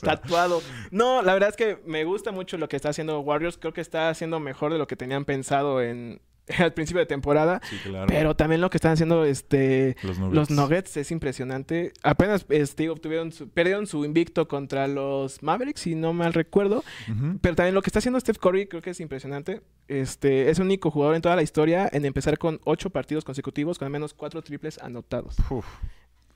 Tatuado. 0.02 0.62
No, 0.92 1.22
la 1.22 1.34
verdad 1.34 1.50
es 1.50 1.56
que 1.56 1.82
me 1.86 2.04
gusta 2.04 2.32
mucho 2.34 2.58
lo 2.58 2.68
que 2.68 2.76
está 2.76 2.90
haciendo 2.90 3.20
Warriors. 3.22 3.58
Creo 3.58 3.72
que 3.74 3.82
está 3.82 4.10
haciendo 4.10 4.40
mejor 4.42 4.74
de 4.74 4.78
lo 4.80 4.88
que 4.88 4.96
tenían 4.98 5.24
pensado 5.24 5.82
en 5.82 6.22
al 6.60 6.74
principio 6.74 7.00
de 7.00 7.06
temporada. 7.06 7.62
Sí, 7.70 7.78
claro. 7.84 8.08
Pero 8.08 8.36
también 8.36 8.62
lo 8.62 8.70
que 8.70 8.78
están 8.78 8.94
haciendo 8.94 9.26
este 9.26 9.96
los 10.04 10.20
Nuggets. 10.20 10.36
los 10.36 10.50
Nuggets 10.50 10.98
es 10.98 11.12
impresionante. 11.12 11.94
Apenas 12.04 12.46
este, 12.50 12.90
obtuvieron 12.90 13.32
su, 13.32 13.50
perdieron 13.50 13.88
su 13.88 14.06
invicto 14.06 14.48
contra 14.48 14.88
los 14.88 15.42
Mavericks, 15.44 15.82
si 15.82 15.96
no 15.96 16.14
mal 16.14 16.34
recuerdo. 16.34 16.84
Pero 17.42 17.56
también 17.56 17.76
lo 17.76 17.82
que 17.82 17.90
está 17.90 18.00
haciendo 18.00 18.20
Steph 18.20 18.38
Curry 18.38 18.68
creo 18.68 18.82
que 18.82 18.92
es 18.92 19.00
impresionante. 19.00 19.62
Este 19.88 20.50
es 20.50 20.60
el 20.60 20.66
único 20.66 20.92
jugador 20.92 21.16
en 21.16 21.22
toda 21.22 21.36
la 21.36 21.44
historia 21.44 21.90
en 21.92 22.06
empezar 22.06 22.38
con 22.38 22.60
ocho 22.64 22.90
partidos 22.90 23.24
consecutivos 23.24 23.78
con 23.78 23.86
al 23.86 23.92
menos 23.92 24.14
cuatro 24.14 24.42
triples 24.42 24.78
anotados. 24.80 25.38
Uf, 25.50 25.66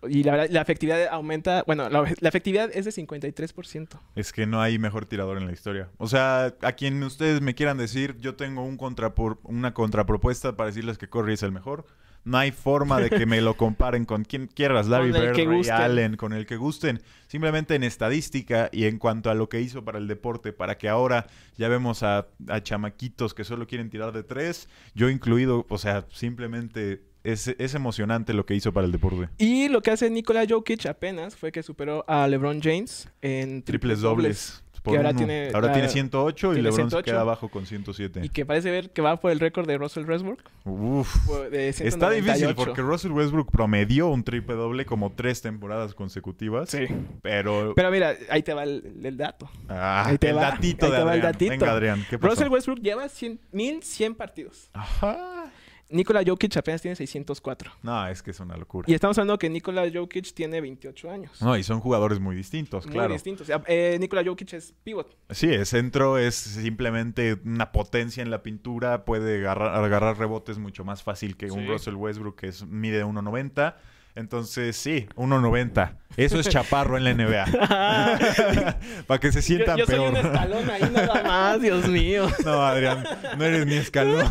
Y 0.08 0.24
la 0.24 0.32
verdad, 0.34 0.48
la 0.52 0.62
efectividad 0.62 1.08
aumenta. 1.12 1.64
Bueno, 1.66 1.90
la, 1.90 2.04
la 2.20 2.30
efectividad 2.30 2.70
es 2.74 2.86
de 2.86 2.92
53%. 2.92 4.00
es 4.16 4.32
que 4.34 4.46
no 4.46 4.62
hay 4.62 4.78
mejor 4.80 5.06
tirador 5.06 5.38
en 5.38 5.48
la 5.48 5.54
historia. 5.54 5.90
O 5.98 6.08
sea, 6.08 6.54
a 6.62 6.72
quien 6.74 7.02
ustedes 7.04 7.42
me 7.42 7.56
quieran 7.56 7.78
decir, 7.78 8.18
yo 8.20 8.36
tengo 8.36 8.64
un 8.64 8.78
contrapor- 8.78 9.40
una 9.44 9.74
contrapropuesta 9.74 10.56
para 10.56 10.68
decirles 10.68 10.98
que 10.98 11.10
Curry 11.10 11.34
es 11.34 11.44
el 11.44 11.52
mejor. 11.52 11.86
No 12.24 12.40
hay 12.40 12.52
forma 12.52 13.00
de 13.00 13.12
que 13.12 13.28
me 13.28 13.40
lo 13.40 13.56
comparen 13.56 14.04
con 14.06 14.24
quien 14.24 14.48
quieras, 14.48 14.88
Larry 14.88 15.12
Bird, 15.12 15.36
Ray. 15.48 15.70
Allen, 15.70 16.16
con 16.18 16.34
el 16.34 16.48
que 16.48 16.56
gusten. 16.58 17.00
Simplemente 17.28 17.76
en 17.76 17.84
estadística 17.84 18.68
y 18.72 18.86
en 18.86 18.98
cuanto 18.98 19.30
a 19.30 19.36
lo 19.36 19.48
que 19.48 19.62
hizo 19.62 19.86
para 19.86 20.00
el 20.00 20.08
deporte, 20.08 20.52
para 20.52 20.76
que 20.80 20.90
ahora 20.90 21.28
ya 21.56 21.68
vemos 21.70 22.02
a, 22.02 22.26
a 22.48 22.64
chamaquitos 22.64 23.36
que 23.36 23.44
solo 23.44 23.68
quieren 23.68 23.92
tirar 23.92 24.12
de 24.12 24.24
tres, 24.24 24.68
yo 24.96 25.12
incluido, 25.12 25.68
o 25.70 25.78
sea, 25.78 26.06
simplemente 26.12 27.04
es, 27.26 27.48
es 27.48 27.74
emocionante 27.76 28.34
lo 28.34 28.46
que 28.46 28.56
hizo 28.56 28.72
para 28.74 28.86
el 28.86 28.92
deporte. 28.92 29.30
Y 29.38 29.68
lo 29.70 29.82
que 29.82 29.92
hace 29.92 30.10
Nikola 30.10 30.46
Jokic 30.48 30.86
apenas 30.86 31.36
fue 31.36 31.52
que 31.52 31.64
superó 31.64 32.06
a 32.08 32.28
LeBron 32.28 32.62
James 32.62 33.10
en 33.22 33.64
Triples 33.64 34.02
dobles. 34.02 34.62
por 34.84 34.92
Que 34.94 34.98
ahora 34.98 35.10
uno. 35.10 35.18
tiene- 35.18 35.50
ahora 35.52 35.70
ah, 35.70 35.74
tiene 35.74 35.90
108 35.90 36.54
y 36.54 36.58
LeBron 36.58 36.74
108. 36.92 36.98
se 36.98 37.04
queda 37.12 37.22
abajo 37.22 37.50
con 37.50 37.66
107. 37.66 38.22
Y 38.24 38.30
que 38.30 38.46
parece 38.46 38.70
ver 38.70 38.92
que 38.92 39.02
va 39.02 39.20
por 39.20 39.32
el 39.32 39.40
récord 39.40 39.66
de 39.68 39.80
Russell 39.80 40.06
Westbrook. 40.08 40.44
Uf. 40.64 41.28
De 41.50 41.70
Está 41.70 41.90
198. 41.90 42.24
difícil 42.24 42.56
porque 42.56 42.82
Russell 42.84 43.12
Westbrook 43.12 43.50
promedió 43.52 44.10
un 44.10 44.24
triple 44.24 44.54
doble 44.54 44.86
como 44.86 45.12
tres 45.14 45.42
temporadas 45.42 45.96
consecutivas. 45.96 46.70
Sí. 46.70 46.86
Pero, 47.24 47.74
Pero 47.76 47.90
mira, 47.90 48.14
ahí 48.30 48.44
te 48.44 48.54
va 48.54 48.62
el, 48.62 49.00
el 49.04 49.18
dato. 49.18 49.50
ah, 49.70 50.04
ahí 50.06 50.20
te 50.20 50.30
el 50.30 50.38
va, 50.38 50.42
datito 50.52 50.86
ahí 50.86 50.92
de 50.92 50.98
te 51.00 51.04
va 51.04 51.16
el 51.16 51.22
datito. 51.22 51.50
Venga, 51.50 51.72
Adrián, 51.72 52.06
¿qué 52.08 52.20
pasó? 52.20 52.34
Russell 52.36 52.50
Westbrook 52.50 52.80
lleva 52.82 53.10
100, 53.10 53.40
1100 53.54 54.14
partidos. 54.14 54.70
Ajá. 54.74 55.52
Nikola 55.90 56.24
Jokic 56.26 56.58
apenas 56.58 56.82
tiene 56.82 56.96
604. 56.96 57.72
No, 57.84 58.08
es 58.08 58.24
que 58.24 58.32
es 58.32 58.40
una 58.40 58.58
locura. 58.58 58.90
Y 58.90 58.94
estamos 58.94 59.18
hablando 59.18 59.38
que 59.38 59.50
Nikola 59.50 59.90
Jokic 59.94 60.34
tiene 60.34 60.60
28 60.62 61.12
años. 61.12 61.42
No, 61.42 61.56
y 61.58 61.64
son 61.64 61.80
jugadores 61.80 62.20
muy 62.20 62.36
distintos, 62.36 62.86
Muy 62.86 62.94
claro. 62.94 63.14
distintos. 63.14 63.48
Eh, 63.68 63.98
Nikola 64.00 64.24
Jokic 64.24 64.54
es 64.54 64.74
pivot. 64.84 65.16
Sí, 65.30 65.48
el 65.48 65.66
centro 65.66 66.18
es 66.18 66.36
simplemente 66.36 67.40
una 67.46 67.72
potencia 67.72 68.24
en 68.24 68.32
la 68.32 68.42
pintura, 68.42 69.06
puede 69.06 69.40
agarrar, 69.40 69.84
agarrar 69.84 70.18
rebotes 70.18 70.58
mucho 70.58 70.84
más 70.84 71.04
fácil 71.04 71.38
que 71.38 71.52
un. 71.52 71.68
Russell 71.68 71.96
Westbrook 71.96 72.36
que 72.36 72.48
es, 72.48 72.66
mide 72.66 73.04
1.90. 73.06 73.76
Entonces, 74.16 74.78
sí, 74.78 75.08
1.90. 75.16 75.98
Eso 76.16 76.40
es 76.40 76.48
chaparro 76.48 76.98
en 76.98 77.04
la 77.04 77.14
NBA. 77.14 77.46
Para 79.08 79.20
que 79.20 79.34
se 79.34 79.40
Yo, 79.40 79.46
sientan 79.46 79.78
yo 79.78 79.86
soy 79.86 79.96
peor. 79.96 80.12
un 80.12 80.16
escalón 80.18 80.70
ahí 80.70 80.90
nada 80.94 81.24
más, 81.24 81.62
Dios 81.62 81.86
mío. 81.90 82.32
No, 82.46 82.66
Adrián, 82.66 83.04
no 83.38 83.44
eres 83.44 83.66
ni 83.66 83.76
escalón. 83.76 84.26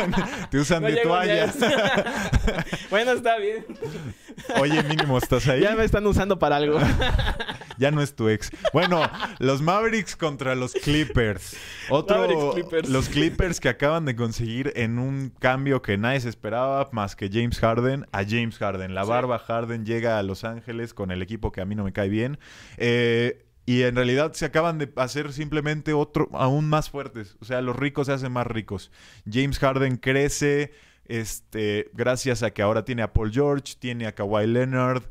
Te 0.50 0.58
usan 0.58 0.82
No 0.82 0.88
de 0.88 0.98
toallas. 0.98 1.56
bueno, 2.90 3.12
está 3.12 3.38
bien. 3.38 3.64
Oye, 4.60 4.82
mínimo, 4.84 5.18
¿estás 5.18 5.46
ahí? 5.48 5.60
Ya 5.60 5.74
me 5.76 5.84
están 5.84 6.06
usando 6.06 6.38
para 6.38 6.56
algo. 6.56 6.78
Ya 7.76 7.90
no 7.90 8.00
es 8.02 8.14
tu 8.14 8.28
ex. 8.28 8.52
Bueno, 8.72 9.02
los 9.40 9.60
Mavericks 9.60 10.14
contra 10.14 10.54
los 10.54 10.74
Clippers. 10.74 11.56
Otro, 11.90 12.18
Mavericks, 12.20 12.54
Clippers. 12.54 12.88
los 12.88 13.08
Clippers 13.08 13.58
que 13.58 13.68
acaban 13.68 14.04
de 14.04 14.14
conseguir 14.14 14.72
en 14.76 15.00
un 15.00 15.32
cambio 15.40 15.82
que 15.82 15.98
nadie 15.98 16.20
se 16.20 16.28
esperaba 16.28 16.88
más 16.92 17.16
que 17.16 17.28
James 17.32 17.58
Harden 17.58 18.06
a 18.12 18.22
James 18.22 18.58
Harden. 18.58 18.94
La 18.94 19.02
Sí. 19.02 19.08
barba 19.10 19.40
Harden 19.40 19.84
llega 19.84 20.20
a 20.20 20.22
Los 20.22 20.44
Ángeles 20.44 20.94
con 20.94 21.10
el 21.10 21.20
equipo 21.20 21.50
que 21.50 21.62
a 21.62 21.64
mí 21.64 21.74
no 21.74 21.82
me 21.82 21.92
cae 21.92 22.08
bien. 22.08 22.38
Eh, 22.76 23.44
y 23.66 23.82
en 23.82 23.96
realidad 23.96 24.34
se 24.34 24.44
acaban 24.44 24.78
de 24.78 24.92
hacer 24.94 25.32
simplemente 25.32 25.94
otro 25.94 26.28
aún 26.32 26.68
más 26.68 26.90
fuertes. 26.90 27.36
O 27.40 27.44
sea, 27.44 27.60
los 27.60 27.74
ricos 27.74 28.06
se 28.06 28.12
hacen 28.12 28.30
más 28.30 28.46
ricos. 28.46 28.92
James 29.28 29.58
Harden 29.58 29.96
crece 29.96 30.72
este, 31.06 31.90
gracias 31.92 32.42
a 32.42 32.50
que 32.50 32.62
ahora 32.62 32.84
tiene 32.84 33.02
a 33.02 33.12
Paul 33.12 33.32
George, 33.32 33.74
tiene 33.78 34.06
a 34.06 34.14
Kawhi 34.14 34.46
Leonard. 34.46 35.02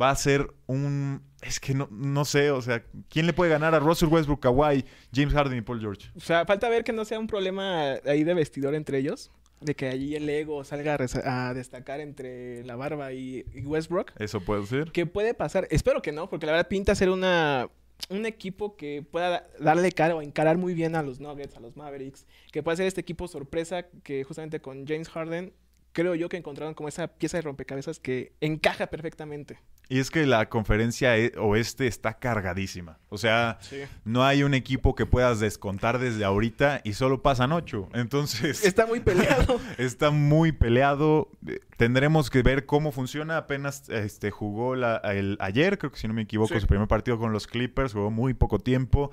Va 0.00 0.10
a 0.10 0.16
ser 0.16 0.52
un... 0.66 1.22
Es 1.42 1.58
que 1.58 1.74
no, 1.74 1.88
no 1.90 2.24
sé, 2.24 2.50
o 2.50 2.60
sea, 2.60 2.84
¿quién 3.08 3.26
le 3.26 3.32
puede 3.32 3.50
ganar 3.50 3.74
a 3.74 3.78
Russell 3.78 4.08
Westbrook, 4.08 4.40
Kawhi, 4.40 4.84
James 5.12 5.32
Harden 5.32 5.58
y 5.58 5.62
Paul 5.62 5.80
George? 5.80 6.10
O 6.14 6.20
sea, 6.20 6.44
falta 6.44 6.68
ver 6.68 6.84
que 6.84 6.92
no 6.92 7.04
sea 7.04 7.18
un 7.18 7.26
problema 7.26 7.94
ahí 8.04 8.22
de 8.22 8.34
vestidor 8.34 8.74
entre 8.74 8.98
ellos. 8.98 9.30
De 9.60 9.74
que 9.74 9.88
allí 9.88 10.14
el 10.14 10.28
ego 10.28 10.64
salga 10.64 10.96
a, 11.24 11.54
destacar 11.54 12.00
entre 12.00 12.64
la 12.64 12.76
barba 12.76 13.12
y, 13.12 13.44
y 13.54 13.66
Westbrook. 13.66 14.12
Eso 14.18 14.40
puede 14.40 14.64
ser. 14.66 14.92
¿Qué 14.92 15.04
puede 15.06 15.34
pasar? 15.34 15.66
Espero 15.70 16.00
que 16.00 16.12
no, 16.12 16.30
porque 16.30 16.46
la 16.46 16.52
verdad 16.52 16.68
pinta 16.68 16.94
ser 16.94 17.10
una 17.10 17.68
un 18.08 18.26
equipo 18.26 18.76
que 18.76 19.02
pueda 19.02 19.48
darle 19.58 19.92
cara 19.92 20.14
o 20.16 20.22
encarar 20.22 20.58
muy 20.58 20.74
bien 20.74 20.96
a 20.96 21.02
los 21.02 21.20
Nuggets, 21.20 21.56
a 21.56 21.60
los 21.60 21.76
Mavericks, 21.76 22.26
que 22.52 22.62
pueda 22.62 22.76
ser 22.76 22.86
este 22.86 23.00
equipo 23.00 23.28
sorpresa 23.28 23.86
que 24.02 24.24
justamente 24.24 24.60
con 24.60 24.86
James 24.86 25.08
Harden 25.08 25.52
creo 25.92 26.14
yo 26.14 26.28
que 26.28 26.36
encontraron 26.36 26.74
como 26.74 26.88
esa 26.88 27.08
pieza 27.08 27.38
de 27.38 27.42
rompecabezas 27.42 27.98
que 27.98 28.32
encaja 28.40 28.86
perfectamente. 28.88 29.58
Y 29.90 29.98
es 29.98 30.10
que 30.10 30.24
la 30.24 30.48
conferencia 30.48 31.18
e- 31.18 31.32
oeste 31.36 31.86
está 31.88 32.14
cargadísima. 32.20 32.98
O 33.08 33.18
sea, 33.18 33.58
Sí. 33.60 33.82
no 34.04 34.24
hay 34.24 34.44
un 34.44 34.54
equipo 34.54 34.94
que 34.94 35.04
puedas 35.04 35.40
descontar 35.40 35.98
desde 35.98 36.24
ahorita 36.24 36.80
y 36.84 36.92
solo 36.92 37.20
pasan 37.22 37.50
ocho. 37.52 37.88
Entonces, 37.92 38.64
Está 38.64 38.86
muy 38.86 39.00
peleado. 39.00 39.60
está 39.78 40.10
muy 40.10 40.52
peleado. 40.52 41.28
Eh, 41.46 41.58
Tendremos 41.76 42.30
que 42.30 42.42
ver 42.42 42.66
cómo 42.66 42.92
funciona. 42.92 43.36
Apenas 43.36 43.88
este, 43.88 44.30
jugó 44.30 44.76
la- 44.76 44.98
el, 44.98 45.36
ayer, 45.40 45.76
creo 45.78 45.90
que 45.90 45.98
si 45.98 46.06
no 46.06 46.14
me 46.14 46.22
equivoco, 46.22 46.54
Sí. 46.54 46.60
su 46.60 46.66
primer 46.66 46.86
partido 46.86 47.18
con 47.18 47.32
los 47.32 47.46
Clippers. 47.46 47.92
Jugó 47.92 48.10
muy 48.10 48.32
poco 48.34 48.58
tiempo. 48.60 49.10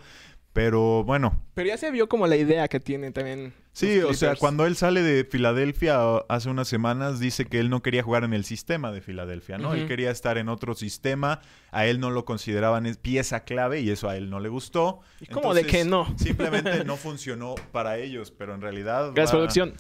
Pero 0.58 1.04
bueno, 1.04 1.40
Pero 1.54 1.68
ya 1.68 1.78
se 1.78 1.92
vio 1.92 2.10
como 2.10 2.26
la 2.26 2.36
idea 2.36 2.68
que 2.68 2.80
tienen 2.80 3.14
también. 3.14 3.54
Sí, 3.74 4.00
o 4.00 4.12
sea, 4.16 4.36
cuando 4.36 4.66
él 4.66 4.76
sale 4.76 5.04
de 5.04 5.24
Filadelfia 5.24 6.00
hace 6.30 6.50
unas 6.50 6.68
semanas, 6.68 7.20
dice 7.20 7.46
que 7.46 7.60
él 7.60 7.70
no 7.70 7.84
quería 7.84 8.02
jugar 8.02 8.24
en 8.24 8.34
el 8.34 8.44
sistema 8.44 8.92
de 8.92 9.02
Filadelfia, 9.02 9.60
¿no? 9.60 9.76
Él 9.76 9.88
quería 9.88 10.10
estar 10.10 10.40
en 10.40 10.50
otro 10.50 10.74
sistema, 10.74 11.42
a 11.70 11.86
él 11.86 12.00
no 12.00 12.10
lo 12.10 12.26
consideraban 12.26 12.92
pieza 13.00 13.44
clave 13.44 13.82
y 13.82 13.92
eso 13.92 14.10
a 14.10 14.18
él 14.18 14.32
no 14.32 14.40
le 14.40 14.50
gustó. 14.50 15.02
¿Y 15.22 15.28
cómo 15.28 15.54
de 15.54 15.64
que 15.64 15.86
no? 15.86 16.12
Simplemente 16.18 16.84
no 16.86 16.98
funcionó 16.98 17.54
para 17.72 18.00
ellos, 18.00 18.32
pero 18.32 18.56
en 18.56 18.62
realidad... 18.62 19.12
Gracias, 19.14 19.36
va- 19.36 19.38
producción. 19.38 19.74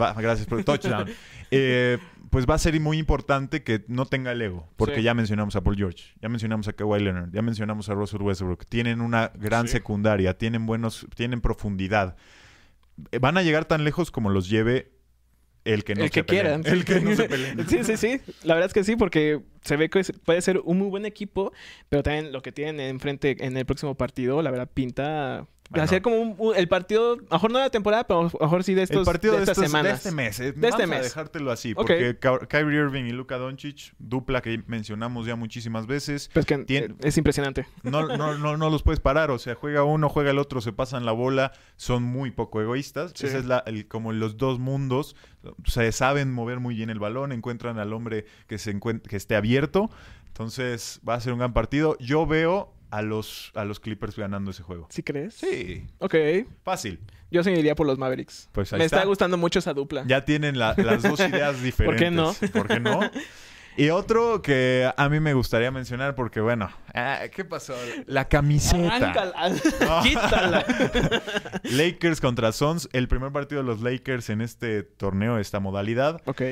va- 0.00 0.14
gracias 0.14 0.48
por 0.48 0.64
touchdown. 0.64 1.10
Eh, 1.50 1.98
pues 2.32 2.46
va 2.46 2.54
a 2.54 2.58
ser 2.58 2.80
muy 2.80 2.96
importante 2.96 3.62
que 3.62 3.84
no 3.88 4.06
tenga 4.06 4.32
el 4.32 4.40
ego, 4.40 4.66
porque 4.76 4.96
Sí. 4.96 5.02
ya 5.02 5.12
mencionamos 5.12 5.54
a 5.54 5.60
Paul 5.62 5.76
George, 5.76 6.14
ya 6.22 6.30
mencionamos 6.30 6.66
a 6.66 6.72
Kawhi 6.72 6.98
Leonard, 7.00 7.30
ya 7.30 7.42
mencionamos 7.42 7.90
a 7.90 7.94
Russell 7.94 8.22
Westbrook. 8.22 8.64
Tienen 8.66 9.02
una 9.02 9.30
gran 9.38 9.66
Sí. 9.68 9.72
secundaria, 9.72 10.38
tienen 10.38 10.64
buenos, 10.64 11.06
tienen 11.14 11.42
profundidad. 11.42 12.16
Eh, 13.10 13.18
Van 13.18 13.36
a 13.36 13.42
llegar 13.42 13.66
tan 13.66 13.84
lejos 13.84 14.10
como 14.10 14.30
los 14.30 14.48
lleve 14.48 14.92
el 15.66 15.84
que 15.84 15.94
no 15.94 16.04
el 16.04 16.08
se 16.08 16.12
que 16.14 16.24
peleen. 16.24 16.62
quieran. 16.62 16.78
El 16.78 16.84
que 16.86 17.00
no 17.02 17.14
se 17.14 17.24
peleen. 17.28 17.68
Sí, 17.68 17.84
sí, 17.84 17.96
sí. 17.98 18.20
La 18.44 18.54
verdad 18.54 18.68
es 18.68 18.72
que 18.72 18.82
sí, 18.84 18.96
porque 18.96 19.42
se 19.62 19.76
ve 19.76 19.88
que 19.88 20.02
puede 20.24 20.40
ser 20.42 20.60
un 20.64 20.78
muy 20.78 20.88
buen 20.88 21.06
equipo, 21.06 21.52
pero 21.88 22.02
también 22.02 22.32
lo 22.32 22.42
que 22.42 22.52
tienen 22.52 22.80
enfrente 22.80 23.36
en 23.40 23.56
el 23.56 23.64
próximo 23.64 23.94
partido, 23.94 24.42
la 24.42 24.50
verdad, 24.50 24.68
pinta 24.72 25.46
Hacer 25.80 26.02
como 26.02 26.52
el 26.54 26.68
partido, 26.68 27.16
mejor 27.30 27.50
no 27.50 27.58
de 27.58 27.64
la 27.64 27.70
temporada, 27.70 28.06
pero 28.06 28.24
mejor 28.24 28.62
sí 28.64 28.74
de 28.74 28.82
estos 28.82 28.98
El 28.98 29.04
partido 29.04 29.36
de, 29.36 29.40
estas 29.40 29.56
semanas. 29.56 29.92
De 29.92 29.96
este 29.96 30.12
mes. 30.12 30.40
Eh, 30.40 30.52
de 30.52 30.68
este 30.68 30.86
mes. 30.86 30.98
a 30.98 31.02
dejártelo 31.02 31.50
así. 31.50 31.74
Porque 31.74 32.18
Kyrie 32.48 32.78
Irving 32.78 33.04
y 33.04 33.12
Luka 33.12 33.38
Doncic, 33.38 33.94
dupla 33.98 34.42
que 34.42 34.62
mencionamos 34.66 35.26
ya 35.26 35.36
muchísimas 35.36 35.86
veces. 35.86 36.30
Pues 36.32 36.46
que 36.46 36.94
es 37.02 37.16
impresionante. 37.16 37.66
No, 37.82 38.06
no, 38.06 38.36
no, 38.36 38.56
no, 38.56 38.70
los 38.70 38.82
puedes 38.82 39.00
parar. 39.00 39.30
O 39.30 39.38
sea, 39.38 39.54
juega 39.54 39.84
uno, 39.84 40.08
juega 40.08 40.30
el 40.30 40.38
otro, 40.38 40.60
se 40.60 40.72
pasan 40.72 41.06
la 41.06 41.12
bola. 41.12 41.52
Son 41.76 42.02
muy 42.02 42.30
poco 42.30 42.60
egoístas. 42.60 43.12
Ese 43.14 43.38
es 43.38 43.44
la, 43.46 43.64
como 43.88 44.12
los 44.12 44.36
dos 44.36 44.58
mundos. 44.58 45.16
Se 45.64 45.90
saben 45.90 46.32
mover 46.32 46.60
muy 46.60 46.76
bien 46.76 46.90
el 46.90 46.98
balón, 46.98 47.32
encuentran 47.32 47.78
al 47.78 47.92
hombre 47.92 48.26
que, 48.46 48.58
se 48.58 48.78
que 48.78 49.16
esté 49.16 49.36
abierto. 49.36 49.51
Entonces 50.28 51.00
va 51.06 51.14
a 51.14 51.20
ser 51.20 51.32
un 51.32 51.38
gran 51.38 51.52
partido. 51.52 51.96
Yo 51.98 52.26
veo 52.26 52.72
a 52.90 53.02
los, 53.02 53.52
a 53.54 53.64
los 53.64 53.80
Clippers 53.80 54.16
ganando 54.16 54.50
ese 54.50 54.62
juego. 54.62 54.86
¿Sí 54.90 55.02
crees? 55.02 55.34
Sí. 55.34 55.86
Ok. 55.98 56.14
Fácil. 56.62 57.00
Yo 57.30 57.42
se 57.42 57.52
iría 57.52 57.74
por 57.74 57.86
los 57.86 57.98
Mavericks. 57.98 58.48
Pues 58.52 58.72
Me 58.72 58.84
está. 58.84 59.04
gustando 59.04 59.38
mucho 59.38 59.58
esa 59.58 59.72
dupla. 59.72 60.04
Ya 60.06 60.24
tienen 60.24 60.58
las 60.58 60.76
dos 61.02 61.18
ideas 61.28 61.62
diferentes. 61.62 61.86
¿Por 61.86 61.96
qué 61.96 62.10
no? 62.10 62.34
¿Por 62.52 62.68
qué 62.68 62.80
no? 62.80 63.00
Y 63.74 63.88
otro 63.88 64.42
que 64.42 64.90
a 64.94 65.08
mí 65.08 65.18
me 65.18 65.32
gustaría 65.32 65.70
mencionar 65.70 66.14
porque, 66.14 66.42
bueno, 66.42 66.70
ah, 66.92 67.20
¿qué 67.34 67.42
pasó? 67.46 67.74
La 68.06 68.28
camiseta. 68.28 69.32
Quítala. 70.02 70.66
Lakers 71.64 72.20
contra 72.20 72.52
Suns. 72.52 72.90
El 72.92 73.08
primer 73.08 73.32
partido 73.32 73.62
de 73.62 73.66
los 73.66 73.80
Lakers 73.80 74.28
en 74.28 74.42
este 74.42 74.82
torneo, 74.82 75.38
esta 75.38 75.58
modalidad. 75.58 76.20
Ok. 76.26 76.42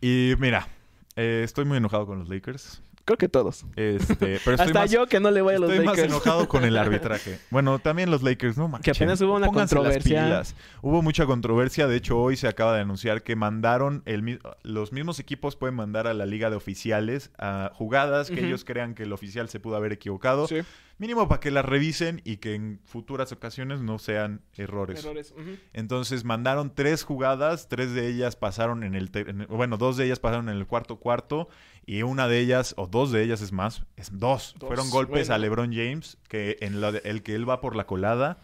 Y 0.00 0.34
mira, 0.38 0.68
eh, 1.16 1.42
estoy 1.44 1.64
muy 1.64 1.78
enojado 1.78 2.06
con 2.06 2.18
los 2.18 2.28
Lakers. 2.28 2.82
Creo 3.10 3.18
que 3.18 3.28
todos. 3.28 3.66
Este, 3.74 4.38
Hasta 4.56 4.86
yo 4.86 5.08
que 5.08 5.18
no 5.18 5.32
le 5.32 5.42
voy 5.42 5.56
a 5.56 5.58
los 5.58 5.68
Lakers. 5.68 5.88
Estoy 5.88 6.04
más 6.04 6.12
enojado 6.12 6.46
con 6.46 6.62
el 6.62 6.76
arbitraje. 6.78 7.40
Bueno, 7.50 7.80
también 7.80 8.08
los 8.08 8.22
Lakers, 8.22 8.56
no 8.56 8.70
Que 8.80 8.92
apenas 8.92 9.20
hubo 9.20 9.34
una 9.34 9.48
controversia. 9.48 10.44
Hubo 10.80 11.02
mucha 11.02 11.26
controversia. 11.26 11.88
De 11.88 11.96
hecho, 11.96 12.16
hoy 12.16 12.36
se 12.36 12.46
acaba 12.46 12.72
de 12.76 12.82
anunciar 12.82 13.24
que 13.24 13.34
mandaron 13.34 14.04
el, 14.06 14.38
los 14.62 14.92
mismos 14.92 15.18
equipos 15.18 15.56
pueden 15.56 15.74
mandar 15.74 16.06
a 16.06 16.14
la 16.14 16.24
liga 16.24 16.50
de 16.50 16.56
oficiales 16.56 17.32
a 17.36 17.72
jugadas 17.74 18.30
que 18.30 18.46
ellos 18.46 18.64
crean 18.64 18.94
que 18.94 19.02
el 19.02 19.12
oficial 19.12 19.48
se 19.48 19.58
pudo 19.58 19.74
haber 19.74 19.90
equivocado. 19.90 20.46
Sí. 20.46 20.60
Mínimo 21.00 21.28
para 21.28 21.40
que 21.40 21.50
las 21.50 21.64
revisen 21.64 22.20
y 22.26 22.36
que 22.36 22.54
en 22.54 22.78
futuras 22.84 23.32
ocasiones 23.32 23.80
no 23.80 23.98
sean 23.98 24.42
errores. 24.54 25.02
Errores. 25.02 25.34
Entonces 25.72 26.24
mandaron 26.24 26.74
tres 26.74 27.04
jugadas, 27.04 27.68
tres 27.68 27.94
de 27.94 28.06
ellas 28.06 28.36
pasaron 28.36 28.82
en 28.84 28.94
el, 28.94 29.10
bueno, 29.48 29.78
dos 29.78 29.96
de 29.96 30.04
ellas 30.04 30.20
pasaron 30.20 30.50
en 30.50 30.58
el 30.58 30.66
cuarto 30.66 30.96
cuarto 30.96 31.48
y 31.90 32.04
una 32.04 32.28
de 32.28 32.38
ellas, 32.38 32.72
o 32.76 32.86
dos 32.86 33.10
de 33.10 33.20
ellas 33.20 33.40
es 33.40 33.50
más, 33.50 33.82
es 33.96 34.16
dos. 34.16 34.54
Fueron 34.60 34.90
golpes 34.90 35.28
a 35.28 35.38
LeBron 35.38 35.72
James, 35.72 36.18
que 36.28 36.56
en 36.60 36.80
el 37.02 37.24
que 37.24 37.34
él 37.34 37.50
va 37.50 37.60
por 37.60 37.74
la 37.74 37.84
colada, 37.84 38.38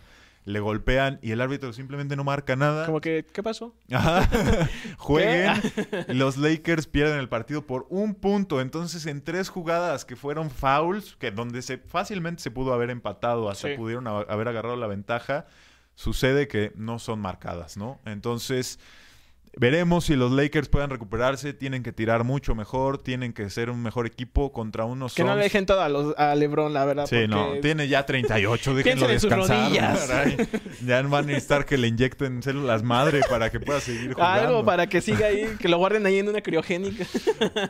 le 0.44 0.58
golpean 0.58 1.20
y 1.22 1.30
el 1.30 1.40
árbitro 1.40 1.72
simplemente 1.72 2.16
no 2.16 2.24
marca 2.24 2.56
nada. 2.56 2.86
Como 2.86 3.00
que, 3.00 3.24
¿qué 3.32 3.44
pasó? 3.44 3.72
Jueguen. 4.98 5.62
los 6.08 6.38
Lakers 6.38 6.88
pierden 6.88 7.20
el 7.20 7.28
partido 7.28 7.64
por 7.64 7.86
un 7.88 8.16
punto. 8.16 8.60
Entonces, 8.60 9.06
en 9.06 9.22
tres 9.22 9.48
jugadas 9.48 10.04
que 10.04 10.16
fueron 10.16 10.50
fouls, 10.50 11.14
que 11.14 11.30
donde 11.30 11.62
se 11.62 11.78
fácilmente 11.78 12.42
se 12.42 12.50
pudo 12.50 12.72
haber 12.72 12.90
empatado, 12.90 13.48
hasta 13.48 13.76
pudieron 13.76 14.08
haber 14.08 14.48
agarrado 14.48 14.74
la 14.74 14.88
ventaja, 14.88 15.46
sucede 15.94 16.48
que 16.48 16.72
no 16.74 16.98
son 16.98 17.20
marcadas, 17.20 17.76
¿no? 17.76 18.00
Entonces 18.06 18.80
Veremos 19.58 20.04
si 20.04 20.16
los 20.16 20.32
Lakers 20.32 20.68
puedan 20.68 20.90
recuperarse. 20.90 21.54
Tienen 21.54 21.82
que 21.82 21.90
tirar 21.90 22.24
mucho 22.24 22.54
mejor. 22.54 22.98
Tienen 22.98 23.32
que 23.32 23.48
ser 23.48 23.70
un 23.70 23.82
mejor 23.82 24.06
equipo 24.06 24.52
contra 24.52 24.84
unos. 24.84 25.14
Que 25.14 25.24
no 25.24 25.34
dejen 25.34 25.64
todo 25.64 25.80
a, 25.80 25.88
los, 25.88 26.14
a 26.18 26.34
LeBron, 26.34 26.74
la 26.74 26.84
verdad. 26.84 27.06
Sí, 27.06 27.26
no. 27.26 27.52
Tiene 27.62 27.88
ya 27.88 28.04
38. 28.04 28.74
Déjenlo 28.74 29.08
descansar. 29.08 29.72
ya 30.84 31.02
van 31.02 31.14
a 31.14 31.22
necesitar 31.22 31.64
que 31.64 31.78
le 31.78 31.88
inyecten 31.88 32.42
células 32.42 32.82
madre 32.82 33.22
para 33.30 33.48
que 33.48 33.58
pueda 33.58 33.80
seguir 33.80 34.12
jugando. 34.14 34.46
Algo 34.46 34.64
para 34.66 34.88
que 34.88 35.00
siga 35.00 35.28
ahí. 35.28 35.56
Que 35.58 35.70
lo 35.70 35.78
guarden 35.78 36.04
ahí 36.04 36.18
en 36.18 36.28
una 36.28 36.42
criogénica. 36.42 37.06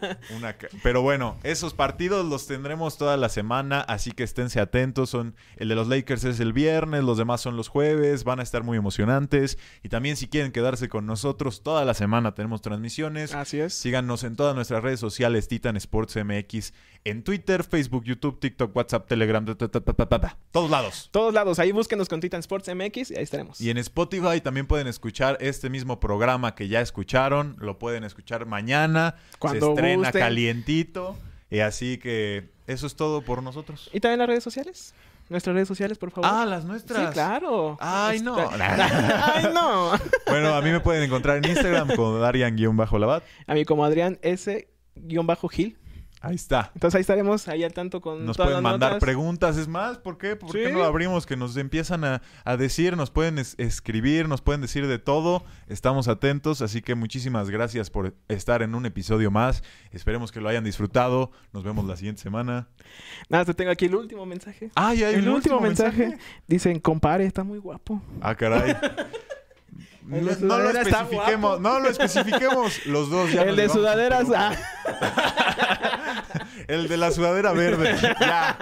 Pero 0.83 1.03
bueno, 1.03 1.39
esos 1.45 1.73
partidos 1.73 2.27
los 2.27 2.49
tendremos 2.49 2.99
toda 2.99 3.17
la 3.17 3.29
semana. 3.29 3.81
Así 3.83 4.11
que 4.11 4.25
esténse 4.25 4.59
atentos. 4.59 5.11
Son 5.11 5.37
El 5.57 5.69
de 5.69 5.77
los 5.77 5.87
Lakers 5.87 6.25
es 6.25 6.41
el 6.41 6.53
viernes. 6.53 7.05
Los 7.05 7.17
demás 7.17 7.43
son 7.43 7.57
los 7.57 7.69
jueves. 7.69 8.25
Van 8.25 8.41
a 8.41 8.43
estar 8.43 8.65
muy 8.65 8.77
emocionantes. 8.77 9.57
Y 9.85 9.89
también, 9.89 10.17
si 10.17 10.27
quieren 10.27 10.51
quedarse 10.51 10.89
con 10.89 11.07
nosotros, 11.07 11.63
toda 11.63 11.76
la 11.85 11.95
semana 11.95 12.35
tenemos 12.35 12.63
transmisiones. 12.63 13.35
Así 13.35 13.61
es. 13.61 13.75
Síganos 13.75 14.25
en 14.25 14.37
todas 14.37 14.55
nuestras 14.55 14.83
redes 14.83 15.01
sociales, 15.01 15.49
Titan 15.49 15.77
Sports 15.77 16.17
MX, 16.17 16.73
en 17.05 17.23
Twitter, 17.23 17.63
Facebook, 17.65 18.05
YouTube, 18.05 18.41
TikTok, 18.41 18.75
WhatsApp, 18.75 19.07
Telegram, 19.07 19.45
todos 19.45 20.71
lados. 20.71 21.09
Todos 21.13 21.35
lados. 21.35 21.59
Ahí 21.59 21.73
búsquenos 21.73 22.09
con 22.09 22.21
Titan 22.21 22.41
Sports 22.41 22.69
MX 22.75 23.11
y 23.11 23.17
ahí 23.17 23.23
estaremos. 23.23 23.61
Y 23.61 23.71
en 23.71 23.79
Spotify 23.79 24.41
también 24.41 24.67
pueden 24.67 24.87
escuchar 24.87 25.37
este 25.41 25.71
mismo 25.71 26.01
programa 26.01 26.55
que 26.55 26.69
ya 26.69 26.81
escucharon. 26.81 27.57
Lo 27.61 27.79
pueden 27.79 28.05
escuchar 28.05 28.47
mañana. 28.47 29.17
Cuando 29.39 29.67
Se 29.67 29.73
estrena 29.73 29.97
gusten. 30.09 30.21
calientito. 30.21 31.17
Y 31.51 31.61
así 31.61 31.99
que 31.99 32.51
eso 32.67 32.87
es 32.87 32.97
todo 32.97 33.23
por 33.23 33.43
nosotros. 33.43 33.89
¿Y 33.93 34.01
también 34.01 34.19
las 34.19 34.29
redes 34.29 34.43
sociales? 34.45 34.95
Nuestras 35.29 35.55
redes 35.55 35.69
sociales, 35.69 35.99
por 35.99 36.11
favor. 36.11 36.31
Ah, 36.33 36.47
las 36.47 36.65
nuestras. 36.65 37.09
Sí, 37.09 37.13
claro. 37.13 37.77
Ay, 37.81 38.21
no. 38.21 38.37
Ay, 38.61 39.49
no. 39.53 39.91
bueno, 40.27 40.55
a 40.55 40.63
mí 40.63 40.71
me 40.71 40.81
pueden 40.81 41.03
encontrar 41.03 41.39
en 41.39 41.51
Instagram 41.51 41.95
como 41.97 42.19
Darian-Labat. 42.19 43.25
A 43.47 43.55
mí 43.55 43.65
como 43.65 43.85
Adrián 43.85 44.19
S-Gil. 44.23 45.77
Ahí 46.27 46.35
está. 46.35 46.71
Entonces 46.75 46.97
ahí 46.97 47.01
estaremos 47.03 47.49
ahí 47.49 47.65
al 47.65 47.73
tanto 47.73 48.01
con 48.01 48.25
Nos 48.27 48.37
todas 48.37 48.49
pueden 48.51 48.63
las 48.63 48.73
mandar 48.73 48.91
notas. 48.93 49.01
preguntas. 49.05 49.57
Es 49.57 49.69
más, 49.69 49.99
¿por 49.99 50.19
qué? 50.19 50.37
¿Por 50.37 50.51
qué 50.53 50.71
no 50.73 50.79
lo 50.79 50.85
abrimos? 50.85 51.27
Que 51.27 51.37
nos 51.37 51.57
empiezan 51.57 52.05
a, 52.05 52.23
a 52.45 52.57
decir, 52.57 52.97
nos 52.97 53.11
pueden 53.11 53.39
es- 53.39 53.55
escribir, 53.59 54.29
nos 54.29 54.41
pueden 54.43 54.61
decir 54.61 54.87
de 54.87 54.99
todo. 54.99 55.45
Estamos 55.69 56.09
atentos, 56.09 56.63
así 56.63 56.83
que 56.83 56.95
muchísimas 56.95 57.51
gracias 57.51 57.91
por 57.91 58.15
estar 58.29 58.63
en 58.63 58.75
un 58.75 58.87
episodio 58.87 59.31
más. 59.31 59.63
Esperemos 59.93 60.33
que 60.33 60.41
lo 60.41 60.49
hayan 60.49 60.65
disfrutado. 60.65 61.31
Nos 61.53 61.63
vemos 61.65 61.85
la 61.87 61.97
siguiente 61.97 62.23
semana. 62.23 62.69
Nada, 63.29 63.45
te 63.45 63.55
tengo 63.55 63.71
aquí 63.71 63.87
el 63.87 63.95
último 63.95 64.27
mensaje. 64.27 64.71
Ah, 64.75 64.95
ya 64.95 65.09
hay 65.09 65.17
el 65.17 65.29
último 65.29 65.61
mensaje. 65.61 66.19
Dicen, 66.47 66.81
compare, 66.81 67.25
está 67.27 67.45
muy 67.45 67.59
guapo. 67.59 68.03
Ah, 68.21 68.35
caray. 68.35 68.75
No, 70.07 70.59
lo 70.59 70.71
especifiquemos, 70.71 71.61
no 71.61 71.81
lo 71.81 71.89
especifiquemos. 71.89 72.87
Los 72.87 73.11
dos 73.11 73.33
ya 73.33 73.43
el 73.43 73.57
de 73.57 73.69
sudaderas. 73.69 74.27
Ah, 74.35 74.53
El 76.69 76.89
de 76.89 76.97
la 76.97 77.11
sudadera 77.11 77.53
verde. 77.53 77.97
Ya. 78.21 78.57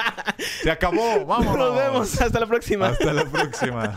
Se 0.63 0.71
acabó. 0.71 1.25
Vámonos. 1.27 1.57
nos 1.59 1.77
vemos. 1.77 2.21
Hasta 2.21 2.41
la 2.41 2.47
próxima. 2.47 2.89
Hasta 2.89 3.13
la 3.13 3.25
próxima. 3.25 3.97